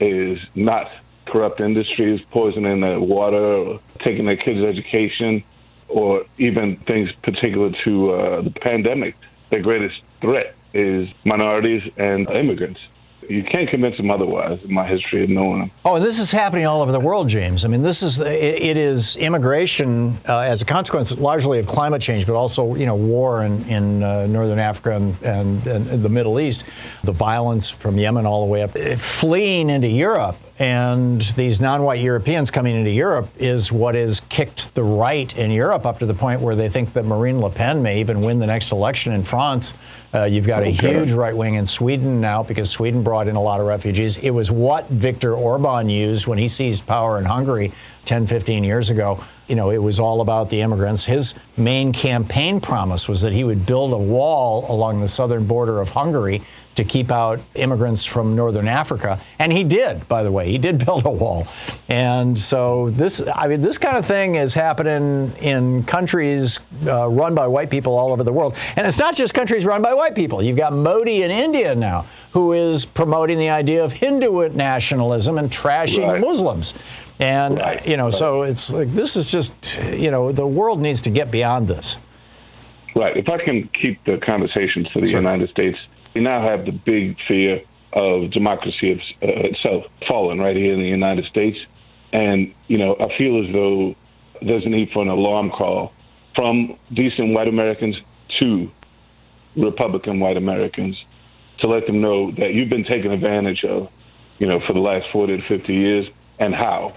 is 0.00 0.38
not 0.54 0.86
corrupt 1.26 1.60
industries 1.60 2.20
poisoning 2.32 2.80
the 2.80 3.00
water, 3.00 3.36
or 3.36 3.80
taking 4.04 4.26
their 4.26 4.36
kids' 4.36 4.60
education, 4.60 5.42
or 5.88 6.24
even 6.38 6.78
things 6.86 7.08
particular 7.22 7.70
to 7.84 8.10
uh, 8.10 8.42
the 8.42 8.52
pandemic. 8.62 9.14
Their 9.50 9.62
greatest 9.62 9.94
threat 10.20 10.54
is 10.74 11.08
minorities 11.24 11.82
and 11.96 12.28
immigrants 12.30 12.80
you 13.28 13.42
can't 13.44 13.68
convince 13.68 13.96
them 13.96 14.10
otherwise 14.10 14.58
in 14.62 14.72
my 14.72 14.86
history 14.86 15.24
of 15.24 15.30
knowing 15.30 15.60
them. 15.60 15.70
Oh, 15.84 15.96
and 15.96 16.04
this 16.04 16.18
is 16.18 16.30
happening 16.30 16.66
all 16.66 16.82
over 16.82 16.92
the 16.92 17.00
world, 17.00 17.28
James. 17.28 17.64
I 17.64 17.68
mean, 17.68 17.82
this 17.82 18.02
is 18.02 18.20
it, 18.20 18.28
it 18.28 18.76
is 18.76 19.16
immigration 19.16 20.18
uh, 20.28 20.38
as 20.40 20.62
a 20.62 20.64
consequence 20.64 21.16
largely 21.18 21.58
of 21.58 21.66
climate 21.66 22.02
change, 22.02 22.26
but 22.26 22.34
also 22.34 22.74
you 22.74 22.86
know 22.86 22.94
war 22.94 23.44
in, 23.44 23.64
in 23.68 24.02
uh, 24.02 24.26
northern 24.26 24.58
Africa 24.58 24.96
and, 24.96 25.20
and, 25.22 25.66
and, 25.66 26.02
the 26.02 26.08
Middle 26.08 26.40
East, 26.40 26.64
the 27.04 27.12
violence 27.12 27.70
from 27.70 27.98
Yemen 27.98 28.26
all 28.26 28.44
the 28.44 28.50
way 28.50 28.62
up, 28.62 28.76
fleeing 28.98 29.70
into 29.70 29.88
Europe 29.88 30.36
and 30.58 31.20
these 31.36 31.60
non-white 31.60 32.00
Europeans 32.00 32.48
coming 32.48 32.76
into 32.76 32.90
Europe 32.90 33.28
is 33.38 33.72
what 33.72 33.96
has 33.96 34.20
kicked 34.28 34.72
the 34.76 34.84
right 34.84 35.36
in 35.36 35.50
Europe 35.50 35.84
up 35.84 35.98
to 35.98 36.06
the 36.06 36.14
point 36.14 36.40
where 36.40 36.54
they 36.54 36.68
think 36.68 36.92
that 36.92 37.04
Marine 37.04 37.40
Le 37.40 37.50
Pen 37.50 37.82
may 37.82 37.98
even 37.98 38.20
win 38.20 38.38
the 38.38 38.46
next 38.46 38.70
election 38.70 39.12
in 39.12 39.24
France. 39.24 39.74
Uh, 40.14 40.24
you've 40.24 40.46
got 40.46 40.62
a 40.62 40.70
huge 40.70 41.10
right 41.10 41.36
wing 41.36 41.54
in 41.54 41.66
Sweden 41.66 42.20
now 42.20 42.40
because 42.40 42.70
Sweden 42.70 43.02
brought 43.02 43.26
in 43.26 43.34
a 43.34 43.42
lot 43.42 43.60
of 43.60 43.66
refugees. 43.66 44.16
It 44.18 44.30
was 44.30 44.52
what 44.52 44.88
Viktor 44.90 45.34
Orban 45.34 45.88
used 45.88 46.28
when 46.28 46.38
he 46.38 46.46
seized 46.46 46.86
power 46.86 47.18
in 47.18 47.24
Hungary 47.24 47.72
10, 48.04 48.28
15 48.28 48.62
years 48.62 48.90
ago. 48.90 49.24
You 49.48 49.56
know, 49.56 49.70
it 49.70 49.78
was 49.78 50.00
all 50.00 50.20
about 50.20 50.48
the 50.48 50.60
immigrants. 50.60 51.04
His 51.04 51.34
main 51.56 51.92
campaign 51.92 52.60
promise 52.60 53.08
was 53.08 53.20
that 53.22 53.32
he 53.32 53.44
would 53.44 53.66
build 53.66 53.92
a 53.92 53.98
wall 53.98 54.66
along 54.72 55.00
the 55.00 55.08
southern 55.08 55.46
border 55.46 55.80
of 55.80 55.90
Hungary 55.90 56.42
to 56.74 56.84
keep 56.84 57.10
out 57.10 57.40
immigrants 57.54 58.04
from 58.04 58.34
northern 58.34 58.66
Africa. 58.66 59.20
And 59.38 59.52
he 59.52 59.64
did, 59.64 60.06
by 60.08 60.22
the 60.22 60.32
way. 60.32 60.50
He 60.50 60.58
did 60.58 60.78
build 60.84 61.06
a 61.06 61.10
wall. 61.10 61.46
And 61.88 62.38
so 62.38 62.90
this, 62.90 63.22
I 63.34 63.48
mean, 63.48 63.60
this 63.60 63.78
kind 63.78 63.96
of 63.96 64.04
thing 64.04 64.34
is 64.36 64.54
happening 64.54 65.32
in 65.40 65.84
countries 65.84 66.60
uh, 66.86 67.08
run 67.08 67.34
by 67.34 67.46
white 67.46 67.70
people 67.70 67.96
all 67.96 68.12
over 68.12 68.24
the 68.24 68.32
world. 68.32 68.56
And 68.76 68.86
it's 68.86 68.98
not 68.98 69.14
just 69.14 69.34
countries 69.34 69.64
run 69.64 69.82
by 69.82 69.94
white 69.94 70.14
people. 70.14 70.42
You've 70.42 70.56
got 70.56 70.72
Modi 70.72 71.22
in 71.22 71.30
India 71.30 71.74
now, 71.74 72.06
who 72.32 72.52
is 72.52 72.84
promoting 72.84 73.38
the 73.38 73.50
idea 73.50 73.84
of 73.84 73.92
Hindu 73.92 74.48
nationalism 74.48 75.38
and 75.38 75.50
trashing 75.50 76.06
right. 76.06 76.20
Muslims. 76.20 76.74
And, 77.20 77.58
right. 77.58 77.86
you 77.86 77.96
know, 77.96 78.10
so 78.10 78.42
it's 78.42 78.70
like 78.70 78.92
this 78.92 79.16
is 79.16 79.30
just, 79.30 79.52
you 79.92 80.10
know, 80.10 80.32
the 80.32 80.46
world 80.46 80.80
needs 80.80 81.00
to 81.02 81.10
get 81.10 81.30
beyond 81.30 81.68
this. 81.68 81.98
Right. 82.96 83.16
If 83.16 83.28
I 83.28 83.38
can 83.44 83.68
keep 83.68 84.04
the 84.04 84.18
conversation 84.18 84.84
to 84.92 85.00
the 85.00 85.06
Sure. 85.06 85.20
United 85.20 85.50
States, 85.50 85.78
we 86.14 86.20
now 86.20 86.42
have 86.42 86.64
the 86.64 86.72
big 86.72 87.16
fear 87.26 87.60
of 87.92 88.30
democracy 88.32 88.92
of, 88.92 88.98
uh, 89.22 89.48
itself 89.48 89.84
falling 90.08 90.38
right 90.40 90.56
here 90.56 90.72
in 90.72 90.80
the 90.80 90.88
United 90.88 91.24
States. 91.26 91.58
And, 92.12 92.52
you 92.68 92.78
know, 92.78 92.96
I 92.98 93.16
feel 93.16 93.44
as 93.44 93.52
though 93.52 93.94
there's 94.42 94.64
a 94.64 94.68
need 94.68 94.90
for 94.92 95.02
an 95.02 95.08
alarm 95.08 95.50
call 95.50 95.92
from 96.34 96.76
decent 96.92 97.32
white 97.32 97.48
Americans 97.48 97.96
to 98.40 98.70
Republican 99.56 100.18
white 100.18 100.36
Americans 100.36 100.96
to 101.60 101.68
let 101.68 101.86
them 101.86 102.00
know 102.00 102.32
that 102.32 102.52
you've 102.54 102.68
been 102.68 102.84
taken 102.84 103.12
advantage 103.12 103.64
of, 103.64 103.88
you 104.38 104.46
know, 104.46 104.60
for 104.66 104.72
the 104.72 104.80
last 104.80 105.06
40 105.12 105.36
to 105.36 105.42
50 105.48 105.72
years 105.72 106.06
and 106.38 106.54
how. 106.54 106.92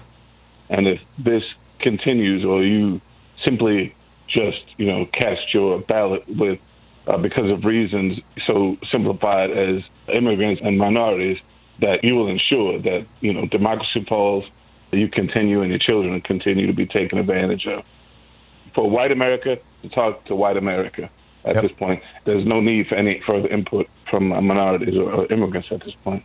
And 0.70 0.86
if 0.86 1.00
this 1.18 1.42
continues 1.80 2.44
or 2.44 2.62
you 2.62 3.00
simply 3.44 3.94
just, 4.28 4.62
you 4.76 4.86
know, 4.86 5.06
cast 5.12 5.54
your 5.54 5.80
ballot 5.80 6.22
with 6.28 6.58
uh, 7.06 7.16
because 7.16 7.50
of 7.50 7.64
reasons 7.64 8.18
so 8.46 8.76
simplified 8.92 9.50
as 9.50 9.82
immigrants 10.14 10.60
and 10.62 10.78
minorities, 10.78 11.38
that 11.80 12.02
you 12.02 12.14
will 12.14 12.28
ensure 12.28 12.80
that, 12.82 13.06
you 13.20 13.32
know, 13.32 13.46
democracy 13.46 14.04
falls, 14.08 14.44
that 14.90 14.98
you 14.98 15.08
continue 15.08 15.62
and 15.62 15.70
your 15.70 15.78
children 15.78 16.20
continue 16.20 16.66
to 16.66 16.72
be 16.72 16.86
taken 16.86 17.18
advantage 17.18 17.66
of. 17.66 17.84
For 18.74 18.90
white 18.90 19.12
America 19.12 19.56
to 19.82 19.88
talk 19.88 20.24
to 20.26 20.34
white 20.34 20.56
America 20.56 21.08
at 21.44 21.62
this 21.62 21.70
point, 21.78 22.02
there's 22.26 22.46
no 22.46 22.60
need 22.60 22.86
for 22.88 22.96
any 22.96 23.22
further 23.26 23.48
input 23.48 23.86
from 24.10 24.28
minorities 24.28 24.96
or, 24.96 25.10
or 25.12 25.32
immigrants 25.32 25.68
at 25.70 25.80
this 25.80 25.94
point. 26.04 26.22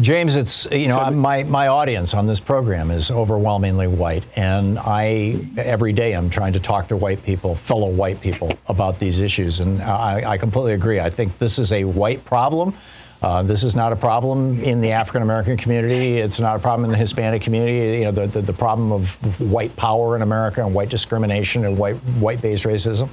James, 0.00 0.36
it's 0.36 0.66
you 0.70 0.88
know 0.88 1.10
my 1.10 1.42
my 1.44 1.68
audience 1.68 2.12
on 2.12 2.26
this 2.26 2.38
program 2.38 2.90
is 2.90 3.10
overwhelmingly 3.10 3.86
white, 3.86 4.24
and 4.36 4.78
I 4.78 5.48
every 5.56 5.94
day 5.94 6.12
I'm 6.12 6.28
trying 6.28 6.52
to 6.52 6.60
talk 6.60 6.88
to 6.88 6.96
white 6.98 7.22
people, 7.22 7.54
fellow 7.54 7.88
white 7.88 8.20
people, 8.20 8.52
about 8.66 8.98
these 8.98 9.20
issues, 9.20 9.60
and 9.60 9.82
I, 9.82 10.32
I 10.32 10.36
completely 10.36 10.74
agree. 10.74 11.00
I 11.00 11.08
think 11.08 11.38
this 11.38 11.58
is 11.58 11.72
a 11.72 11.84
white 11.84 12.22
problem. 12.26 12.76
Uh, 13.22 13.42
this 13.42 13.64
is 13.64 13.74
not 13.74 13.90
a 13.94 13.96
problem 13.96 14.62
in 14.62 14.82
the 14.82 14.92
African 14.92 15.22
American 15.22 15.56
community. 15.56 16.18
It's 16.18 16.40
not 16.40 16.56
a 16.56 16.58
problem 16.58 16.84
in 16.84 16.90
the 16.90 16.98
Hispanic 16.98 17.40
community. 17.40 18.00
You 18.00 18.04
know, 18.04 18.12
the, 18.12 18.26
the, 18.26 18.42
the 18.42 18.52
problem 18.52 18.92
of 18.92 19.14
white 19.40 19.74
power 19.76 20.14
in 20.14 20.20
America 20.20 20.62
and 20.62 20.74
white 20.74 20.90
discrimination 20.90 21.64
and 21.64 21.78
white 21.78 21.96
white 22.20 22.42
based 22.42 22.64
racism. 22.64 23.08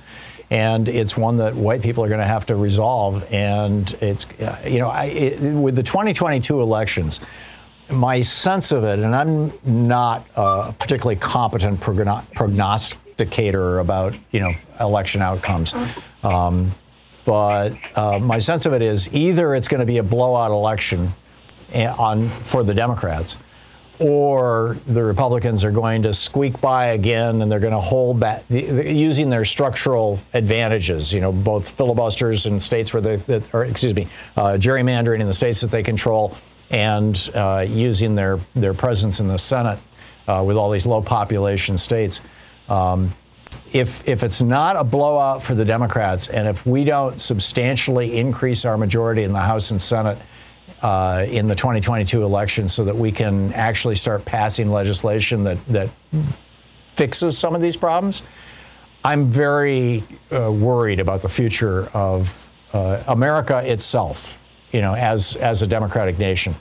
And 0.49 0.87
it's 0.87 1.17
one 1.17 1.37
that 1.37 1.55
white 1.55 1.81
people 1.81 2.03
are 2.03 2.07
going 2.07 2.19
to 2.19 2.27
have 2.27 2.45
to 2.47 2.55
resolve. 2.55 3.23
And 3.31 3.91
it's, 4.01 4.25
uh, 4.39 4.57
you 4.65 4.79
know, 4.79 4.89
I, 4.89 5.05
it, 5.05 5.39
with 5.53 5.75
the 5.75 5.83
2022 5.83 6.61
elections, 6.61 7.19
my 7.89 8.21
sense 8.21 8.71
of 8.71 8.83
it, 8.83 8.99
and 8.99 9.15
I'm 9.15 9.53
not 9.63 10.25
a 10.35 10.73
particularly 10.77 11.15
competent 11.15 11.79
progno- 11.79 12.23
prognosticator 12.33 13.79
about, 13.79 14.13
you 14.31 14.39
know, 14.39 14.53
election 14.79 15.21
outcomes. 15.21 15.73
Um, 16.23 16.73
but 17.25 17.73
uh, 17.95 18.19
my 18.19 18.39
sense 18.39 18.65
of 18.65 18.73
it 18.73 18.81
is 18.81 19.11
either 19.13 19.55
it's 19.55 19.67
going 19.67 19.79
to 19.79 19.85
be 19.85 19.97
a 19.97 20.03
blowout 20.03 20.51
election 20.51 21.13
eh, 21.71 21.87
on 21.87 22.29
for 22.43 22.63
the 22.63 22.73
Democrats, 22.73 23.37
or 24.03 24.77
the 24.87 25.01
Republicans 25.01 25.63
are 25.63 25.71
going 25.71 26.03
to 26.03 26.13
squeak 26.13 26.59
by 26.59 26.87
again 26.87 27.41
and 27.41 27.49
they're 27.49 27.61
going 27.61 27.73
to 27.73 27.79
hold 27.79 28.19
back 28.19 28.43
using 28.49 29.29
their 29.29 29.45
structural 29.45 30.19
advantages. 30.33 31.13
You 31.13 31.21
know, 31.21 31.31
both 31.31 31.69
filibusters 31.69 32.45
in 32.45 32.59
states 32.59 32.93
where 32.93 33.01
they, 33.01 33.15
that, 33.15 33.43
or 33.53 33.63
excuse 33.63 33.95
me, 33.95 34.09
uh, 34.35 34.57
gerrymandering 34.59 35.21
in 35.21 35.27
the 35.27 35.33
states 35.33 35.61
that 35.61 35.71
they 35.71 35.81
control, 35.81 36.35
and 36.69 37.31
uh, 37.33 37.65
using 37.67 38.13
their 38.13 38.41
their 38.55 38.73
presence 38.73 39.21
in 39.21 39.27
the 39.27 39.39
Senate 39.39 39.79
uh, 40.27 40.43
with 40.45 40.57
all 40.57 40.69
these 40.69 40.85
low 40.85 41.01
population 41.01 41.77
states. 41.77 42.19
Um, 42.67 43.15
if 43.71 44.05
if 44.07 44.21
it's 44.21 44.41
not 44.41 44.75
a 44.75 44.83
blowout 44.83 45.41
for 45.41 45.55
the 45.55 45.63
Democrats, 45.63 46.27
and 46.27 46.45
if 46.45 46.65
we 46.65 46.83
don't 46.83 47.21
substantially 47.21 48.17
increase 48.17 48.65
our 48.65 48.77
majority 48.77 49.23
in 49.23 49.31
the 49.31 49.39
House 49.39 49.71
and 49.71 49.81
Senate 49.81 50.17
uh, 50.83 51.25
in 51.29 51.47
the 51.47 51.55
2022 51.55 52.23
election, 52.23 52.67
so 52.67 52.83
that 52.83 52.95
we 52.95 53.11
can 53.11 53.51
actually 53.53 53.95
start 53.95 54.23
passing 54.25 54.69
legislation 54.69 55.43
that 55.43 55.57
that 55.67 55.89
fixes 56.95 57.37
some 57.37 57.55
of 57.55 57.61
these 57.61 57.75
problems, 57.75 58.21
I'm 59.03 59.31
very 59.31 60.03
uh, 60.31 60.51
worried 60.51 60.99
about 60.99 61.21
the 61.21 61.29
future 61.29 61.85
of 61.93 62.53
uh, 62.73 63.03
America 63.07 63.59
itself. 63.59 64.37
You 64.71 64.81
know, 64.81 64.95
as 64.95 65.35
as 65.37 65.61
a 65.61 65.67
democratic 65.67 66.19
nation. 66.19 66.55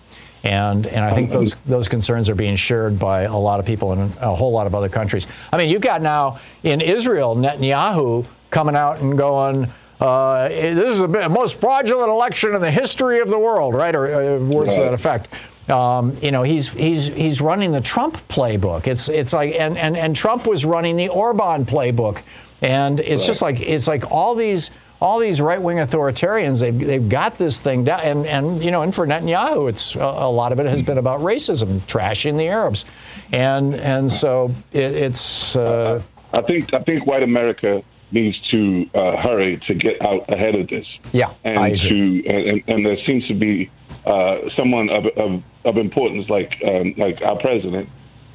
And, 0.45 0.87
and 0.89 1.05
I 1.05 1.15
think 1.15 1.31
those 1.31 1.55
those 1.67 1.89
concerns 1.89 2.29
are 2.29 2.35
being 2.35 2.57
shared 2.57 2.99
by 2.99 3.23
a 3.23 3.37
lot 3.37 3.61
of 3.61 3.67
people 3.67 3.93
in 3.93 4.13
a 4.21 4.35
whole 4.35 4.51
lot 4.51 4.67
of 4.67 4.75
other 4.75 4.89
countries. 4.89 5.27
I 5.53 5.57
mean, 5.57 5.69
you've 5.69 5.83
got 5.83 6.03
now 6.03 6.41
in 6.65 6.81
Israel 6.81 7.37
Netanyahu 7.37 8.27
coming 8.51 8.75
out 8.75 9.01
and 9.01 9.17
going, 9.17 9.73
uh, 10.03 10.49
"This 10.49 10.95
is 10.95 11.01
the 11.01 11.29
most 11.29 11.61
fraudulent 11.61 12.11
election 12.11 12.55
in 12.55 12.61
the 12.61 12.71
history 12.71 13.21
of 13.21 13.29
the 13.29 13.39
world," 13.39 13.75
right? 13.75 13.95
Or 13.95 14.37
uh, 14.37 14.39
words 14.39 14.75
to 14.75 14.83
that 14.83 14.95
effect. 14.95 15.29
Um, 15.69 16.17
you 16.21 16.31
know, 16.31 16.43
he's 16.43 16.69
he's 16.69 17.07
he's 17.07 17.41
running 17.41 17.73
the 17.73 17.81
Trump 17.81 18.19
playbook. 18.29 18.87
It's 18.87 19.09
it's 19.09 19.33
like 19.33 19.55
and 19.55 19.79
and 19.79 19.97
and 19.97 20.15
Trump 20.15 20.47
was 20.47 20.65
running 20.65 20.97
the 20.97 21.09
Orban 21.09 21.65
playbook, 21.65 22.23
and 22.63 23.01
it's 23.01 23.25
just 23.25 23.43
like 23.43 23.61
it's 23.61 23.87
like 23.87 24.11
all 24.11 24.35
these 24.35 24.73
all 25.03 25.19
these 25.19 25.41
right-wing 25.41 25.79
authoritarians, 25.79 26.61
they've, 26.61 26.79
they've 26.79 27.09
got 27.09 27.37
this 27.37 27.59
thing 27.59 27.83
down. 27.83 28.01
And, 28.03 28.25
and, 28.25 28.65
you 28.65 28.71
know, 28.71 28.83
and 28.83 28.95
for 28.95 29.05
Netanyahu, 29.05 29.69
it's 29.69 29.97
a, 29.97 29.99
a 29.99 30.31
lot 30.31 30.53
of 30.53 30.61
it 30.61 30.67
has 30.67 30.81
been 30.81 30.99
about 30.99 31.19
racism, 31.21 31.81
trashing 31.89 32.39
the 32.39 32.47
Arabs. 32.47 32.85
And, 33.33 33.75
and 33.75 34.11
so 34.13 34.55
it, 34.71 34.93
it's. 34.93 35.57
Uh, 35.57 36.01
I 36.33 36.41
think 36.43 36.73
I 36.73 36.79
think 36.85 37.05
white 37.05 37.25
America 37.25 37.83
needs 38.13 38.39
to 38.51 38.87
uh, 38.95 39.17
hurry 39.17 39.61
to 39.67 39.75
get 39.75 40.01
out 40.03 40.31
ahead 40.33 40.55
of 40.55 40.69
this. 40.69 40.87
Yeah, 41.13 41.33
and 41.45 41.59
I 41.59 41.69
agree. 41.69 42.23
to 42.23 42.29
and, 42.29 42.63
and 42.69 42.87
there 42.87 42.97
seems 43.07 43.27
to 43.29 43.35
be 43.35 43.71
uh, 44.07 44.37
someone 44.57 44.91
of, 44.91 45.07
of, 45.17 45.43
of 45.65 45.77
importance 45.77 46.29
like 46.29 46.53
um, 46.67 46.95
like 46.97 47.21
our 47.23 47.39
president 47.39 47.89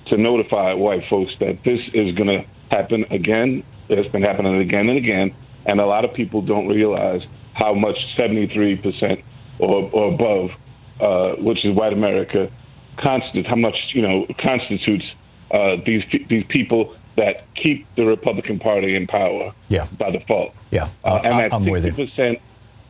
to 0.07 0.17
notify 0.17 0.73
white 0.73 1.03
folks 1.09 1.33
that 1.39 1.59
this 1.63 1.79
is 1.93 2.15
going 2.15 2.27
to 2.27 2.45
happen 2.71 3.05
again. 3.11 3.63
It's 3.89 4.09
been 4.11 4.23
happening 4.23 4.59
again 4.59 4.89
and 4.89 4.97
again, 4.97 5.35
and 5.65 5.79
a 5.79 5.85
lot 5.85 6.05
of 6.05 6.13
people 6.13 6.41
don't 6.41 6.67
realize 6.67 7.21
how 7.53 7.73
much 7.73 7.95
73% 8.17 9.23
or, 9.59 9.89
or 9.91 10.13
above, 10.13 10.49
uh, 10.99 11.41
which 11.41 11.65
is 11.65 11.73
white 11.75 11.93
America, 11.93 12.51
constitutes 12.97 13.47
how 13.47 13.55
much 13.55 13.75
you 13.93 14.01
know 14.01 14.25
constitutes 14.39 15.05
uh, 15.51 15.75
these 15.85 16.03
these 16.29 16.43
people 16.49 16.95
that 17.17 17.45
keep 17.55 17.85
the 17.95 18.05
Republican 18.05 18.59
Party 18.59 18.95
in 18.95 19.07
power 19.07 19.53
yeah. 19.69 19.87
by 19.99 20.11
default. 20.11 20.53
Yeah, 20.71 20.89
Uh, 21.03 21.19
and 21.23 21.39
that 21.39 21.53
I'm 21.53 21.65
with 21.65 21.83
you. 21.83 21.91
60%, 21.91 22.39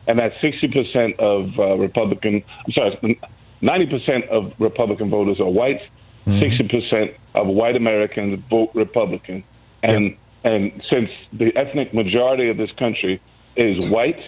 and 0.06 0.18
that 0.18 0.32
60% 0.42 1.18
of 1.18 1.58
uh, 1.58 1.76
Republican, 1.76 2.44
I'm 2.66 2.72
sorry, 2.72 3.20
90% 3.62 4.28
of 4.28 4.52
Republican 4.58 5.10
voters 5.10 5.40
are 5.40 5.50
white. 5.50 5.80
Mm-hmm. 6.26 6.40
60% 6.40 7.14
of 7.34 7.46
white 7.46 7.74
Americans 7.74 8.42
vote 8.50 8.70
Republican, 8.74 9.44
and 9.82 10.16
and 10.44 10.82
since 10.90 11.10
the 11.32 11.56
ethnic 11.56 11.94
majority 11.94 12.48
of 12.50 12.58
this 12.58 12.70
country 12.78 13.20
is 13.56 13.88
white, 13.90 14.20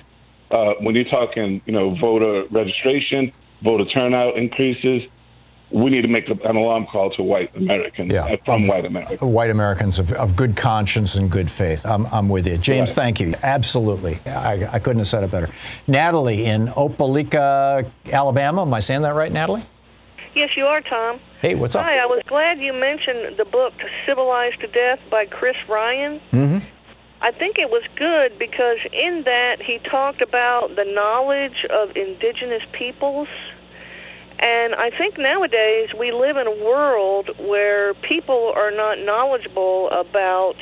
uh, 0.50 0.74
when 0.80 0.94
you're 0.94 1.04
talking, 1.04 1.60
you 1.66 1.72
know, 1.72 1.94
voter 2.00 2.44
registration, 2.50 3.32
voter 3.62 3.84
turnout 3.84 4.36
increases, 4.36 5.02
we 5.70 5.90
need 5.90 6.02
to 6.02 6.08
make 6.08 6.28
an 6.28 6.56
alarm 6.56 6.86
call 6.90 7.10
to 7.10 7.22
white 7.22 7.54
Americans 7.56 8.10
Yeah. 8.12 8.24
uh, 8.24 8.36
from 8.44 8.66
white 8.66 8.84
America. 8.84 9.24
white 9.26 9.50
Americans 9.50 9.98
of, 9.98 10.12
of 10.12 10.34
good 10.34 10.56
conscience 10.56 11.14
and 11.14 11.30
good 11.30 11.50
faith. 11.50 11.86
I'm, 11.86 12.06
I'm 12.06 12.28
with 12.28 12.46
you. 12.46 12.58
James, 12.58 12.90
Right. 12.90 12.96
thank 12.96 13.20
you. 13.20 13.34
Absolutely. 13.42 14.18
I, 14.26 14.68
I 14.74 14.78
couldn't 14.78 14.98
have 14.98 15.08
said 15.08 15.22
it 15.24 15.30
better. 15.30 15.48
Natalie 15.86 16.44
in 16.46 16.68
Opelika, 16.68 17.88
Alabama. 18.12 18.62
Am 18.62 18.74
I 18.74 18.80
saying 18.80 19.02
that 19.02 19.14
right, 19.14 19.30
Natalie? 19.32 19.64
Yes, 20.34 20.50
you 20.56 20.64
are, 20.66 20.80
Thom. 20.82 21.18
Hey, 21.40 21.54
what's 21.54 21.74
up? 21.74 21.84
Hi, 21.84 21.98
I 21.98 22.06
was 22.06 22.22
glad 22.26 22.60
you 22.60 22.72
mentioned 22.72 23.36
the 23.36 23.44
book 23.44 23.72
Civilized 24.06 24.60
to 24.60 24.66
Death 24.68 25.00
by 25.10 25.26
Chris 25.26 25.56
Ryan. 25.68 26.20
Mm-hmm. 26.32 26.58
I 27.22 27.32
think 27.32 27.58
it 27.58 27.68
was 27.68 27.82
good 27.96 28.38
because 28.38 28.78
in 28.92 29.22
that 29.24 29.56
he 29.60 29.78
talked 29.90 30.22
about 30.22 30.74
the 30.76 30.84
knowledge 30.84 31.66
of 31.70 31.96
indigenous 31.96 32.62
peoples. 32.72 33.28
And 34.40 34.74
I 34.74 34.90
think 34.90 35.18
nowadays 35.18 35.90
we 35.98 36.12
live 36.12 36.38
in 36.38 36.46
a 36.46 36.64
world 36.64 37.28
where 37.38 37.92
people 37.94 38.52
are 38.56 38.70
not 38.70 38.98
knowledgeable 38.98 39.90
about 39.90 40.54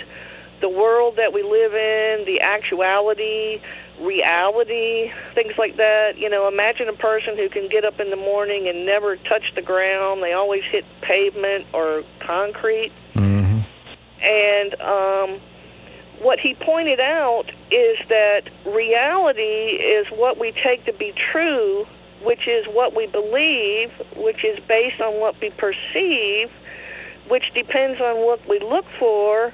the 0.61 0.69
world 0.69 1.15
that 1.17 1.33
we 1.33 1.43
live 1.45 1.73
in, 1.73 2.27
the 2.27 2.41
actuality, 2.43 3.63
reality, 4.01 5.13
things 5.35 5.53
like 5.59 5.77
that. 5.77 6.19
You 6.19 6.29
know, 6.29 6.49
imagine 6.49 6.89
a 6.89 6.93
person 6.93 7.37
who 7.37 7.49
can 7.49 7.69
get 7.69 7.85
up 7.85 8.01
in 8.01 8.11
the 8.11 8.17
morning 8.17 8.69
and 8.69 8.85
never 8.85 9.17
touch 9.17 9.45
the 9.55 9.63
ground. 9.63 10.25
They 10.25 10.33
always 10.33 10.63
hit 10.71 10.85
pavement 11.03 11.67
or 11.73 12.03
concrete. 12.27 12.91
Mm-hmm. 13.15 13.61
And 14.21 14.81
um, 14.81 15.41
what 16.21 16.41
he 16.41 16.55
pointed 16.55 16.99
out 16.99 17.45
is 17.71 17.97
that 18.09 18.51
reality 18.67 19.79
is 19.79 20.07
what 20.11 20.39
we 20.39 20.51
take 20.51 20.85
to 20.87 20.93
be 20.93 21.13
true, 21.33 21.87
which 22.23 22.47
is 22.49 22.67
what 22.69 22.95
we 22.97 23.07
believe, 23.07 23.91
which 24.17 24.45
is 24.45 24.59
based 24.67 25.01
on 25.01 25.21
what 25.21 25.41
we 25.41 25.51
perceive, 25.51 26.51
which 27.29 27.45
depends 27.55 28.01
on 28.01 28.25
what 28.27 28.41
we 28.49 28.59
look 28.61 28.87
for, 28.99 29.53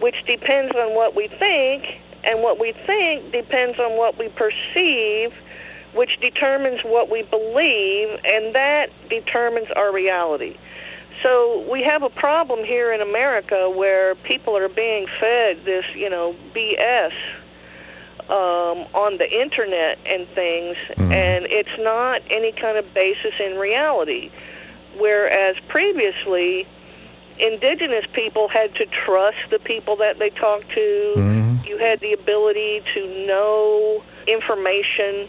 which 0.00 0.16
depends 0.26 0.74
on 0.74 0.94
what 0.94 1.14
we 1.14 1.28
think, 1.28 1.84
And 2.24 2.42
what 2.42 2.60
we 2.60 2.72
think 2.86 3.32
depends 3.32 3.78
on 3.78 3.96
what 3.96 4.18
we 4.18 4.28
perceive, 4.28 5.32
which 5.94 6.10
determines 6.20 6.80
what 6.84 7.10
we 7.10 7.22
believe, 7.22 8.08
and 8.24 8.54
that 8.54 8.86
determines 9.10 9.68
our 9.74 9.92
reality. 9.92 10.56
So 11.22 11.68
we 11.70 11.82
have 11.82 12.02
a 12.02 12.10
problem 12.10 12.64
here 12.64 12.92
in 12.92 13.00
America 13.00 13.70
where 13.70 14.14
people 14.14 14.56
are 14.56 14.68
being 14.68 15.06
fed 15.20 15.64
this, 15.64 15.84
you 15.94 16.10
know, 16.10 16.34
BS 16.54 17.12
um, 18.28 18.86
on 18.94 19.18
the 19.18 19.28
internet 19.30 19.98
and 20.06 20.26
things, 20.34 20.76
and 20.96 21.46
it's 21.46 21.76
not 21.78 22.22
any 22.30 22.52
kind 22.52 22.78
of 22.78 22.92
basis 22.94 23.34
in 23.44 23.58
reality. 23.58 24.30
Whereas 24.98 25.56
previously, 25.68 26.66
indigenous 27.38 28.04
people 28.12 28.48
had 28.48 28.74
to 28.76 28.86
trust 29.04 29.38
the 29.50 29.58
people 29.58 29.96
that 29.96 30.18
they 30.18 30.30
talked 30.30 30.70
to. 30.74 31.14
You 31.66 31.78
had 31.78 32.00
the 32.00 32.12
ability 32.12 32.82
to 32.94 33.26
know 33.26 34.02
information. 34.28 35.28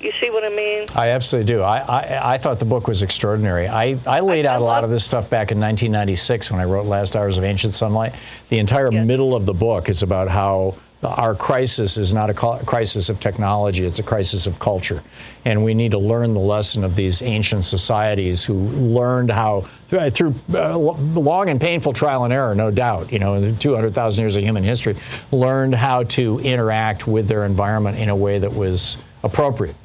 You 0.00 0.12
see 0.20 0.30
what 0.30 0.44
I 0.44 0.50
mean? 0.50 0.86
I 0.94 1.08
absolutely 1.10 1.52
do. 1.54 1.62
I, 1.62 1.78
I, 1.78 2.34
I 2.34 2.38
thought 2.38 2.58
the 2.58 2.66
book 2.66 2.86
was 2.86 3.02
extraordinary. 3.02 3.66
I, 3.68 3.98
I 4.06 4.20
laid 4.20 4.44
out 4.44 4.60
a 4.60 4.64
lot 4.64 4.84
of 4.84 4.90
this 4.90 5.04
stuff 5.04 5.30
back 5.30 5.50
in 5.52 5.58
1996 5.58 6.50
when 6.50 6.60
I 6.60 6.64
wrote 6.64 6.86
Last 6.86 7.16
Hours 7.16 7.38
of 7.38 7.44
Ancient 7.44 7.74
Sunlight. 7.74 8.14
The 8.50 8.58
entire 8.58 8.90
middle 8.90 9.34
of 9.34 9.46
the 9.46 9.54
book 9.54 9.88
is 9.88 10.02
about 10.02 10.28
how 10.28 10.76
our 11.02 11.34
crisis 11.34 11.98
is 11.98 12.12
not 12.12 12.30
a 12.30 12.34
crisis 12.34 13.08
of 13.08 13.20
technology, 13.20 13.84
it's 13.84 13.98
a 13.98 14.02
crisis 14.02 14.46
of 14.46 14.58
culture. 14.58 15.02
And 15.44 15.62
we 15.62 15.74
need 15.74 15.92
to 15.92 15.98
learn 15.98 16.34
the 16.34 16.40
lesson 16.40 16.84
of 16.84 16.96
these 16.96 17.22
ancient 17.22 17.64
societies 17.64 18.42
who 18.42 18.54
learned 18.54 19.30
how, 19.30 19.68
through 19.88 20.34
uh, 20.52 20.76
long 20.76 21.48
and 21.48 21.60
painful 21.60 21.92
trial 21.92 22.24
and 22.24 22.32
error, 22.32 22.54
no 22.54 22.70
doubt, 22.70 23.12
you 23.12 23.18
know, 23.18 23.34
in 23.34 23.42
the 23.42 23.52
200,000 23.52 24.22
years 24.22 24.36
of 24.36 24.42
human 24.42 24.64
history, 24.64 24.96
learned 25.30 25.74
how 25.74 26.02
to 26.04 26.40
interact 26.40 27.06
with 27.06 27.28
their 27.28 27.44
environment 27.44 27.98
in 27.98 28.08
a 28.08 28.16
way 28.16 28.38
that 28.38 28.52
was 28.52 28.98
appropriate. 29.22 29.76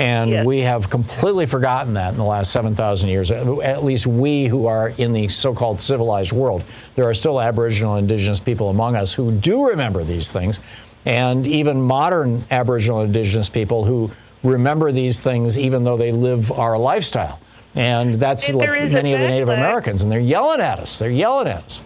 And 0.00 0.46
we 0.46 0.60
have 0.62 0.88
completely 0.88 1.44
forgotten 1.44 1.92
that 1.94 2.12
in 2.12 2.16
the 2.16 2.24
last 2.24 2.52
7,000 2.52 3.10
years, 3.10 3.30
at 3.30 3.84
least 3.84 4.06
we 4.06 4.46
who 4.46 4.66
are 4.66 4.88
in 4.96 5.12
the 5.12 5.28
so 5.28 5.52
called 5.52 5.78
civilized 5.78 6.32
world. 6.32 6.64
There 6.94 7.04
are 7.06 7.12
still 7.12 7.38
Aboriginal 7.38 7.96
and 7.96 8.10
Indigenous 8.10 8.40
people 8.40 8.70
among 8.70 8.96
us 8.96 9.12
who 9.12 9.30
do 9.30 9.68
remember 9.68 10.02
these 10.02 10.32
things, 10.32 10.60
and 11.04 11.46
even 11.46 11.82
modern 11.82 12.46
Aboriginal 12.50 13.00
and 13.00 13.14
Indigenous 13.14 13.50
people 13.50 13.84
who 13.84 14.10
remember 14.42 14.90
these 14.90 15.20
things 15.20 15.58
even 15.58 15.84
though 15.84 15.98
they 15.98 16.12
live 16.12 16.50
our 16.50 16.78
lifestyle. 16.78 17.38
And 17.74 18.14
that's 18.14 18.50
like 18.50 18.90
many 18.90 19.12
of 19.12 19.20
the 19.20 19.28
Native. 19.28 19.50
Americans, 19.50 20.02
and 20.02 20.10
they're 20.10 20.18
yelling 20.18 20.62
at 20.62 20.80
us. 20.80 20.98
They're 20.98 21.10
yelling 21.10 21.46
at 21.46 21.62
us. 21.64 21.82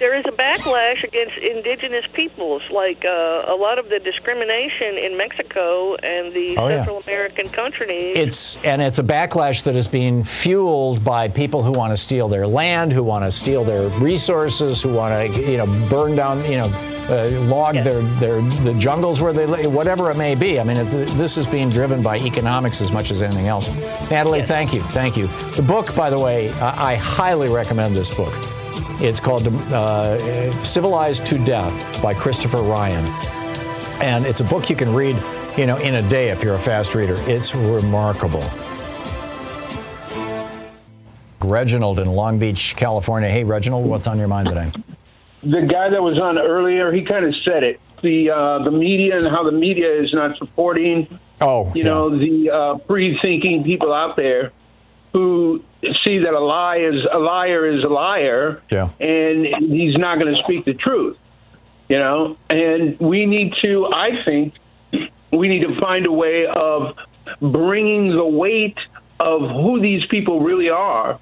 There 0.00 0.18
is 0.18 0.24
a 0.26 0.32
backlash 0.32 1.04
against 1.04 1.36
indigenous 1.36 2.06
peoples, 2.14 2.62
like 2.72 3.04
uh, 3.04 3.44
a 3.46 3.54
lot 3.54 3.78
of 3.78 3.90
the 3.90 3.98
discrimination 3.98 4.96
in 4.96 5.14
Mexico 5.18 5.94
and 5.96 6.32
the 6.32 6.56
Oh, 6.58 6.68
yeah. 6.68 6.76
Central 6.78 7.02
American 7.02 7.48
countries. 7.50 8.16
It's 8.16 8.56
and 8.64 8.80
it's 8.80 8.98
a 8.98 9.02
backlash 9.02 9.62
that 9.64 9.76
is 9.76 9.86
being 9.86 10.24
fueled 10.24 11.04
by 11.04 11.28
people 11.28 11.62
who 11.62 11.72
want 11.72 11.92
to 11.92 11.98
steal 11.98 12.28
their 12.28 12.46
land, 12.46 12.94
who 12.94 13.02
want 13.02 13.26
to 13.26 13.30
steal 13.30 13.62
their 13.62 13.90
resources, 14.00 14.80
who 14.80 14.90
want 14.94 15.34
to 15.34 15.42
you 15.42 15.58
know 15.58 15.66
burn 15.90 16.16
down 16.16 16.42
you 16.50 16.56
know 16.56 16.72
uh, 17.10 17.28
log 17.42 17.74
their 17.74 18.00
their 18.20 18.40
the 18.40 18.72
jungles 18.78 19.20
where 19.20 19.34
they 19.34 19.44
live, 19.44 19.70
whatever 19.70 20.10
it 20.10 20.16
may 20.16 20.34
be. 20.34 20.58
I 20.58 20.64
mean, 20.64 20.78
it, 20.78 20.86
this 21.18 21.36
is 21.36 21.46
being 21.46 21.68
driven 21.68 22.02
by 22.02 22.16
economics 22.20 22.80
as 22.80 22.90
much 22.90 23.10
as 23.10 23.20
anything 23.20 23.48
else. 23.48 23.68
Natalie, 24.10 24.40
thank 24.42 24.72
you, 24.72 24.80
thank 24.80 25.18
you. 25.18 25.26
The 25.56 25.62
book, 25.62 25.94
by 25.94 26.08
the 26.08 26.18
way, 26.18 26.50
I, 26.54 26.92
I 26.92 26.94
highly 26.96 27.50
recommend 27.50 27.94
this 27.94 28.14
book. 28.14 28.32
It's 29.02 29.20
called 29.20 29.46
uh, 29.46 30.52
Civilized 30.64 31.26
to 31.26 31.38
Death 31.44 32.02
by 32.02 32.14
Christopher 32.14 32.62
Ryan. 32.62 33.04
And 34.02 34.26
it's 34.26 34.40
a 34.40 34.44
book 34.44 34.70
you 34.70 34.76
can 34.76 34.94
read, 34.94 35.16
you 35.56 35.66
know, 35.66 35.78
in 35.78 35.96
a 35.96 36.08
day 36.08 36.30
if 36.30 36.42
you're 36.42 36.54
a 36.54 36.60
fast 36.60 36.94
reader. 36.94 37.16
It's 37.20 37.54
remarkable. 37.54 38.44
Reginald 41.42 41.98
in 41.98 42.08
Long 42.08 42.38
Beach, 42.38 42.74
California. 42.76 43.28
Hey, 43.28 43.44
Reginald, 43.44 43.86
what's 43.86 44.06
on 44.06 44.18
your 44.18 44.28
mind 44.28 44.48
today? 44.48 44.72
the 45.42 45.62
guy 45.62 45.88
that 45.88 46.02
was 46.02 46.18
on 46.18 46.38
earlier, 46.38 46.92
he 46.92 47.02
kind 47.04 47.24
of 47.24 47.34
said 47.44 47.62
it. 47.62 47.80
The 48.02 48.30
uh, 48.30 48.64
the 48.64 48.70
media 48.70 49.18
and 49.18 49.26
how 49.28 49.44
the 49.44 49.52
media 49.52 50.00
is 50.02 50.12
not 50.12 50.36
supporting. 50.38 51.18
Oh, 51.40 51.72
you 51.74 51.84
know 51.84 52.10
the 52.10 52.50
uh, 52.50 52.78
free-thinking 52.86 53.64
people 53.64 53.92
out 53.92 54.16
there 54.16 54.52
who 55.12 55.62
see 56.04 56.18
that 56.18 56.32
a 56.32 56.40
lie 56.40 56.76
is 56.76 57.04
a 57.12 57.18
liar 57.18 57.66
is 57.66 57.82
a 57.84 57.88
liar, 57.88 58.62
Yeah. 58.70 58.90
and 59.00 59.46
he's 59.46 59.96
not 59.96 60.18
going 60.18 60.32
to 60.34 60.40
speak 60.44 60.64
the 60.64 60.74
truth. 60.74 61.16
You 61.88 61.98
know, 61.98 62.36
and 62.48 62.96
we 63.00 63.26
need 63.26 63.52
to. 63.62 63.86
I 63.86 64.22
think 64.24 64.54
we 65.32 65.48
need 65.48 65.62
to 65.66 65.80
find 65.80 66.06
a 66.06 66.12
way 66.12 66.46
of 66.46 66.94
bringing 67.40 68.10
the 68.16 68.24
weight 68.24 68.78
of 69.18 69.40
who 69.42 69.80
these 69.80 70.06
people 70.06 70.40
really 70.40 70.70
are 70.70 71.18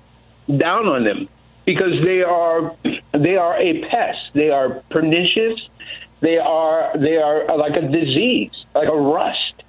down 0.57 0.87
on 0.87 1.05
them 1.05 1.29
because 1.65 1.93
they 2.05 2.23
are 2.23 2.77
they 3.13 3.37
are 3.37 3.59
a 3.59 3.81
pest. 3.89 4.19
They 4.35 4.51
are 4.51 4.83
pernicious. 4.91 5.59
They 6.21 6.37
are 6.37 6.93
they 6.99 7.17
are 7.17 7.57
like 7.57 7.77
a 7.77 7.89
disease, 7.89 8.51
like 8.75 8.89
a 8.89 8.97
rust, 8.97 9.63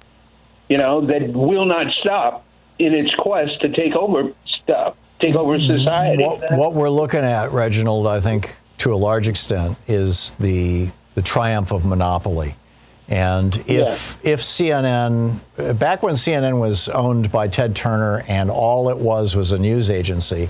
you 0.68 0.76
know, 0.78 1.06
that 1.06 1.32
will 1.32 1.64
not 1.66 1.86
stop 2.00 2.44
in 2.80 2.94
its 2.94 3.14
quest 3.16 3.60
to 3.60 3.68
take 3.68 3.94
over 3.94 4.32
stuff, 4.62 4.96
take 5.20 5.34
over 5.34 5.58
society. 5.60 6.24
What, 6.24 6.52
what 6.52 6.74
we're 6.74 6.90
looking 6.90 7.20
at, 7.20 7.52
Reginald, 7.52 8.06
I 8.06 8.20
think 8.20 8.56
to 8.78 8.94
a 8.94 8.96
large 8.96 9.28
extent, 9.28 9.76
is 9.86 10.32
the 10.40 10.88
the 11.14 11.22
triumph 11.22 11.72
of 11.72 11.84
monopoly. 11.84 12.56
And 13.08 13.54
if 13.66 14.16
if 14.22 14.40
CNN 14.40 15.40
back 15.78 16.02
when 16.02 16.14
CNN 16.14 16.58
was 16.60 16.88
owned 16.88 17.30
by 17.30 17.48
Ted 17.48 17.74
Turner 17.76 18.24
and 18.28 18.50
all 18.50 18.88
it 18.88 18.96
was 18.96 19.36
was 19.36 19.52
a 19.52 19.58
news 19.58 19.90
agency, 19.90 20.48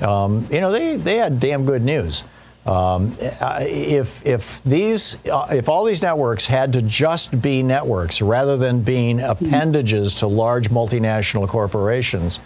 um, 0.00 0.46
you 0.50 0.60
know 0.60 0.70
they 0.70 0.96
they 0.96 1.16
had 1.16 1.40
damn 1.40 1.66
good 1.66 1.82
news. 1.82 2.22
Um, 2.66 3.16
if 3.20 4.26
if 4.26 4.62
these 4.64 5.18
uh, 5.26 5.46
if 5.50 5.68
all 5.68 5.84
these 5.84 6.02
networks 6.02 6.46
had 6.46 6.72
to 6.72 6.82
just 6.82 7.40
be 7.40 7.62
networks 7.62 8.20
rather 8.20 8.56
than 8.56 8.80
being 8.80 9.20
appendages 9.20 10.14
to 10.16 10.26
large 10.26 10.68
multinational 10.70 11.46
corporations, 11.46 12.40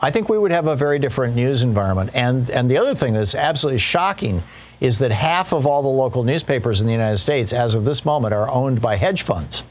I 0.00 0.12
think 0.12 0.28
we 0.28 0.38
would 0.38 0.52
have 0.52 0.68
a 0.68 0.76
very 0.76 1.00
different 1.00 1.34
news 1.34 1.64
environment. 1.64 2.10
And 2.14 2.48
and 2.50 2.70
the 2.70 2.78
other 2.78 2.94
thing 2.94 3.12
that's 3.12 3.34
absolutely 3.34 3.78
shocking 3.78 4.40
is 4.80 4.98
that 4.98 5.10
half 5.10 5.52
of 5.52 5.66
all 5.66 5.82
the 5.82 5.88
local 5.88 6.22
newspapers 6.22 6.80
in 6.80 6.86
the 6.86 6.92
United 6.92 7.18
States, 7.18 7.52
as 7.52 7.74
of 7.74 7.84
this 7.84 8.04
moment, 8.04 8.34
are 8.34 8.48
owned 8.48 8.80
by 8.80 8.94
hedge 8.94 9.22
funds. 9.22 9.64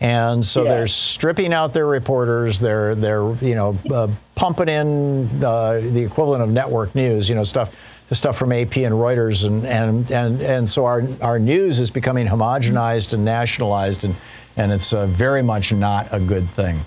And 0.00 0.46
so 0.46 0.64
they're 0.64 0.86
stripping 0.86 1.52
out 1.52 1.74
their 1.74 1.86
reporters. 1.86 2.60
They're 2.60 2.94
they're 2.94 3.34
you 3.42 3.56
know 3.56 3.78
uh, 3.90 4.08
pumping 4.36 4.68
in 4.68 5.44
uh, 5.44 5.80
the 5.80 6.02
equivalent 6.02 6.42
of 6.42 6.50
network 6.50 6.94
news. 6.94 7.28
You 7.28 7.34
know 7.34 7.44
stuff 7.44 7.74
the 8.10 8.16
stuff 8.16 8.36
from 8.36 8.52
AP 8.52 8.76
and 8.78 8.92
Reuters 8.92 9.46
and 9.46 9.64
and 9.64 10.10
and 10.10 10.42
and 10.42 10.68
so 10.68 10.84
our 10.84 11.02
our 11.22 11.38
news 11.38 11.78
is 11.78 11.90
becoming 11.90 12.26
homogenized 12.26 13.14
and 13.14 13.24
nationalized 13.24 14.04
and 14.04 14.16
and 14.56 14.72
it's 14.72 14.92
uh, 14.92 15.06
very 15.06 15.42
much 15.42 15.72
not 15.72 16.08
a 16.12 16.18
good 16.18 16.50
thing. 16.50 16.84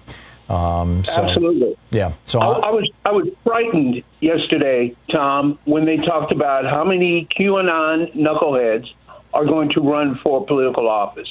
Um, 0.50 1.06
so, 1.06 1.24
Absolutely. 1.24 1.78
Yeah. 1.92 2.14
So 2.26 2.42
I, 2.42 2.68
I 2.68 2.72
was 2.72 2.92
I 3.06 3.12
was 3.14 3.30
frightened 3.46 4.04
yesterday, 4.20 4.96
Thom, 5.12 5.58
when 5.64 5.86
they 5.86 5.96
talked 5.96 6.34
about 6.34 6.66
how 6.66 6.84
many 6.84 7.26
QAnon 7.40 8.14
knuckleheads 8.14 8.92
are 9.34 9.46
going 9.46 9.70
to 9.70 9.82
run 9.82 10.20
for 10.22 10.46
political 10.46 10.90
office. 10.90 11.30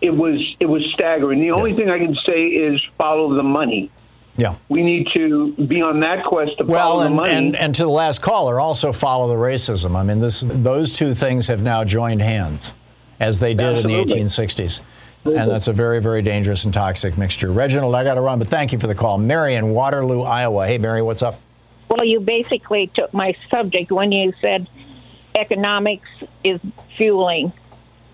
It 0.00 0.10
was 0.10 0.40
it 0.60 0.66
was 0.66 0.82
staggering. 0.94 1.40
The 1.40 1.50
only 1.50 1.74
thing 1.74 1.90
I 1.90 1.98
can 1.98 2.16
say 2.24 2.46
is 2.46 2.80
follow 2.96 3.34
the 3.34 3.42
money. 3.42 3.90
Yeah. 4.36 4.56
We 4.68 4.82
need 4.82 5.06
to 5.14 5.52
be 5.52 5.80
on 5.80 6.00
that 6.00 6.24
quest 6.24 6.58
to 6.58 6.64
Well, 6.64 6.80
follow 6.80 7.00
the 7.00 7.06
and, 7.06 7.14
money. 7.16 7.34
and, 7.34 7.56
and 7.56 7.74
to 7.76 7.82
the 7.84 7.88
last 7.88 8.20
caller, 8.20 8.58
also 8.58 8.92
follow 8.92 9.28
the 9.28 9.34
racism. 9.34 9.96
I 9.96 10.02
mean, 10.02 10.18
this 10.20 10.40
those 10.46 10.92
two 10.92 11.14
things 11.14 11.46
have 11.46 11.62
now 11.62 11.84
joined 11.84 12.20
hands, 12.20 12.74
as 13.20 13.38
they 13.38 13.54
did 13.54 13.78
in 13.78 13.86
the 13.86 14.00
Absolutely. 14.00 14.22
1860s. 14.24 14.80
And 15.26 15.50
that's 15.50 15.68
a 15.68 15.72
very, 15.72 16.02
very 16.02 16.20
dangerous 16.20 16.64
and 16.64 16.74
toxic 16.74 17.16
mixture. 17.16 17.50
Reginald, 17.50 17.94
I 17.94 18.04
got 18.04 18.14
to 18.14 18.20
run, 18.20 18.38
but 18.38 18.48
thank 18.48 18.72
you 18.72 18.78
for 18.78 18.88
the 18.88 18.94
call. 18.94 19.16
Mary 19.16 19.54
in 19.54 19.70
Waterloo, 19.70 20.20
Iowa. 20.22 20.66
Hey, 20.66 20.76
Mary, 20.76 21.00
what's 21.00 21.22
up? 21.22 21.40
Well, 21.88 22.04
you 22.04 22.20
basically 22.20 22.90
took 22.94 23.14
my 23.14 23.34
subject 23.50 23.90
when 23.90 24.12
you 24.12 24.34
said 24.42 24.68
economics 25.38 26.08
is 26.42 26.60
fueling. 26.96 27.52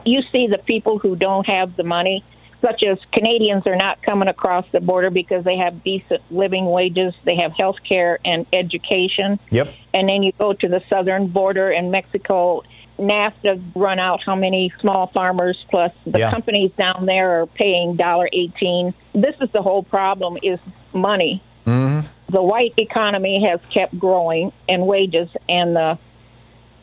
You 0.04 0.22
see 0.30 0.46
the 0.46 0.58
people 0.58 0.98
who 0.98 1.16
don't 1.16 1.46
have 1.46 1.76
the 1.76 1.82
money, 1.82 2.24
such 2.60 2.82
as 2.82 2.98
Canadians 3.12 3.66
are 3.66 3.76
not 3.76 4.02
coming 4.02 4.28
across 4.28 4.66
the 4.72 4.80
border 4.80 5.10
because 5.10 5.44
they 5.44 5.56
have 5.56 5.82
decent 5.82 6.20
living 6.30 6.66
wages, 6.66 7.14
they 7.24 7.36
have 7.36 7.52
health 7.52 7.76
care 7.88 8.18
and 8.24 8.46
education. 8.52 9.38
Yep. 9.50 9.72
And 9.94 10.08
then 10.08 10.22
you 10.22 10.32
go 10.38 10.52
to 10.52 10.68
the 10.68 10.82
southern 10.88 11.28
border 11.28 11.70
in 11.70 11.90
Mexico. 11.90 12.62
NAFTA 12.98 13.62
run 13.74 13.98
out 13.98 14.20
how 14.24 14.34
many 14.36 14.70
small 14.80 15.06
farmers 15.06 15.56
plus 15.70 15.90
the 16.04 16.18
Yeah. 16.18 16.30
companies 16.30 16.70
down 16.76 17.06
there 17.06 17.40
are 17.40 17.46
paying 17.46 17.96
dollar 17.96 18.28
eighteen. 18.32 18.92
This 19.14 19.34
is 19.40 19.50
the 19.52 19.62
whole 19.62 19.82
problem 19.82 20.36
is 20.42 20.58
money 20.92 21.42
Mm-hmm. 21.66 22.06
the 22.30 22.42
white 22.42 22.72
economy 22.78 23.44
has 23.46 23.60
kept 23.70 23.96
growing 23.98 24.50
and 24.68 24.86
wages 24.86 25.28
and 25.48 25.76
the 25.76 25.98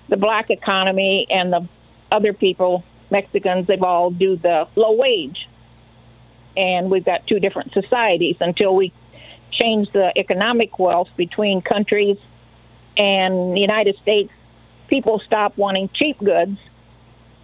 the 0.08 0.16
black 0.16 0.50
economy 0.52 1.26
and 1.30 1.52
the 1.52 1.68
other 2.12 2.32
people 2.32 2.84
Mexicans, 3.10 3.68
they've 3.68 3.82
all 3.82 4.12
do 4.12 4.36
the 4.36 4.68
low 4.76 4.92
wage. 4.94 5.47
And 6.58 6.90
we've 6.90 7.06
got 7.06 7.26
two 7.28 7.40
different 7.40 7.72
societies 7.72 8.36
until 8.42 8.76
we 8.76 8.92
change 9.52 9.92
the 9.94 10.12
economic 10.18 10.80
wealth 10.80 11.10
between 11.16 11.62
countries 11.62 12.18
and 12.98 13.56
the 13.56 13.60
United 13.60 13.96
States, 14.02 14.32
people 14.88 15.22
stop 15.26 15.58
wanting 15.58 15.90
cheap 15.94 16.18
goods. 16.20 16.58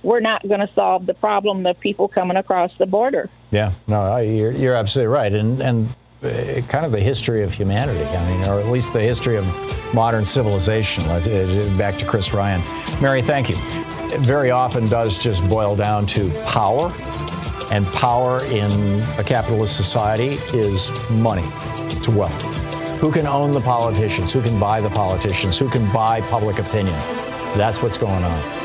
We're 0.01 0.19
not 0.19 0.45
going 0.47 0.59
to 0.59 0.69
solve 0.73 1.05
the 1.05 1.13
problem 1.13 1.65
of 1.65 1.79
people 1.79 2.07
coming 2.07 2.35
across 2.35 2.71
the 2.77 2.85
border. 2.85 3.29
Yeah, 3.51 3.73
no, 3.87 4.17
you're, 4.17 4.51
you're 4.51 4.73
absolutely 4.73 5.13
right. 5.13 5.31
And, 5.31 5.61
and 5.61 5.95
uh, 6.23 6.61
kind 6.67 6.85
of 6.85 6.91
the 6.91 6.99
history 6.99 7.43
of 7.43 7.53
humanity, 7.53 8.03
I 8.03 8.31
mean, 8.31 8.49
or 8.49 8.59
at 8.59 8.67
least 8.67 8.91
the 8.93 9.01
history 9.01 9.37
of 9.37 9.45
modern 9.93 10.25
civilization. 10.25 11.05
Uh, 11.05 11.75
back 11.77 11.97
to 11.97 12.05
Chris 12.05 12.33
Ryan. 12.33 12.61
Mary, 13.01 13.21
thank 13.21 13.49
you. 13.49 13.55
It 14.13 14.19
very 14.19 14.51
often 14.51 14.87
does 14.89 15.17
just 15.17 15.47
boil 15.49 15.75
down 15.75 16.05
to 16.07 16.29
power, 16.45 16.91
and 17.71 17.85
power 17.87 18.43
in 18.45 19.01
a 19.17 19.23
capitalist 19.23 19.75
society 19.75 20.37
is 20.57 20.89
money, 21.11 21.43
it's 21.91 22.07
wealth. 22.07 22.99
Who 22.99 23.11
can 23.11 23.27
own 23.27 23.53
the 23.53 23.61
politicians? 23.61 24.31
Who 24.31 24.41
can 24.41 24.59
buy 24.59 24.79
the 24.79 24.89
politicians? 24.89 25.57
Who 25.57 25.69
can 25.69 25.91
buy 25.91 26.21
public 26.21 26.59
opinion? 26.59 26.95
That's 27.57 27.81
what's 27.81 27.97
going 27.97 28.23
on. 28.23 28.63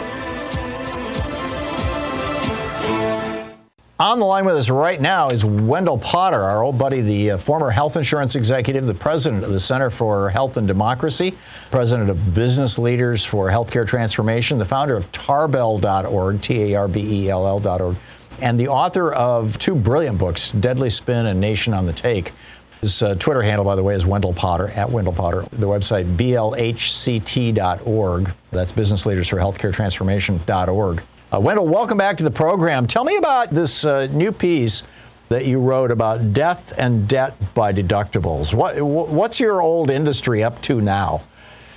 On 4.01 4.21
the 4.21 4.25
line 4.25 4.45
with 4.45 4.55
us 4.55 4.71
right 4.71 5.01
now 5.01 5.31
is 5.31 5.45
Wendell 5.45 5.99
Potter, 5.99 6.41
our 6.41 6.63
old 6.63 6.79
buddy, 6.79 7.01
the 7.01 7.33
uh, 7.33 7.37
former 7.37 7.69
health 7.69 7.97
insurance 7.97 8.37
executive, 8.37 8.87
the 8.87 8.95
president 8.95 9.43
of 9.43 9.51
the 9.51 9.59
Center 9.59 9.91
for 9.91 10.31
Health 10.31 10.57
and 10.57 10.69
Democracy, 10.69 11.37
president 11.73 12.09
of 12.09 12.33
Business 12.33 12.79
Leaders 12.79 13.25
for 13.25 13.51
Healthcare 13.51 13.85
Transformation, 13.85 14.57
the 14.57 14.65
founder 14.65 14.97
of 14.97 15.11
tarbell.org, 15.11 16.41
T 16.41 16.73
A 16.73 16.77
R 16.77 16.87
B 16.87 17.25
E 17.25 17.29
L 17.29 17.45
L.org, 17.45 17.97
and 18.41 18.59
the 18.59 18.69
author 18.69 19.13
of 19.13 19.59
two 19.59 19.75
brilliant 19.75 20.19
books, 20.19 20.51
Deadly 20.51 20.91
Spin 20.91 21.27
and 21.27 21.41
Nation 21.41 21.75
on 21.75 21.87
the 21.87 21.93
Take. 21.93 22.33
His 22.81 23.03
uh, 23.03 23.17
Twitter 23.17 23.43
handle, 23.43 23.65
by 23.65 23.75
the 23.75 23.83
way, 23.83 23.95
is 23.95 24.07
Wendell 24.07 24.35
Potter, 24.35 24.69
at 24.69 24.91
Wendell 24.91 25.13
Potter. 25.13 25.45
The 25.51 25.67
website, 25.67 26.17
blhct.org. 26.17 26.73
That's 28.53 28.73
Business 28.73 29.05
Leaders 29.05 29.29
for 29.29 29.37
Healthcare 29.37 29.73
Transformation.org. 29.73 31.03
Uh, 31.33 31.41
Wendell, 31.41 31.67
welcome 31.67 31.99
back 31.99 32.17
to 32.19 32.25
the 32.25 32.31
program. 32.31 32.87
Tell 32.87 33.05
me 33.05 33.17
about 33.17 33.51
this 33.51 33.85
uh, 33.85 34.07
new 34.07 34.31
piece 34.31 34.85
that 35.29 35.45
you 35.45 35.61
wrote 35.61 35.91
about 35.91 36.33
death 36.33 36.73
and 36.79 37.07
debt 37.09 37.35
by 37.55 37.73
deductibles. 37.73 38.55
What, 38.55 38.81
what's 38.81 39.41
your 39.41 39.61
old 39.61 39.91
industry 39.91 40.43
up 40.43 40.63
to 40.63 40.81
now? 40.81 41.23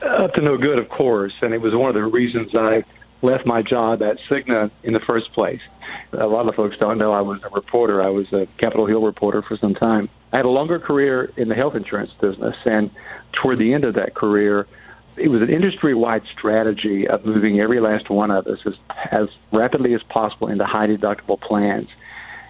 Up 0.03 0.33
to 0.35 0.41
no 0.41 0.57
good, 0.57 0.79
of 0.79 0.87
course, 0.89 1.33
and 1.41 1.53
it 1.53 1.59
was 1.59 1.73
one 1.75 1.89
of 1.89 1.95
the 1.95 2.03
reasons 2.03 2.55
I 2.55 2.83
left 3.21 3.45
my 3.45 3.61
job 3.61 4.01
at 4.01 4.17
Cigna 4.29 4.71
in 4.83 4.93
the 4.93 4.99
first 5.01 5.31
place. 5.33 5.59
A 6.13 6.27
lot 6.27 6.47
of 6.47 6.55
folks 6.55 6.75
don't 6.77 6.97
know 6.97 7.13
I 7.13 7.21
was 7.21 7.39
a 7.43 7.49
reporter. 7.49 8.01
I 8.01 8.09
was 8.09 8.25
a 8.33 8.45
Capitol 8.61 8.85
Hill 8.85 9.01
reporter 9.01 9.41
for 9.41 9.57
some 9.57 9.73
time. 9.73 10.09
I 10.33 10.37
had 10.37 10.45
a 10.45 10.49
longer 10.49 10.79
career 10.79 11.31
in 11.37 11.47
the 11.47 11.55
health 11.55 11.75
insurance 11.75 12.11
business, 12.19 12.55
and 12.65 12.91
toward 13.41 13.59
the 13.59 13.73
end 13.73 13.85
of 13.85 13.95
that 13.95 14.13
career, 14.13 14.67
it 15.17 15.29
was 15.29 15.41
an 15.41 15.49
industry 15.49 15.93
wide 15.93 16.23
strategy 16.37 17.07
of 17.07 17.25
moving 17.25 17.59
every 17.59 17.79
last 17.79 18.09
one 18.09 18.31
of 18.31 18.47
us 18.47 18.59
as, 18.65 18.73
as 19.11 19.27
rapidly 19.51 19.93
as 19.93 20.01
possible 20.09 20.47
into 20.47 20.65
high 20.65 20.87
deductible 20.87 21.39
plans. 21.39 21.87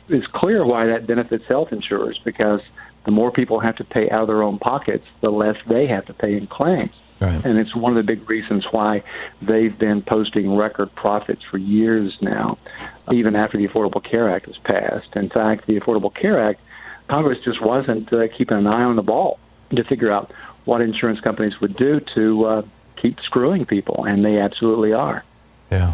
It's 0.09 0.28
clear 0.34 0.66
why 0.66 0.88
that 0.88 1.07
benefits 1.07 1.43
health 1.47 1.70
insurers 1.72 2.20
because 2.24 2.62
the 3.05 3.12
more 3.12 3.32
people 3.32 3.59
have 3.59 3.76
to 3.78 3.84
pay 3.84 4.09
out 4.09 4.24
of 4.24 4.28
their 4.28 4.43
own 4.43 4.59
pockets, 4.59 5.05
the 5.22 5.30
less 5.30 5.55
they 5.70 5.88
have 5.88 6.05
to 6.05 6.14
pay 6.14 6.36
in 6.36 6.47
claims. 6.47 6.91
Right. 7.22 7.45
And 7.45 7.59
it's 7.59 7.76
one 7.76 7.95
of 7.95 8.03
the 8.03 8.15
big 8.15 8.28
reasons 8.28 8.65
why 8.72 9.03
they've 9.43 9.78
been 9.78 10.01
posting 10.01 10.55
record 10.55 10.93
profits 10.95 11.43
for 11.49 11.59
years 11.59 12.17
now, 12.19 12.57
even 13.11 13.36
after 13.36 13.59
the 13.59 13.67
Affordable 13.67 14.03
Care 14.03 14.28
Act 14.28 14.47
was 14.47 14.57
passed. 14.57 15.15
In 15.15 15.30
fact, 15.30 15.67
the 15.67 15.80
Affordable 15.80 16.13
Care 16.13 16.43
Act, 16.43 16.59
Congress 17.07 17.38
just 17.45 17.61
wasn't 17.61 18.11
uh, 18.11 18.28
keeping 18.36 18.57
an 18.57 18.65
eye 18.65 18.84
on 18.84 18.95
the 18.95 19.03
ball 19.03 19.38
to 19.76 19.84
figure 19.84 20.11
out 20.11 20.34
what 20.65 20.82
insurance 20.82 21.19
companies 21.19 21.61
would 21.61 21.78
do 21.78 22.01
to 22.15 22.45
uh, 22.45 22.61
keep 22.99 23.19
screwing 23.22 23.65
people, 23.65 24.05
and 24.05 24.26
they 24.26 24.39
absolutely 24.39 24.91
are. 24.91 25.24
Yeah. 25.72 25.93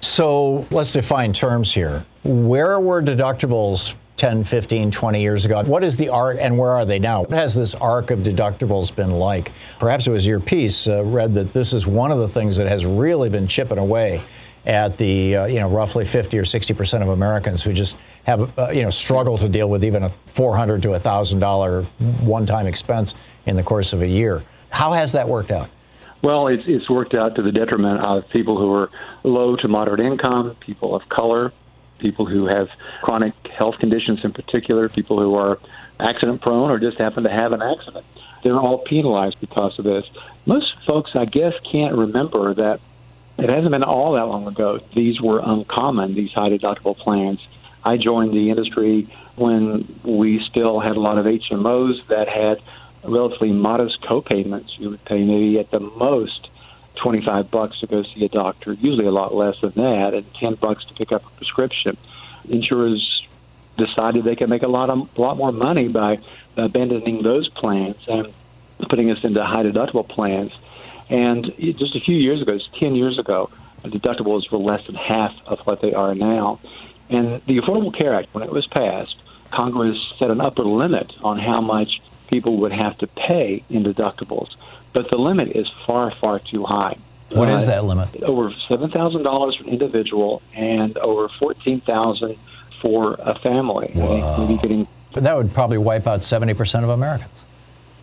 So 0.00 0.66
let's 0.72 0.92
define 0.92 1.32
terms 1.32 1.72
here. 1.72 2.04
Where 2.24 2.80
were 2.80 3.00
deductibles 3.00 3.94
10, 4.16 4.44
15, 4.44 4.90
20 4.90 5.20
years 5.20 5.44
ago? 5.44 5.62
What 5.64 5.82
is 5.82 5.96
the 5.96 6.08
arc 6.08 6.38
and 6.40 6.56
where 6.56 6.70
are 6.70 6.84
they 6.84 6.98
now? 6.98 7.22
What 7.22 7.32
has 7.32 7.54
this 7.54 7.74
arc 7.74 8.10
of 8.10 8.20
deductibles 8.20 8.94
been 8.94 9.10
like? 9.10 9.52
Perhaps 9.78 10.06
it 10.06 10.10
was 10.10 10.26
your 10.26 10.40
piece 10.40 10.86
uh, 10.86 11.04
read 11.04 11.34
that 11.34 11.52
this 11.52 11.72
is 11.72 11.86
one 11.86 12.12
of 12.12 12.18
the 12.18 12.28
things 12.28 12.56
that 12.56 12.68
has 12.68 12.86
really 12.86 13.28
been 13.28 13.48
chipping 13.48 13.78
away 13.78 14.22
at 14.66 14.96
the 14.96 15.36
uh, 15.36 15.44
you 15.44 15.60
know 15.60 15.68
roughly 15.68 16.04
50 16.04 16.38
or 16.38 16.44
60 16.44 16.72
percent 16.72 17.02
of 17.02 17.10
Americans 17.10 17.62
who 17.62 17.72
just 17.72 17.98
have 18.24 18.58
uh, 18.58 18.70
you 18.70 18.82
know 18.82 18.90
struggle 18.90 19.36
to 19.36 19.48
deal 19.48 19.68
with 19.68 19.84
even 19.84 20.04
a 20.04 20.08
400 20.28 20.80
to 20.82 20.94
a 20.94 20.98
thousand 20.98 21.40
dollar 21.40 21.82
one-time 22.22 22.66
expense 22.66 23.14
in 23.46 23.56
the 23.56 23.62
course 23.62 23.92
of 23.92 24.00
a 24.00 24.08
year. 24.08 24.42
How 24.70 24.92
has 24.92 25.12
that 25.12 25.28
worked 25.28 25.50
out? 25.50 25.68
Well, 26.22 26.48
it's, 26.48 26.62
it's 26.66 26.88
worked 26.88 27.14
out 27.14 27.34
to 27.36 27.42
the 27.42 27.52
detriment 27.52 28.00
of 28.00 28.26
people 28.30 28.56
who 28.56 28.72
are 28.72 28.90
low 29.24 29.56
to 29.56 29.68
moderate 29.68 30.00
income, 30.00 30.56
people 30.58 30.96
of 30.96 31.06
color, 31.10 31.52
people 31.98 32.26
who 32.26 32.46
have 32.46 32.68
chronic 33.02 33.34
health 33.56 33.76
conditions 33.78 34.20
in 34.24 34.32
particular, 34.32 34.88
people 34.88 35.18
who 35.18 35.34
are 35.34 35.58
accident 36.00 36.42
prone 36.42 36.70
or 36.70 36.78
just 36.78 36.98
happen 36.98 37.24
to 37.24 37.30
have 37.30 37.52
an 37.52 37.62
accident. 37.62 38.04
They're 38.42 38.58
all 38.58 38.78
penalized 38.78 39.36
because 39.40 39.78
of 39.78 39.84
this. 39.84 40.04
Most 40.44 40.74
folks, 40.86 41.12
I 41.14 41.24
guess, 41.24 41.54
can't 41.70 41.96
remember 41.96 42.54
that 42.54 42.80
it 43.38 43.48
hasn't 43.48 43.70
been 43.70 43.82
all 43.82 44.12
that 44.12 44.26
long 44.26 44.46
ago. 44.46 44.80
These 44.94 45.20
were 45.20 45.40
uncommon, 45.44 46.14
these 46.14 46.32
high 46.32 46.50
deductible 46.50 46.96
plans. 46.96 47.40
I 47.84 47.96
joined 47.96 48.32
the 48.32 48.50
industry 48.50 49.12
when 49.36 50.00
we 50.04 50.44
still 50.50 50.80
had 50.80 50.96
a 50.96 51.00
lot 51.00 51.18
of 51.18 51.26
HMOs 51.26 52.06
that 52.08 52.28
had 52.28 52.58
relatively 53.02 53.52
modest 53.52 53.98
co-payments. 54.06 54.74
You 54.78 54.90
would 54.90 55.04
pay 55.04 55.24
maybe 55.24 55.58
at 55.58 55.70
the 55.70 55.80
most 55.80 56.48
25 57.02 57.50
bucks 57.50 57.80
to 57.80 57.86
go 57.86 58.02
see 58.02 58.24
a 58.24 58.28
doctor, 58.28 58.72
usually 58.74 59.06
a 59.06 59.10
lot 59.10 59.34
less 59.34 59.56
than 59.60 59.72
that, 59.76 60.12
and 60.14 60.24
10 60.40 60.54
bucks 60.56 60.84
to 60.86 60.94
pick 60.94 61.12
up 61.12 61.24
a 61.24 61.36
prescription. 61.36 61.96
Insurers 62.48 63.22
decided 63.76 64.24
they 64.24 64.36
could 64.36 64.48
make 64.48 64.62
a 64.62 64.68
lot 64.68 64.90
of 64.90 65.08
a 65.16 65.20
lot 65.20 65.36
more 65.36 65.50
money 65.50 65.88
by 65.88 66.18
abandoning 66.56 67.22
those 67.22 67.48
plans 67.48 67.96
and 68.06 68.32
putting 68.88 69.10
us 69.10 69.18
into 69.24 69.44
high 69.44 69.64
deductible 69.64 70.08
plans 70.08 70.52
and 71.10 71.52
just 71.58 71.94
a 71.96 72.00
few 72.00 72.16
years 72.16 72.40
ago, 72.40 72.54
it's 72.54 72.68
10 72.80 72.94
years 72.94 73.18
ago, 73.18 73.50
deductibles 73.84 74.50
were 74.50 74.58
less 74.58 74.86
than 74.86 74.94
half 74.94 75.32
of 75.46 75.58
what 75.64 75.82
they 75.82 75.92
are 75.92 76.14
now. 76.14 76.60
And 77.10 77.42
the 77.46 77.58
Affordable 77.58 77.96
Care 77.96 78.14
Act, 78.14 78.32
when 78.32 78.42
it 78.42 78.50
was 78.50 78.66
passed, 78.66 79.16
Congress 79.52 79.98
set 80.18 80.30
an 80.30 80.40
upper 80.40 80.64
limit 80.64 81.12
on 81.22 81.38
how 81.38 81.60
much 81.60 82.00
people 82.30 82.56
would 82.58 82.72
have 82.72 82.96
to 82.98 83.06
pay 83.06 83.62
in 83.68 83.84
deductibles. 83.84 84.48
But 84.94 85.10
the 85.10 85.18
limit 85.18 85.48
is 85.54 85.66
far, 85.86 86.14
far 86.20 86.38
too 86.38 86.64
high. 86.64 86.96
What 87.30 87.48
uh, 87.48 87.54
is 87.54 87.66
that 87.66 87.84
limit? 87.84 88.22
Over 88.22 88.52
seven 88.68 88.90
thousand 88.90 89.24
dollars 89.24 89.56
for 89.56 89.64
an 89.64 89.70
individual, 89.70 90.40
and 90.54 90.96
over 90.98 91.28
fourteen 91.38 91.80
thousand 91.80 92.38
for 92.80 93.14
a 93.14 93.38
family. 93.40 93.90
Wow. 93.94 94.46
Getting, 94.62 94.86
that 95.14 95.36
would 95.36 95.52
probably 95.52 95.78
wipe 95.78 96.06
out 96.06 96.22
seventy 96.22 96.54
percent 96.54 96.84
of 96.84 96.90
Americans. 96.90 97.44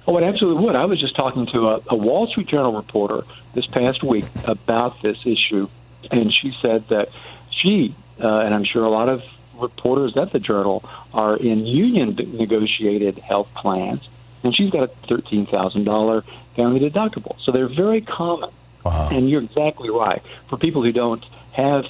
Oh, 0.08 0.18
it 0.18 0.24
absolutely 0.24 0.64
would. 0.66 0.76
I 0.76 0.86
was 0.86 1.00
just 1.00 1.16
talking 1.16 1.46
to 1.54 1.68
a, 1.70 1.80
a 1.92 1.96
Wall 1.96 2.28
Street 2.28 2.48
Journal 2.48 2.76
reporter 2.76 3.22
this 3.54 3.68
past 3.68 4.04
week 4.04 4.26
about 4.44 5.02
this 5.02 5.18
issue, 5.26 5.70
and 6.10 6.34
she 6.34 6.52
said 6.62 6.86
that 6.90 7.10
she, 7.52 7.96
uh, 8.20 8.28
and 8.28 8.54
I'm 8.54 8.66
sure 8.66 8.84
a 8.84 8.90
lot 8.90 9.10
of 9.10 9.22
reporters 9.62 10.18
at 10.18 10.34
the 10.34 10.40
Journal, 10.40 10.84
are 11.14 11.38
in 11.38 11.68
union 11.68 12.18
negotiated 12.34 13.20
health 13.20 13.48
plans, 13.56 14.02
and 14.44 14.56
she's 14.56 14.70
got 14.70 14.84
a 14.84 15.08
$13,000 15.08 16.24
family 16.56 16.80
deductible. 16.80 17.36
So 17.44 17.52
they're 17.52 17.74
very 17.74 18.02
common. 18.02 18.50
Wow. 18.84 19.10
And 19.10 19.30
you're 19.30 19.44
exactly 19.44 19.90
right. 19.90 20.22
For 20.50 20.58
people 20.58 20.84
who 20.84 20.92
don't 20.92 21.24
have 21.54 21.86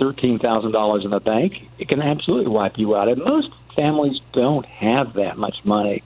$13,000 0.00 1.04
in 1.04 1.10
the 1.10 1.20
bank, 1.20 1.54
it 1.78 1.88
can 1.88 2.00
absolutely 2.00 2.48
wipe 2.48 2.78
you 2.78 2.94
out. 2.94 3.08
And 3.08 3.22
most 3.22 3.48
families 3.74 4.20
don't 4.32 4.64
have 4.66 5.14
that 5.14 5.36
much 5.36 5.56
money 5.64 6.02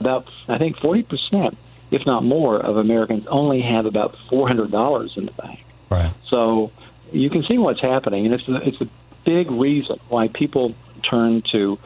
about 0.00 0.26
I 0.48 0.58
think 0.58 0.76
40 0.78 1.04
percent, 1.04 1.58
if 1.90 2.04
not 2.04 2.24
more, 2.24 2.58
of 2.58 2.76
Americans 2.76 3.24
only 3.28 3.62
have 3.62 3.86
about 3.86 4.16
400 4.28 4.70
dollars 4.70 5.12
in 5.16 5.26
the 5.26 5.32
bank. 5.32 5.60
Right. 5.90 6.12
So 6.28 6.72
you 7.12 7.30
can 7.30 7.44
see 7.44 7.58
what's 7.58 7.80
happening, 7.80 8.26
and 8.26 8.34
it's 8.34 8.48
a, 8.48 8.56
it's 8.66 8.80
a 8.80 8.90
big 9.24 9.50
reason 9.50 9.98
why 10.08 10.28
people 10.28 10.74
turn 11.08 11.42
to 11.52 11.78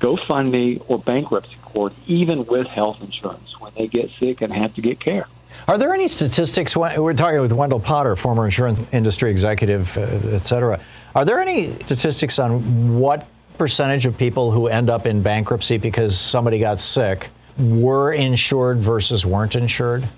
GoFundMe 0.00 0.84
or 0.88 0.98
bankruptcy 0.98 1.56
court, 1.72 1.92
even 2.06 2.46
with 2.46 2.66
health 2.66 2.98
insurance, 3.00 3.48
when 3.58 3.72
they 3.76 3.86
get 3.86 4.10
sick 4.20 4.40
and 4.42 4.52
have 4.52 4.74
to 4.74 4.82
get 4.82 5.00
care. 5.00 5.26
Are 5.68 5.76
there 5.76 5.92
any 5.92 6.08
statistics? 6.08 6.76
We're 6.76 7.12
talking 7.14 7.40
with 7.40 7.52
Wendell 7.52 7.80
Potter, 7.80 8.16
former 8.16 8.44
insurance 8.44 8.80
industry 8.92 9.30
executive, 9.30 9.96
uh, 9.98 10.00
et 10.32 10.46
cetera. 10.46 10.80
Are 11.14 11.24
there 11.24 11.40
any 11.40 11.74
statistics 11.84 12.38
on 12.38 12.98
what 12.98 13.26
percentage 13.58 14.06
of 14.06 14.16
people 14.16 14.50
who 14.50 14.68
end 14.68 14.88
up 14.88 15.06
in 15.06 15.22
bankruptcy 15.22 15.76
because 15.76 16.18
somebody 16.18 16.58
got 16.58 16.80
sick 16.80 17.28
were 17.58 18.12
insured 18.12 18.78
versus 18.78 19.26
weren't 19.26 19.54
insured? 19.54 20.08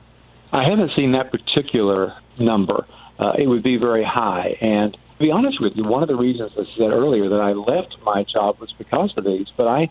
I 0.53 0.63
haven't 0.69 0.93
seen 0.95 1.13
that 1.13 1.33
particular 1.33 2.15
number. 2.39 2.87
Uh, 3.19 3.33
it 3.37 3.49
would 3.49 3.65
be 3.65 3.77
very 3.77 4.05
high, 4.05 4.57
and 4.61 4.97
To 5.15 5.19
be 5.21 5.31
honest 5.31 5.61
with 5.61 5.75
you, 5.77 5.85
one 5.85 6.03
of 6.03 6.09
the 6.09 6.17
reasons 6.17 6.51
I 6.59 6.65
said 6.77 6.91
earlier 6.91 7.29
that 7.29 7.41
I 7.41 7.53
left 7.53 7.97
my 8.05 8.25
job 8.25 8.59
was 8.59 8.73
because 8.77 9.15
of 9.17 9.25
these, 9.25 9.47
but 9.57 9.69
I 9.69 9.89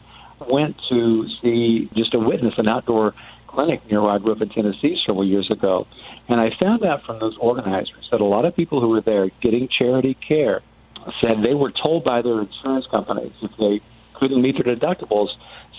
went 0.50 0.76
to 0.90 1.28
see 1.42 1.90
just 1.96 2.14
a 2.14 2.20
witness 2.20 2.56
an 2.58 2.68
outdoor 2.68 3.14
clinic 3.48 3.82
near 3.90 4.02
where 4.02 4.12
I 4.12 4.18
grew 4.18 4.32
up 4.32 4.42
in 4.42 4.50
Tennessee 4.50 4.98
several 5.06 5.26
years 5.26 5.50
ago, 5.52 5.88
and 6.28 6.42
I 6.42 6.50
found 6.60 6.84
out 6.84 7.04
from 7.06 7.20
those 7.20 7.38
organizers 7.40 8.08
that 8.12 8.22
a 8.22 8.26
lot 8.26 8.46
of 8.46 8.56
people 8.56 8.82
who 8.82 8.90
were 8.90 9.02
there 9.02 9.30
getting 9.42 9.68
charity 9.68 10.18
care 10.28 10.62
said 11.22 11.44
they 11.44 11.54
were 11.54 11.72
told 11.72 12.04
by 12.04 12.22
their 12.22 12.42
insurance 12.42 12.86
companies 12.90 13.34
if 13.42 13.52
they 13.60 13.82
couldn't 14.16 14.42
meet 14.42 14.56
their 14.64 14.76
deductibles, 14.76 15.30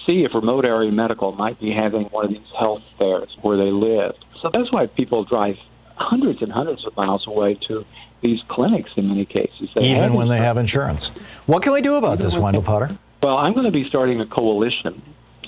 see 0.06 0.24
if 0.24 0.34
remote 0.34 0.64
area 0.64 0.92
medical 0.92 1.32
might 1.32 1.58
be 1.60 1.72
having 1.72 2.04
one 2.06 2.26
of 2.26 2.30
these 2.30 2.40
health 2.58 2.82
fairs 2.98 3.28
where 3.42 3.56
they 3.56 3.70
lived. 3.70 4.24
So 4.42 4.50
that's 4.52 4.70
why 4.70 4.86
people 4.86 5.24
drive 5.24 5.56
hundreds 5.96 6.42
and 6.42 6.52
hundreds 6.52 6.84
of 6.84 6.96
miles 6.96 7.26
away 7.26 7.58
to 7.68 7.84
these 8.22 8.40
clinics 8.48 8.90
in 8.96 9.08
many 9.08 9.24
cases. 9.24 9.68
They 9.74 9.90
Even 9.90 10.14
when 10.14 10.28
they 10.28 10.38
have 10.38 10.56
insurance. 10.56 11.08
What 11.46 11.62
can 11.62 11.72
we 11.72 11.80
do 11.80 11.94
about 11.94 12.18
this, 12.18 12.36
Wendell 12.36 12.62
Potter? 12.62 12.98
Well, 13.24 13.38
I'm 13.38 13.54
going 13.54 13.64
to 13.64 13.72
be 13.72 13.88
starting 13.88 14.20
a 14.20 14.26
coalition 14.26 15.02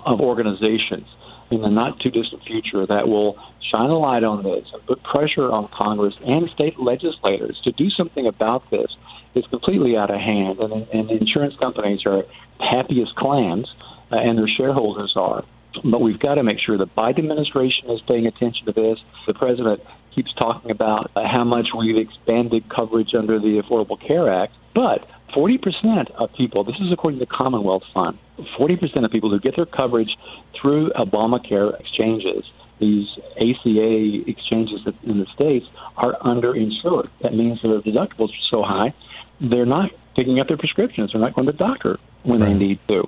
of 0.07 0.19
organizations 0.23 1.05
in 1.51 1.61
the 1.61 1.69
not 1.69 2.01
too 2.01 2.11
distant 2.11 2.43
future 2.45 2.87
that 2.87 3.07
will 3.07 3.37
shine 3.71 3.91
a 3.91 3.99
light 3.99 4.25
on 4.25 4.43
this 4.45 4.65
and 4.73 4.87
put 4.87 5.03
pressure 5.03 5.53
on 5.53 5.69
Congress 5.77 6.15
and 6.27 6.49
state 6.49 6.81
legislators 6.81 7.61
to 7.65 7.73
do 7.73 7.91
something 7.91 8.27
about 8.27 8.63
this. 8.71 8.87
It's 9.35 9.47
completely 9.49 9.95
out 9.95 10.09
of 10.09 10.19
hand, 10.19 10.59
and, 10.59 10.89
and 10.89 11.11
insurance 11.11 11.55
companies 11.61 12.01
are 12.07 12.23
happy 12.61 13.03
as 13.03 13.13
clams, 13.19 13.69
uh, 14.11 14.17
and 14.21 14.39
their 14.39 14.49
shareholders 14.49 15.13
are. 15.15 15.45
But 15.85 16.01
we've 16.01 16.19
got 16.19 16.37
to 16.37 16.43
make 16.43 16.59
sure 16.59 16.79
the 16.79 16.87
Biden 16.87 17.19
administration 17.19 17.91
is 17.91 18.01
paying 18.09 18.27
attention 18.27 18.65
to 18.65 18.73
this. 18.73 18.99
The 19.27 19.35
president 19.35 19.83
keeps 20.15 20.33
talking 20.41 20.71
about 20.71 21.11
uh, 21.15 21.29
how 21.31 21.45
much 21.45 21.67
we've 21.77 21.99
expanded 21.99 22.71
coverage 22.75 23.11
under 23.15 23.39
the 23.39 23.61
Affordable 23.61 24.01
Care 24.01 24.33
Act, 24.33 24.55
but 24.75 25.07
40% 25.37 26.11
of 26.13 26.33
people, 26.33 26.65
this 26.65 26.77
is 26.81 26.91
according 26.91 27.21
to 27.21 27.27
the 27.27 27.31
Commonwealth 27.31 27.83
Fund, 27.93 28.19
40% 28.59 29.05
of 29.05 29.11
people 29.11 29.31
who 29.31 29.39
get 29.39 29.55
their 29.55 29.67
coverage 29.67 30.17
through 30.61 30.91
Obamacare 30.91 31.79
exchanges, 31.79 32.45
these 32.81 33.07
ACA 33.37 34.29
exchanges 34.31 34.81
in 35.03 35.19
the 35.19 35.27
states, 35.35 35.67
are 35.99 36.15
underinsured. 36.21 37.09
That 37.23 37.35
means 37.35 37.61
that 37.63 37.69
their 37.69 37.81
deductibles 37.81 38.31
are 38.31 38.49
so 38.51 38.63
high, 38.63 38.95
they're 39.41 39.67
not 39.67 39.91
picking 40.17 40.41
up 40.41 40.49
their 40.49 40.57
prescriptions. 40.57 41.13
They're 41.13 41.21
not 41.21 41.35
going 41.35 41.47
to 41.47 41.53
the 41.53 41.59
doctor 41.59 41.99
when 42.23 42.41
right. 42.41 42.49
they 42.49 42.55
need 42.55 42.79
to. 42.89 43.07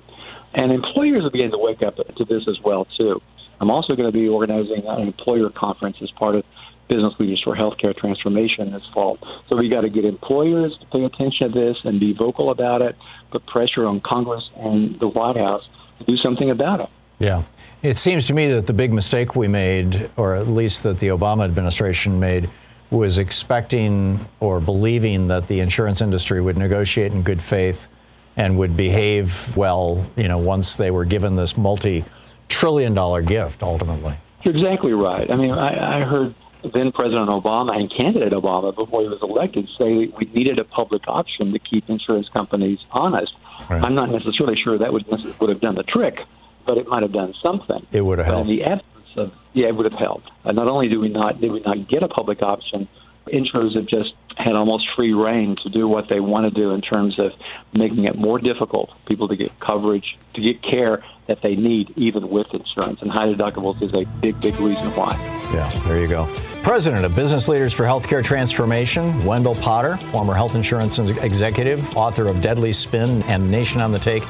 And 0.53 0.71
employers 0.71 1.25
are 1.25 1.29
beginning 1.29 1.51
to 1.51 1.57
wake 1.57 1.81
up 1.81 1.95
to 1.95 2.25
this 2.25 2.47
as 2.47 2.59
well, 2.63 2.85
too. 2.97 3.21
I'm 3.59 3.69
also 3.69 3.95
going 3.95 4.11
to 4.11 4.17
be 4.17 4.27
organizing 4.27 4.85
an 4.87 5.01
employer 5.01 5.49
conference 5.49 5.97
as 6.01 6.09
part 6.11 6.35
of 6.35 6.43
Business 6.89 7.13
Leaders 7.19 7.41
for 7.43 7.55
Healthcare 7.55 7.95
Transformation 7.95 8.71
this 8.71 8.83
fall. 8.93 9.17
So 9.47 9.55
we 9.55 9.69
got 9.69 9.81
to 9.81 9.89
get 9.89 10.05
employers 10.05 10.75
to 10.79 10.85
pay 10.87 11.03
attention 11.05 11.51
to 11.51 11.59
this 11.59 11.77
and 11.83 11.99
be 11.99 12.13
vocal 12.13 12.49
about 12.49 12.81
it, 12.81 12.95
put 13.31 13.45
pressure 13.45 13.85
on 13.85 14.01
Congress 14.01 14.49
and 14.57 14.99
the 14.99 15.07
White 15.07 15.37
House 15.37 15.67
to 15.99 16.05
do 16.05 16.17
something 16.17 16.49
about 16.49 16.81
it. 16.81 16.89
Yeah. 17.19 17.43
It 17.83 17.97
seems 17.97 18.27
to 18.27 18.33
me 18.33 18.47
that 18.47 18.67
the 18.67 18.73
big 18.73 18.91
mistake 18.91 19.35
we 19.35 19.47
made, 19.47 20.09
or 20.17 20.35
at 20.35 20.47
least 20.47 20.83
that 20.83 20.99
the 20.99 21.07
Obama 21.07 21.45
administration 21.45 22.19
made, 22.19 22.49
was 22.91 23.19
expecting 23.19 24.25
or 24.39 24.59
believing 24.59 25.27
that 25.27 25.47
the 25.47 25.59
insurance 25.59 26.01
industry 26.01 26.41
would 26.41 26.57
negotiate 26.57 27.11
in 27.11 27.21
good 27.21 27.41
faith 27.41 27.87
and 28.35 28.57
would 28.57 28.75
behave 28.75 29.55
well, 29.55 30.05
you 30.15 30.27
know, 30.27 30.37
once 30.37 30.75
they 30.77 30.89
were 30.91 31.05
given 31.05 31.35
this 31.35 31.55
multi 31.55 32.03
trillion 32.47 32.93
dollar 32.93 33.21
gift 33.21 33.61
ultimately. 33.61 34.15
You're 34.43 34.55
exactly 34.55 34.93
right. 34.93 35.29
I 35.29 35.35
mean, 35.35 35.51
I, 35.51 35.99
I 35.99 36.03
heard 36.03 36.33
then 36.63 36.91
President 36.91 37.29
Obama 37.29 37.75
and 37.75 37.91
candidate 37.91 38.33
Obama, 38.33 38.75
before 38.75 39.01
he 39.01 39.07
was 39.07 39.19
elected, 39.21 39.67
say 39.77 40.11
we 40.17 40.29
needed 40.33 40.59
a 40.59 40.65
public 40.65 41.03
option 41.07 41.53
to 41.53 41.59
keep 41.59 41.89
insurance 41.89 42.27
companies 42.29 42.79
honest. 42.91 43.33
Right. 43.69 43.83
I'm 43.83 43.95
not 43.95 44.09
necessarily 44.11 44.57
sure 44.61 44.77
that 44.77 44.91
would 44.91 45.05
would 45.39 45.49
have 45.49 45.61
done 45.61 45.75
the 45.75 45.83
trick, 45.83 46.19
but 46.65 46.77
it 46.77 46.87
might 46.87 47.03
have 47.03 47.13
done 47.13 47.33
something. 47.41 47.85
It 47.91 48.01
would 48.01 48.19
have 48.19 48.27
but 48.27 48.33
helped. 48.33 48.49
In 48.49 48.57
the 48.57 48.63
absence 48.63 49.17
of, 49.17 49.31
yeah, 49.53 49.67
it 49.67 49.75
would 49.75 49.89
have 49.89 49.99
helped. 49.99 50.29
Uh, 50.43 50.51
not 50.51 50.67
only 50.67 50.89
do 50.89 50.99
we 50.99 51.09
not 51.09 51.39
did 51.39 51.51
we 51.51 51.61
not 51.61 51.87
get 51.87 52.03
a 52.03 52.09
public 52.09 52.41
option, 52.41 52.87
insurers 53.27 53.75
have 53.75 53.87
just 53.87 54.13
had 54.37 54.55
almost 54.55 54.87
free 54.95 55.13
reign 55.13 55.55
to 55.63 55.69
do 55.69 55.87
what 55.87 56.07
they 56.09 56.19
want 56.19 56.53
to 56.53 56.61
do 56.61 56.71
in 56.71 56.81
terms 56.81 57.19
of 57.19 57.31
making 57.73 58.05
it 58.05 58.17
more 58.17 58.39
difficult 58.39 58.89
for 58.89 59.09
people 59.09 59.27
to 59.27 59.35
get 59.35 59.57
coverage, 59.59 60.17
to 60.33 60.41
get 60.41 60.61
care 60.61 61.03
that 61.27 61.39
they 61.43 61.55
need, 61.55 61.93
even 61.97 62.29
with 62.29 62.47
insurance. 62.53 63.01
And 63.01 63.11
high 63.11 63.27
deductibles 63.27 63.81
is 63.83 63.93
a 63.93 64.05
big, 64.21 64.39
big 64.39 64.59
reason 64.59 64.87
why. 64.95 65.13
Yeah, 65.53 65.69
there 65.85 65.99
you 65.99 66.07
go. 66.07 66.27
President 66.63 67.05
of 67.05 67.15
Business 67.15 67.47
Leaders 67.47 67.73
for 67.73 67.85
Healthcare 67.85 68.23
Transformation, 68.23 69.25
Wendell 69.25 69.55
Potter, 69.55 69.97
former 69.97 70.33
health 70.33 70.55
insurance 70.55 70.99
executive, 70.99 71.97
author 71.97 72.27
of 72.27 72.41
Deadly 72.41 72.73
Spin 72.73 73.23
and 73.23 73.49
Nation 73.49 73.81
on 73.81 73.91
the 73.91 73.99
Take. 73.99 74.23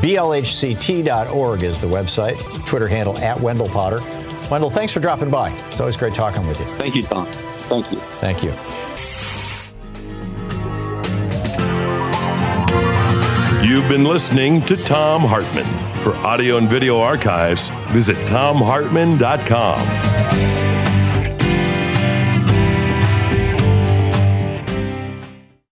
BLHCT.org 0.00 1.62
is 1.62 1.78
the 1.78 1.86
website, 1.86 2.66
Twitter 2.66 2.88
handle 2.88 3.16
at 3.18 3.38
Wendell 3.40 3.68
Potter. 3.68 4.00
Wendell, 4.50 4.70
thanks 4.70 4.92
for 4.92 5.00
dropping 5.00 5.30
by. 5.30 5.52
It's 5.68 5.80
always 5.80 5.96
great 5.96 6.14
talking 6.14 6.46
with 6.46 6.58
you. 6.58 6.66
Thank 6.66 6.94
you, 6.94 7.02
Thom. 7.02 7.26
Thank 7.26 7.92
you. 7.92 7.98
Thank 7.98 8.42
you. 8.42 8.50
You've 13.66 13.88
been 13.88 14.04
listening 14.04 14.62
to 14.66 14.76
Thom 14.76 15.22
Hartmann. 15.22 15.64
For 16.02 16.14
audio 16.16 16.58
and 16.58 16.68
video 16.68 16.98
archives, 16.98 17.70
visit 17.92 18.16
thomhartmann.com. 18.26 20.63